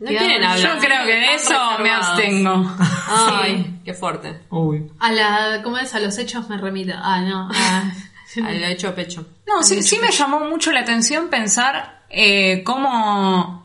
No 0.00 0.08
quieren 0.08 0.42
hablar. 0.42 0.58
Yo 0.58 0.78
creo 0.80 1.04
que 1.06 1.12
de 1.14 1.34
eso 1.34 1.54
me 1.82 1.90
abstengo. 1.90 2.74
Ay, 3.08 3.80
qué 3.84 3.94
fuerte. 3.94 4.40
Uy. 4.50 4.90
A 4.98 5.12
la, 5.12 5.60
¿cómo 5.62 5.78
es? 5.78 5.94
A 5.94 6.00
los 6.00 6.16
hechos 6.18 6.48
me 6.48 6.56
remito. 6.58 6.92
Ah, 6.96 7.20
no. 7.20 7.48
a- 7.54 7.92
Al 8.46 8.64
hecho 8.64 8.88
a 8.88 8.94
pecho. 8.94 9.26
No, 9.46 9.62
sí, 9.62 9.82
sí 9.82 9.98
me 9.98 10.10
llamó 10.10 10.40
mucho 10.40 10.72
la 10.72 10.80
atención 10.80 11.28
pensar 11.28 12.03
eh, 12.14 12.62
cómo 12.64 13.64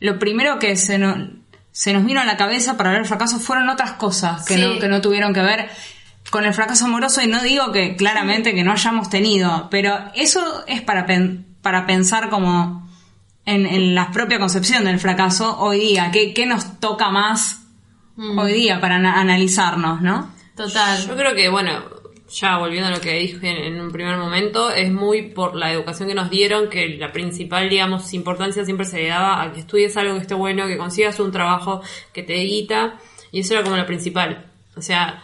lo 0.00 0.18
primero 0.18 0.58
que 0.58 0.76
se, 0.76 0.98
no- 0.98 1.30
se 1.72 1.92
nos 1.92 2.04
vino 2.04 2.20
a 2.20 2.24
la 2.24 2.36
cabeza 2.36 2.76
para 2.76 2.90
ver 2.90 3.00
el 3.00 3.06
fracaso 3.06 3.38
fueron 3.38 3.68
otras 3.68 3.92
cosas 3.92 4.44
que, 4.44 4.54
Sí. 4.56 4.60
no, 4.62 4.78
que 4.78 4.88
no 4.88 5.00
tuvieron 5.00 5.32
que 5.34 5.42
ver 5.42 5.68
con 6.30 6.44
el 6.44 6.52
fracaso 6.54 6.84
amoroso 6.84 7.22
y 7.22 7.26
no 7.26 7.40
digo 7.42 7.72
que 7.72 7.96
claramente 7.96 8.54
que 8.54 8.62
no 8.64 8.72
hayamos 8.72 9.08
tenido, 9.10 9.68
pero 9.70 9.98
eso 10.14 10.64
es 10.66 10.82
para, 10.82 11.06
pen- 11.06 11.46
para 11.62 11.86
pensar 11.86 12.28
como 12.28 12.86
en, 13.46 13.64
en 13.66 13.94
la 13.94 14.10
propia 14.12 14.38
concepción 14.38 14.84
del 14.84 14.98
fracaso 15.00 15.58
hoy 15.58 15.80
día, 15.80 16.10
qué, 16.12 16.34
qué 16.34 16.44
nos 16.46 16.80
toca 16.80 17.10
más 17.10 17.60
Mm. 18.16 18.36
hoy 18.36 18.52
día 18.52 18.80
para 18.80 18.96
ana- 18.96 19.20
analizarnos, 19.20 20.00
¿no? 20.02 20.28
Total. 20.56 21.06
Yo 21.06 21.16
creo 21.16 21.36
que, 21.36 21.48
bueno, 21.48 21.70
ya 22.28 22.58
volviendo 22.58 22.88
a 22.88 22.90
lo 22.90 23.00
que 23.00 23.14
dije 23.14 23.66
en, 23.66 23.80
un 23.80 23.90
primer 23.90 24.16
momento, 24.16 24.70
es 24.70 24.92
muy 24.92 25.22
por 25.30 25.56
la 25.56 25.72
educación 25.72 26.08
que 26.08 26.14
nos 26.14 26.30
dieron 26.30 26.68
que 26.68 26.88
la 26.98 27.12
principal, 27.12 27.68
digamos, 27.68 28.12
importancia 28.12 28.64
siempre 28.64 28.86
se 28.86 28.98
le 29.02 29.08
daba 29.08 29.42
a 29.42 29.52
que 29.52 29.60
estudies 29.60 29.96
algo 29.96 30.14
que 30.14 30.20
esté 30.20 30.34
bueno, 30.34 30.66
que 30.66 30.76
consigas 30.76 31.18
un 31.20 31.32
trabajo 31.32 31.82
que 32.12 32.22
te 32.22 32.34
guita, 32.34 32.98
y 33.32 33.40
eso 33.40 33.54
era 33.54 33.62
como 33.62 33.76
lo 33.76 33.86
principal. 33.86 34.46
O 34.76 34.82
sea, 34.82 35.22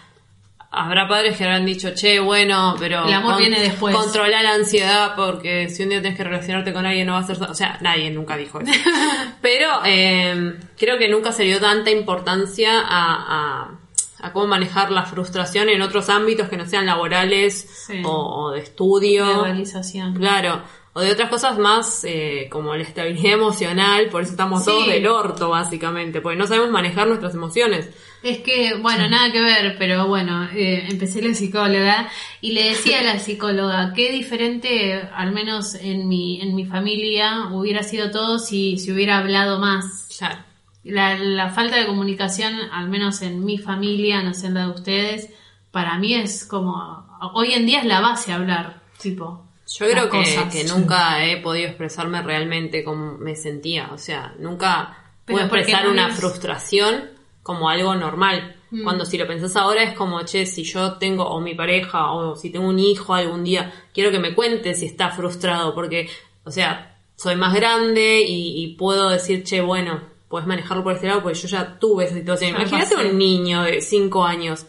habrá 0.74 1.06
padres 1.06 1.36
que 1.36 1.44
habrán 1.44 1.64
dicho, 1.64 1.94
che, 1.94 2.20
bueno, 2.20 2.74
pero... 2.78 3.06
El 3.06 3.12
amor 3.14 3.38
viene 3.38 3.60
después. 3.60 3.94
Controla 3.94 4.42
la 4.42 4.54
ansiedad 4.54 5.14
porque 5.14 5.68
si 5.68 5.84
un 5.84 5.90
día 5.90 6.00
tienes 6.00 6.16
que 6.16 6.24
relacionarte 6.24 6.72
con 6.72 6.84
alguien 6.84 7.06
no 7.06 7.14
va 7.14 7.20
a 7.20 7.24
ser... 7.24 7.40
O 7.42 7.54
sea, 7.54 7.78
nadie 7.80 8.10
nunca 8.10 8.36
dijo 8.36 8.60
eso. 8.60 8.72
pero 9.40 9.68
eh, 9.84 10.54
creo 10.76 10.98
que 10.98 11.08
nunca 11.08 11.32
se 11.32 11.44
dio 11.44 11.60
tanta 11.60 11.90
importancia 11.90 12.80
a, 12.80 12.88
a, 12.88 13.78
a 14.24 14.32
cómo 14.32 14.46
manejar 14.46 14.90
la 14.90 15.04
frustración 15.04 15.68
en 15.68 15.82
otros 15.82 16.08
ámbitos 16.08 16.48
que 16.48 16.56
no 16.56 16.66
sean 16.66 16.86
laborales 16.86 17.68
Sí. 17.86 18.02
o, 18.04 18.10
o 18.10 18.50
de 18.52 18.60
estudio. 18.60 19.26
De 19.26 19.42
realización. 19.44 20.14
Claro. 20.14 20.62
O 20.96 21.00
de 21.00 21.10
otras 21.10 21.28
cosas 21.28 21.58
más 21.58 22.04
eh, 22.04 22.46
como 22.52 22.76
la 22.76 22.84
estabilidad 22.84 23.32
emocional, 23.32 24.08
por 24.10 24.22
eso 24.22 24.30
estamos 24.30 24.62
Sí. 24.64 24.70
todos 24.70 24.86
del 24.86 25.08
orto, 25.08 25.48
básicamente, 25.50 26.20
porque 26.20 26.38
no 26.38 26.46
sabemos 26.46 26.70
manejar 26.70 27.08
nuestras 27.08 27.34
emociones. 27.34 27.90
Es 28.22 28.38
que, 28.38 28.74
bueno, 28.80 29.08
nada 29.08 29.32
que 29.32 29.40
ver, 29.40 29.74
pero 29.76 30.06
bueno, 30.06 30.48
eh, 30.54 30.86
empecé 30.88 31.20
la 31.20 31.34
psicóloga 31.34 32.08
y 32.40 32.52
le 32.52 32.68
decía 32.70 33.00
a 33.00 33.02
la 33.02 33.18
psicóloga 33.18 33.92
qué 33.94 34.12
diferente, 34.12 35.02
al 35.14 35.32
menos 35.32 35.74
en 35.74 36.06
mi, 36.08 36.40
en 36.40 36.54
mi 36.54 36.64
familia, 36.64 37.48
hubiera 37.50 37.82
sido 37.82 38.12
todo 38.12 38.38
si, 38.38 38.78
si 38.78 38.92
hubiera 38.92 39.18
hablado 39.18 39.58
más. 39.58 40.08
Claro. 40.16 40.38
La, 40.84 41.18
la 41.18 41.50
falta 41.50 41.76
de 41.76 41.86
comunicación, 41.86 42.52
al 42.72 42.88
menos 42.88 43.22
en 43.22 43.44
mi 43.44 43.58
familia, 43.58 44.22
no 44.22 44.34
sé 44.34 44.48
en 44.48 44.54
la 44.54 44.66
de 44.66 44.70
ustedes, 44.72 45.30
para 45.70 45.98
mí 45.98 46.14
es 46.14 46.44
como, 46.44 47.06
hoy 47.34 47.52
en 47.54 47.66
día 47.66 47.80
es 47.80 47.86
la 47.86 48.00
base 48.00 48.32
hablar, 48.32 48.82
tipo. 49.00 49.44
Yo 49.66 49.86
creo 49.88 50.10
que, 50.10 50.18
cosas. 50.18 50.52
que 50.52 50.64
nunca 50.64 51.24
he 51.26 51.38
podido 51.38 51.66
expresarme 51.68 52.20
realmente 52.22 52.84
como 52.84 53.16
me 53.16 53.34
sentía. 53.34 53.88
O 53.92 53.98
sea, 53.98 54.34
nunca 54.38 54.98
porque 55.24 55.42
expresar 55.42 55.86
no 55.86 55.90
una 55.92 56.08
es- 56.08 56.16
frustración 56.16 57.10
como 57.42 57.70
algo 57.70 57.94
normal. 57.94 58.56
Mm. 58.70 58.82
Cuando 58.84 59.06
si 59.06 59.16
lo 59.16 59.26
pensás 59.26 59.56
ahora 59.56 59.82
es 59.82 59.94
como, 59.94 60.22
che, 60.24 60.44
si 60.44 60.64
yo 60.64 60.94
tengo, 60.98 61.24
o 61.24 61.40
mi 61.40 61.54
pareja, 61.54 62.12
o 62.12 62.36
si 62.36 62.50
tengo 62.50 62.68
un 62.68 62.78
hijo 62.78 63.14
algún 63.14 63.42
día, 63.42 63.72
quiero 63.94 64.10
que 64.10 64.18
me 64.18 64.34
cuente 64.34 64.74
si 64.74 64.84
está 64.86 65.10
frustrado, 65.10 65.74
porque, 65.74 66.10
o 66.44 66.50
sea, 66.50 66.98
soy 67.16 67.36
más 67.36 67.54
grande 67.54 68.20
y, 68.20 68.62
y 68.62 68.74
puedo 68.76 69.08
decir, 69.08 69.44
che, 69.44 69.60
bueno, 69.62 70.00
puedes 70.34 70.48
manejarlo 70.48 70.82
por 70.82 70.94
este 70.94 71.06
lado, 71.06 71.22
porque 71.22 71.38
yo 71.38 71.46
ya 71.46 71.78
tuve 71.78 72.06
esa 72.06 72.14
situación. 72.16 72.50
Ya 72.50 72.62
Imagínate 72.62 72.96
un 72.96 73.16
niño 73.16 73.62
de 73.62 73.80
5 73.80 74.24
años 74.24 74.66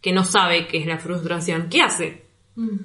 que 0.00 0.12
no 0.12 0.22
sabe 0.22 0.68
qué 0.68 0.78
es 0.78 0.86
la 0.86 0.98
frustración. 0.98 1.68
¿Qué 1.68 1.82
hace? 1.82 2.26
Mm. 2.54 2.76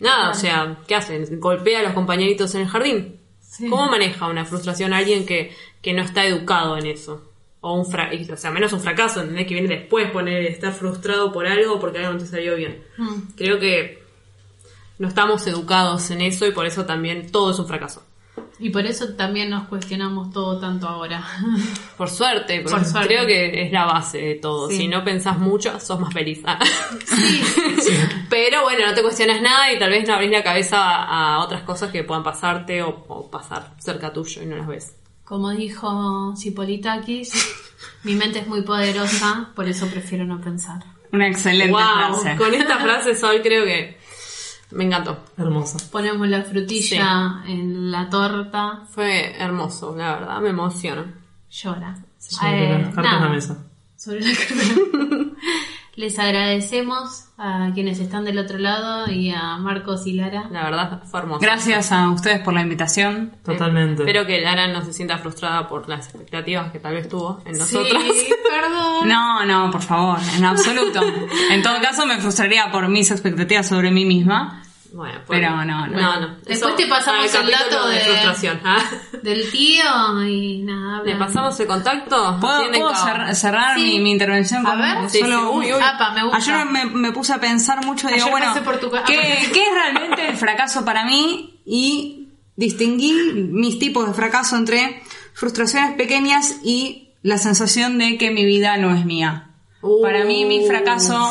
Nada, 0.00 0.28
o 0.28 0.34
sea, 0.34 0.76
¿qué 0.86 0.94
hacen? 0.94 1.40
¿Golpea 1.40 1.80
a 1.80 1.82
los 1.84 1.94
compañeritos 1.94 2.54
en 2.54 2.60
el 2.60 2.68
jardín? 2.68 3.18
Sí. 3.40 3.70
¿Cómo 3.70 3.88
maneja 3.88 4.26
una 4.26 4.44
frustración 4.44 4.92
alguien 4.92 5.24
que, 5.24 5.56
que 5.80 5.94
no 5.94 6.02
está 6.02 6.26
educado 6.26 6.76
en 6.76 6.84
eso? 6.84 7.32
O 7.62 7.72
un 7.72 7.86
fra 7.86 8.10
o 8.30 8.36
sea, 8.36 8.50
menos 8.50 8.74
un 8.74 8.80
fracaso, 8.80 9.22
¿entendés? 9.22 9.46
Que 9.46 9.54
viene 9.54 9.74
después 9.74 10.10
poner 10.10 10.44
estar 10.44 10.74
frustrado 10.74 11.32
por 11.32 11.46
algo 11.46 11.80
porque 11.80 11.96
algo 12.00 12.12
no 12.12 12.18
te 12.18 12.26
salió 12.26 12.56
bien. 12.56 12.84
Mm. 12.98 13.20
Creo 13.38 13.58
que 13.58 14.02
no 14.98 15.08
estamos 15.08 15.46
educados 15.46 16.10
en 16.10 16.20
eso 16.20 16.46
y 16.46 16.50
por 16.50 16.66
eso 16.66 16.84
también 16.84 17.32
todo 17.32 17.52
es 17.52 17.58
un 17.58 17.66
fracaso. 17.66 18.04
Y 18.58 18.70
por 18.70 18.86
eso 18.86 19.14
también 19.14 19.50
nos 19.50 19.68
cuestionamos 19.68 20.30
todo 20.32 20.58
tanto 20.58 20.88
ahora. 20.88 21.24
Por 21.96 22.08
suerte, 22.08 22.60
porque 22.60 22.76
Por 22.78 22.84
suerte. 22.84 23.08
creo 23.08 23.26
que 23.26 23.62
es 23.62 23.72
la 23.72 23.84
base 23.84 24.18
de 24.18 24.34
todo. 24.36 24.68
Sí. 24.70 24.76
Si 24.78 24.88
no 24.88 25.04
pensás 25.04 25.38
mucho, 25.38 25.78
sos 25.80 25.98
más 26.00 26.12
feliz. 26.12 26.40
sí, 27.04 27.42
Pero 28.30 28.62
bueno, 28.62 28.86
no 28.86 28.94
te 28.94 29.02
cuestionas 29.02 29.40
nada 29.42 29.72
y 29.72 29.78
tal 29.78 29.90
vez 29.90 30.06
no 30.06 30.14
abrís 30.14 30.30
la 30.30 30.42
cabeza 30.42 30.78
a, 30.78 31.34
a 31.34 31.38
otras 31.44 31.62
cosas 31.62 31.90
que 31.90 32.04
puedan 32.04 32.22
pasarte 32.22 32.82
o, 32.82 33.04
o 33.08 33.30
pasar 33.30 33.74
cerca 33.78 34.12
tuyo 34.12 34.42
y 34.42 34.46
no 34.46 34.56
las 34.56 34.66
ves. 34.66 34.96
Como 35.24 35.50
dijo 35.50 36.34
Cipolitakis, 36.36 37.32
mi 38.04 38.14
mente 38.14 38.40
es 38.40 38.46
muy 38.46 38.62
poderosa, 38.62 39.50
por 39.54 39.68
eso 39.68 39.86
prefiero 39.88 40.24
no 40.24 40.40
pensar. 40.40 40.82
Una 41.12 41.28
excelente 41.28 41.72
wow, 41.72 41.80
frase. 42.14 42.36
con 42.36 42.52
esta 42.54 42.78
frase 42.78 43.14
Sol 43.14 43.40
creo 43.42 43.64
que 43.64 43.98
Me 44.74 44.84
encantó. 44.84 45.18
Hermosa. 45.38 45.78
Ponemos 45.90 46.28
la 46.28 46.42
frutilla 46.42 47.42
en 47.46 47.90
la 47.90 48.08
torta. 48.10 48.82
Fue 48.90 49.34
hermoso, 49.40 49.94
la 49.96 50.14
verdad, 50.14 50.40
me 50.40 50.50
emociona. 50.50 51.04
Llora. 51.50 51.96
Sobre 52.18 52.64
Eh, 52.66 52.78
las 52.78 52.94
cartas 52.94 53.04
nada. 53.04 53.16
en 53.18 53.22
la 53.24 53.28
mesa. 53.30 53.58
Sobre 53.96 54.20
la 54.20 54.30
carta. 54.36 55.34
Les 55.96 56.18
agradecemos 56.18 57.26
a 57.38 57.70
quienes 57.72 58.00
están 58.00 58.24
del 58.24 58.36
otro 58.40 58.58
lado 58.58 59.08
y 59.12 59.30
a 59.30 59.58
Marcos 59.58 60.08
y 60.08 60.14
Lara. 60.14 60.48
La 60.50 60.64
verdad, 60.64 61.02
fue 61.04 61.20
hermoso. 61.20 61.40
Gracias 61.40 61.92
a 61.92 62.10
ustedes 62.10 62.40
por 62.40 62.52
la 62.52 62.62
invitación. 62.62 63.30
Totalmente. 63.44 64.02
Espero 64.02 64.26
que 64.26 64.40
Lara 64.40 64.66
no 64.72 64.84
se 64.84 64.92
sienta 64.92 65.18
frustrada 65.18 65.68
por 65.68 65.88
las 65.88 66.06
expectativas 66.08 66.72
que 66.72 66.80
tal 66.80 66.94
vez 66.94 67.08
tuvo 67.08 67.40
en 67.44 67.56
nosotras. 67.58 68.02
Sí, 68.12 68.26
perdón. 68.50 69.08
No, 69.08 69.44
no, 69.46 69.70
por 69.70 69.82
favor, 69.82 70.18
en 70.36 70.44
absoluto. 70.44 71.00
En 71.50 71.62
todo 71.62 71.80
caso, 71.80 72.06
me 72.06 72.18
frustraría 72.18 72.72
por 72.72 72.88
mis 72.88 73.12
expectativas 73.12 73.68
sobre 73.68 73.92
mí 73.92 74.04
misma. 74.04 74.63
Bueno, 74.96 75.20
pues- 75.26 75.40
Pero 75.40 75.50
no, 75.56 75.64
no. 75.64 75.86
no, 75.88 76.20
no. 76.20 76.28
Después 76.44 76.58
Eso 76.58 76.74
te 76.74 76.86
pasamos 76.86 77.34
el 77.34 77.50
dato 77.50 77.88
de- 77.88 77.98
frustración. 77.98 78.60
¿ah? 78.64 78.78
Del 79.22 79.50
tío 79.50 79.82
y 80.28 80.58
nada. 80.62 81.02
¿Le 81.02 81.16
pasamos 81.16 81.58
el 81.58 81.66
contacto? 81.66 82.38
¿Puedo, 82.40 82.94
cerrar 83.34 83.76
Sí. 83.76 83.82
mi, 83.82 83.98
mi 83.98 84.10
intervención 84.12 84.64
A 84.64 84.70
con 84.70 84.80
ver. 84.80 85.10
Sí, 85.10 85.18
solo 85.18 85.38
sí, 85.40 85.44
uy, 85.52 85.72
uy. 85.74 85.80
Apa, 85.82 86.12
me 86.12 86.22
gusta. 86.22 86.36
Ayer 86.36 86.66
me, 86.66 86.84
me 86.84 87.10
puse 87.10 87.32
a 87.32 87.40
pensar 87.40 87.84
mucho 87.84 88.08
y 88.08 88.12
digo, 88.14 88.26
Ayer 88.26 88.30
bueno, 88.30 88.64
por 88.64 88.78
tu 88.78 88.88
¿qué, 89.04 89.48
qué 89.52 89.62
es 89.64 89.72
realmente 89.74 90.28
el 90.28 90.36
fracaso 90.36 90.84
para 90.84 91.04
mí? 91.04 91.60
Y 91.66 92.28
distinguí 92.54 93.12
mis 93.34 93.80
tipos 93.80 94.06
de 94.06 94.14
fracaso 94.14 94.56
entre 94.56 95.02
frustraciones 95.32 95.94
pequeñas 95.96 96.58
y 96.62 97.14
la 97.22 97.38
sensación 97.38 97.98
de 97.98 98.16
que 98.16 98.30
mi 98.30 98.44
vida 98.44 98.76
no 98.76 98.94
es 98.94 99.04
mía. 99.04 99.50
Uh. 99.82 100.00
Para 100.02 100.24
mí, 100.24 100.44
mi 100.44 100.64
fracaso, 100.66 101.30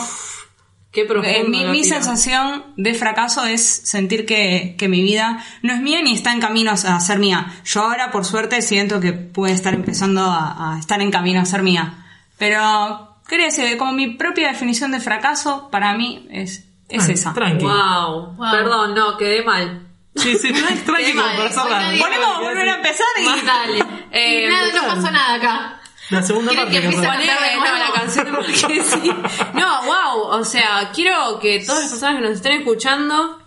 Qué 0.93 1.05
profundo. 1.05 1.27
eh, 1.37 1.43
mi, 1.47 1.63
lo 1.63 1.71
mi 1.71 1.81
tiro. 1.81 1.95
sensación 1.95 2.63
de 2.77 2.93
fracaso 2.93 3.43
es 3.45 3.65
sentir 3.65 4.25
que, 4.27 4.75
que 4.77 4.87
mi 4.87 5.01
vida 5.01 5.43
no 5.63 5.73
es 5.73 5.81
mía 5.81 6.01
ni 6.03 6.13
está 6.13 6.31
en 6.31 6.39
camino 6.39 6.71
a 6.71 6.77
ser 6.99 7.17
mía. 7.19 7.47
Yo 7.65 7.81
ahora, 7.81 8.11
por 8.11 8.25
suerte, 8.25 8.61
siento 8.61 8.99
que 8.99 9.11
puede 9.13 9.53
estar 9.53 9.73
empezando 9.73 10.21
a, 10.21 10.75
a 10.75 10.79
estar 10.79 11.01
en 11.01 11.09
camino 11.09 11.41
a 11.41 11.45
ser 11.45 11.63
mía. 11.63 12.05
Pero, 12.37 13.17
quería 13.27 13.47
decir, 13.47 13.75
como 13.77 13.93
mi 13.93 14.15
propia 14.15 14.49
definición 14.49 14.91
de 14.91 14.99
fracaso, 14.99 15.69
para 15.71 15.93
mí 15.95 16.27
es, 16.31 16.65
es 16.89 17.09
Ah, 17.09 17.11
esa. 17.11 17.33
Tranqui. 17.33 17.65
Wow. 17.65 18.33
Wow. 18.35 18.51
Perdón, 18.51 18.93
no, 18.93 19.17
quedé 19.17 19.43
mal. 19.43 19.87
Sí, 20.15 20.35
sí, 20.37 20.53
tranqui, 20.53 20.83
tranqui 20.85 21.99
Podemos 21.99 22.39
volver 22.39 22.69
a 22.69 22.75
empezar 22.75 23.07
y... 23.19 23.45
Dale. 23.45 23.85
Eh, 24.11 24.45
Y 24.45 24.49
nada, 24.49 24.67
no 24.73 24.87
pasó 24.95 25.11
nada 25.11 25.33
acá. 25.35 25.79
La 26.09 26.21
segunda 26.21 26.51
¿Quieren 26.51 26.65
parte 26.69 26.81
que 26.81 26.89
que 26.89 26.95
empiece 26.95 27.07
a 27.07 27.17
de 27.19 27.57
nuevo. 27.57 27.77
la 27.77 27.93
canción 27.93 28.27
porque 28.35 28.53
sí. 28.83 29.11
No, 29.53 29.81
wow. 29.83 30.39
O 30.39 30.43
sea, 30.43 30.91
quiero 30.93 31.39
que 31.39 31.59
todas 31.65 31.81
las 31.81 31.91
personas 31.91 32.15
que 32.15 32.21
nos 32.21 32.31
estén 32.31 32.53
escuchando 32.59 33.41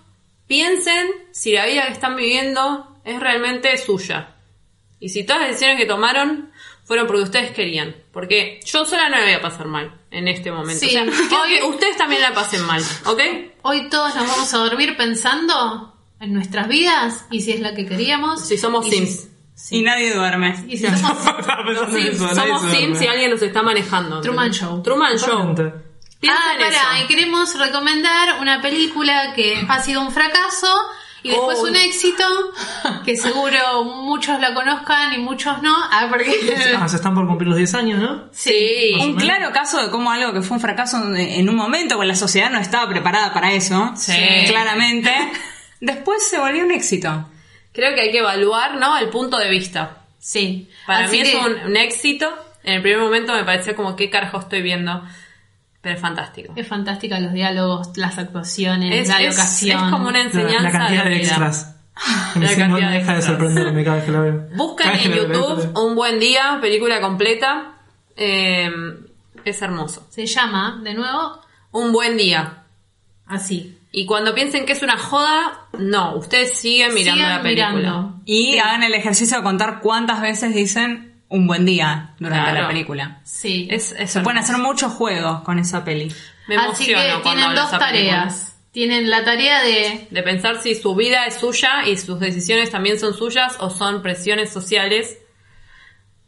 piensen 0.47 1.09
si 1.33 1.53
la 1.53 1.67
vida 1.67 1.87
que 1.87 1.93
están 1.93 2.17
viviendo 2.17 2.97
es 3.05 3.21
realmente 3.21 3.77
suya. 3.79 4.35
Y 5.01 5.11
si 5.11 5.25
todas 5.25 5.43
las 5.43 5.49
decisiones 5.51 5.79
que 5.79 5.87
tomaron 5.87 6.51
fueron 6.85 7.07
porque 7.07 7.23
ustedes 7.23 7.51
querían. 7.51 7.95
Porque 8.13 8.61
yo 8.65 8.85
sola 8.85 9.09
no 9.09 9.17
la 9.19 9.25
voy 9.25 9.33
a 9.35 9.41
pasar 9.43 9.67
mal 9.67 9.93
en 10.11 10.29
este 10.29 10.51
momento. 10.51 10.81
Sí. 10.81 10.87
O 10.87 10.91
sea, 10.91 11.05
quiero 11.05 11.65
Hoy- 11.67 11.75
ustedes 11.75 11.97
también 11.97 12.23
la 12.23 12.33
pasen 12.33 12.63
mal, 12.65 12.83
¿ok? 13.05 13.21
Hoy 13.63 13.89
todos 13.91 14.15
nos 14.15 14.27
vamos 14.27 14.55
a 14.55 14.59
dormir 14.59 14.97
pensando 14.97 15.93
en 16.21 16.33
nuestras 16.33 16.69
vidas 16.69 17.27
y 17.31 17.43
si 17.43 17.53
es 17.53 17.61
la 17.61 17.75
que 17.75 17.85
queríamos. 17.87 18.47
Si 18.47 18.57
somos 18.57 18.87
y 18.87 18.91
Y 19.71 19.83
nadie 19.83 20.13
duerme. 20.15 20.65
y 20.69 20.77
si 20.77 20.87
somos 20.87 21.27
eso, 21.69 21.87
nadie 21.89 22.17
somos 22.17 22.63
Sims 22.63 22.71
duerme. 22.99 23.05
y 23.05 23.07
alguien 23.09 23.31
nos 23.31 23.43
está 23.43 23.63
manejando. 23.63 24.21
Truman 24.21 24.47
¿entendés? 24.47 24.61
Show. 24.69 24.83
Truman 24.83 25.17
Show. 25.19 25.55
Ah, 26.29 26.55
pará, 26.59 27.03
y 27.03 27.07
queremos 27.07 27.59
recomendar 27.59 28.41
una 28.41 28.61
película 28.63 29.33
que 29.35 29.65
ha 29.69 29.81
sido 29.83 30.01
un 30.01 30.11
fracaso 30.11 30.67
y 31.23 31.29
después 31.31 31.59
Oh. 31.61 31.65
un 31.65 31.77
éxito, 31.77 32.25
que 33.05 33.17
seguro 33.17 33.85
muchos 33.85 34.41
la 34.41 34.55
conozcan 34.55 35.13
y 35.13 35.19
muchos 35.19 35.61
no. 35.63 35.75
Ah, 35.91 36.07
porque... 36.09 36.75
Ah, 36.81 36.89
se 36.89 36.97
están 36.97 37.15
por 37.15 37.27
cumplir 37.27 37.49
los 37.49 37.57
10 37.59 37.75
años, 37.75 38.01
¿no? 38.01 38.29
Sí. 38.33 38.95
Un 39.01 39.15
claro 39.17 39.53
caso 39.53 39.81
de 39.83 39.91
cómo 39.91 40.11
algo 40.11 40.33
que 40.33 40.43
fue 40.43 40.57
un 40.57 40.61
fracaso 40.61 40.99
en- 40.99 41.17
en 41.17 41.49
un 41.49 41.57
momento, 41.57 41.97
cuando 41.97 42.13
la 42.13 42.17
sociedad 42.19 42.51
no 42.51 42.59
estaba 42.59 42.89
preparada 42.89 43.33
para 43.33 43.53
eso, 43.53 43.93
Sí. 43.97 44.13
claramente, 44.47 45.13
después 45.81 46.27
se 46.27 46.39
volvió 46.39 46.65
un 46.65 46.71
éxito. 46.73 47.29
Creo 47.77 47.95
que 47.95 48.01
hay 48.01 48.11
que 48.11 48.19
evaluar, 48.19 48.77
¿no? 48.81 48.99
El 48.99 49.09
punto 49.11 49.37
de 49.39 49.49
vista. 49.51 49.99
Sí. 50.19 50.69
Para 50.87 51.05
Así 51.05 51.21
mí 51.21 51.29
es 51.29 51.35
un, 51.37 51.71
un 51.71 51.77
éxito. 51.77 52.27
En 52.65 52.75
el 52.75 52.83
primer 52.83 53.01
momento 53.01 53.33
me 53.35 53.45
parecía 53.45 53.77
como 53.77 53.95
qué 53.95 54.11
carajo 54.11 54.41
estoy 54.41 54.63
viendo. 54.63 55.03
Pero 55.83 55.95
es 55.95 56.01
fantástico. 56.01 56.53
Es 56.57 56.67
fantástica 56.67 57.21
los 57.21 57.33
diálogos, 57.33 57.97
las 57.97 58.19
actuaciones, 58.19 59.03
Es, 59.03 59.09
la 59.09 59.21
es- 59.23 59.37
locación. 59.37 59.85
es 59.85 59.91
como 59.93 60.09
una 60.09 60.19
La, 60.19 60.25
enseñanza 60.25 60.63
la 60.63 60.73
cantidad 60.73 61.05
de, 61.05 61.17
extras. 61.19 61.77
La 62.35 62.41
me- 62.41 62.57
cantidad 62.57 62.69
no 62.69 62.91
deja 62.91 63.15
de 63.15 63.23
sorprenderme 63.23 63.85
cada 63.85 63.97
vez 63.99 64.05
que 64.07 64.11
la 64.13 64.21
veo. 64.21 64.49
Buscan 64.55 64.99
en 64.99 65.11
la 65.11 65.17
YouTube 65.17 65.79
Un 65.79 65.95
Buen 65.95 66.19
Día, 66.19 66.59
película 66.61 67.01
completa. 67.01 67.75
Eh, 68.17 68.69
es 69.45 69.63
hermoso. 69.63 70.07
Se 70.11 70.27
llama, 70.27 70.81
de 70.83 70.93
nuevo, 70.95 71.41
Un 71.71 71.93
Buen 71.93 72.17
Día. 72.17 72.65
así. 73.27 73.79
Y 73.99 74.05
cuando 74.05 74.35
piensen 74.35 74.67
que 74.67 74.75
es 74.75 74.83
una 74.83 74.99
joda, 74.99 75.69
no, 75.79 76.17
ustedes 76.17 76.59
siguen 76.59 76.93
mirando 76.93 77.23
Sigan 77.25 77.37
la 77.39 77.43
película. 77.43 77.71
mirando. 77.73 78.21
Y 78.27 78.59
hagan 78.59 78.83
el 78.83 78.93
ejercicio 78.93 79.39
de 79.39 79.43
contar 79.43 79.81
cuántas 79.81 80.21
veces 80.21 80.55
dicen 80.55 81.23
un 81.31 81.47
buen 81.47 81.65
día 81.65 82.15
durante 82.19 82.51
Claro. 82.51 82.61
la 82.63 82.69
película. 82.69 83.21
Sí. 83.25 83.67
Es, 83.71 83.93
es 83.93 84.11
Se 84.11 84.21
pueden 84.21 84.37
hermoso. 84.37 84.53
hacer 84.53 84.63
muchos 84.67 84.93
juegos 84.93 85.41
con 85.45 85.59
esa 85.59 85.83
peli. 85.83 86.13
Me 86.47 86.57
Así 86.57 86.91
emociono 86.93 87.17
que 87.17 87.23
cuando 87.23 87.41
tienen 87.41 87.57
dos 87.57 87.71
tareas. 87.71 88.59
Tienen 88.71 89.09
la 89.09 89.25
tarea 89.25 89.63
de 89.63 90.09
De 90.11 90.23
pensar 90.23 90.61
si 90.61 90.75
su 90.75 90.95
vida 90.95 91.25
es 91.25 91.37
suya 91.37 91.87
y 91.87 91.97
sus 91.97 92.21
decisiones 92.21 92.71
también 92.71 93.01
son 93.01 93.15
suyas 93.15 93.57
o 93.61 93.71
son 93.71 94.03
presiones 94.03 94.53
sociales. 94.53 95.17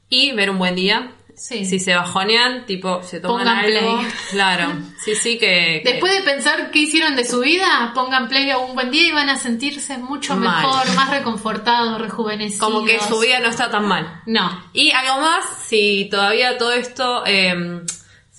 Y 0.08 0.32
ver 0.32 0.48
un 0.48 0.56
buen 0.56 0.74
día. 0.74 1.12
Sí. 1.39 1.64
Si 1.64 1.78
se 1.78 1.95
bajonean, 1.95 2.66
tipo, 2.66 3.03
se 3.03 3.20
toman 3.20 3.39
Pongan 3.45 3.59
algo. 3.59 3.99
play. 4.01 4.12
Claro. 4.32 4.72
Sí, 5.05 5.14
sí, 5.14 5.39
que. 5.39 5.80
que- 5.84 5.93
Después 5.93 6.12
de 6.12 6.22
pensar 6.22 6.70
qué 6.70 6.80
hicieron 6.80 7.14
de 7.16 7.24
su 7.24 7.41
vida, 7.41 7.93
pongan 7.95 8.28
play 8.28 8.51
a 8.51 8.59
un 8.59 8.74
buen 8.74 8.91
día 8.91 9.07
y 9.07 9.12
van 9.12 9.28
a 9.28 9.36
sentirse 9.36 9.97
mucho 9.99 10.36
Mal. 10.36 10.62
mejor, 10.66 10.95
más 10.97 11.11
reconfortados, 11.11 12.01
rejuvenecidos. 12.01 12.61
como 12.68 12.84
que 12.84 12.99
su 13.01 13.18
vida 13.20 13.39
no 13.41 13.49
está 13.49 13.70
tan 13.70 13.86
mal. 13.86 14.20
No. 14.26 14.64
Y 14.72 14.91
algo 14.91 15.20
más, 15.20 15.45
si 15.66 16.09
todavía 16.11 16.59
todo 16.59 16.72
esto 16.72 17.22
eh, 17.24 17.82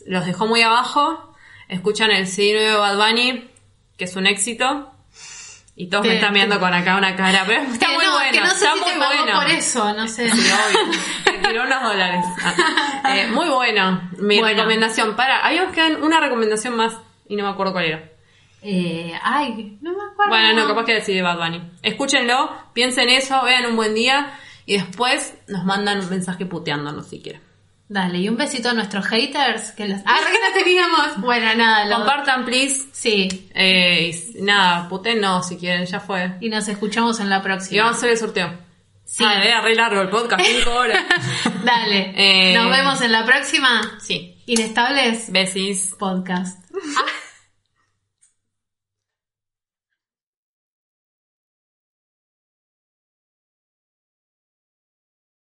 los 0.06 0.26
dejó 0.26 0.48
muy 0.48 0.62
abajo, 0.62 1.34
escuchan 1.70 2.12
el 2.12 2.28
CD 2.28 2.54
nuevo 2.54 2.84
de 2.84 2.96
Bad 2.96 2.98
Bunny, 3.10 3.50
que 3.98 4.06
es 4.06 4.16
un 4.16 4.28
éxito. 4.28 4.92
Y 5.82 5.88
todos 5.88 6.04
me 6.04 6.10
Te- 6.10 6.16
están 6.18 6.34
viendo 6.34 6.60
con 6.60 6.74
acá 6.74 6.98
una 6.98 7.16
cara, 7.16 7.44
pero 7.48 7.62
está 7.62 7.88
muy 7.94 8.04
no, 8.04 8.12
bueno. 8.12 8.32
que 8.34 8.40
no 8.42 8.48
sé 8.48 8.54
está 8.54 8.74
si 8.74 8.80
muy 8.82 8.92
te 8.92 9.00
pagó 9.00 9.24
bueno. 9.24 9.40
por 9.40 9.50
eso, 9.50 9.94
no 9.94 10.08
sé. 10.10 10.30
Sí, 10.30 10.40
obvio. 10.52 11.00
Me 11.42 11.48
tiró 11.48 11.64
unos 11.64 11.82
dólares. 11.84 12.26
Ah, 12.44 13.16
eh, 13.16 13.28
muy 13.28 13.48
bueno. 13.48 14.10
Mi 14.18 14.40
Bueno. 14.40 14.58
recomendación. 14.58 15.16
Para, 15.16 15.40
habíamos 15.40 15.74
quedado 15.74 16.06
una 16.06 16.20
recomendación 16.20 16.76
más 16.76 16.98
y 17.30 17.38
no 17.38 17.46
me 17.46 17.50
acuerdo 17.52 17.72
cuál 17.72 17.86
era. 17.86 18.04
Eh, 18.62 19.14
ay, 19.24 19.78
no 19.82 19.92
me 19.92 20.04
acuerdo. 20.12 20.30
Bueno, 20.32 20.54
no, 20.54 20.68
capaz 20.68 20.84
que 20.84 20.96
decide 20.96 21.22
Bad 21.22 21.38
Bunny. 21.38 21.62
Escúchenlo, 21.82 22.52
piensen 22.74 23.08
eso, 23.08 23.42
vean 23.46 23.66
un 23.68 23.78
buen 23.78 23.96
día 23.96 24.34
y 24.66 24.74
después 24.78 25.34
nos 25.48 25.64
mandan 25.64 26.02
un 26.02 26.10
mensaje 26.10 26.46
puteándonos 26.46 27.08
si 27.08 27.22
quieren. 27.22 27.42
Dale, 27.92 28.20
y 28.20 28.30
un 28.30 28.38
besito 28.38 28.70
a 28.70 28.74
nuestros 28.74 29.06
haters. 29.08 29.72
Que 29.72 29.88
los... 29.88 30.00
Ah, 30.06 30.18
que 30.32 30.34
no 30.34 30.64
teníamos. 30.64 31.18
Bueno, 31.22 31.54
nada, 31.56 31.86
lo- 31.86 31.96
Compartan, 31.98 32.46
please. 32.46 32.86
Sí. 32.92 33.50
Eh, 33.56 34.12
y 34.36 34.42
nada, 34.44 34.88
putenos 34.88 35.48
si 35.48 35.58
quieren, 35.58 35.86
ya 35.88 36.00
fue. 36.00 36.38
Y 36.40 36.50
nos 36.50 36.68
escuchamos 36.68 37.20
en 37.20 37.30
la 37.30 37.42
próxima. 37.42 37.76
Y 37.76 37.80
vamos 37.80 37.96
a 37.96 37.98
hacer 37.98 38.10
el 38.12 38.18
sorteo. 38.18 38.58
Sí. 39.06 39.24
Ah, 39.26 39.44
era 39.44 39.62
re 39.62 39.74
largo 39.74 40.02
el 40.02 40.10
podcast, 40.10 40.46
5 40.46 40.70
horas. 40.76 41.04
Dale. 41.66 42.14
Eh, 42.16 42.54
Nos 42.54 42.70
vemos 42.70 43.02
en 43.02 43.12
la 43.12 43.26
próxima. 43.26 43.82
sí. 44.00 44.36
Inestables 44.46 45.32
Besis. 45.32 45.96
Podcast. 45.98 46.60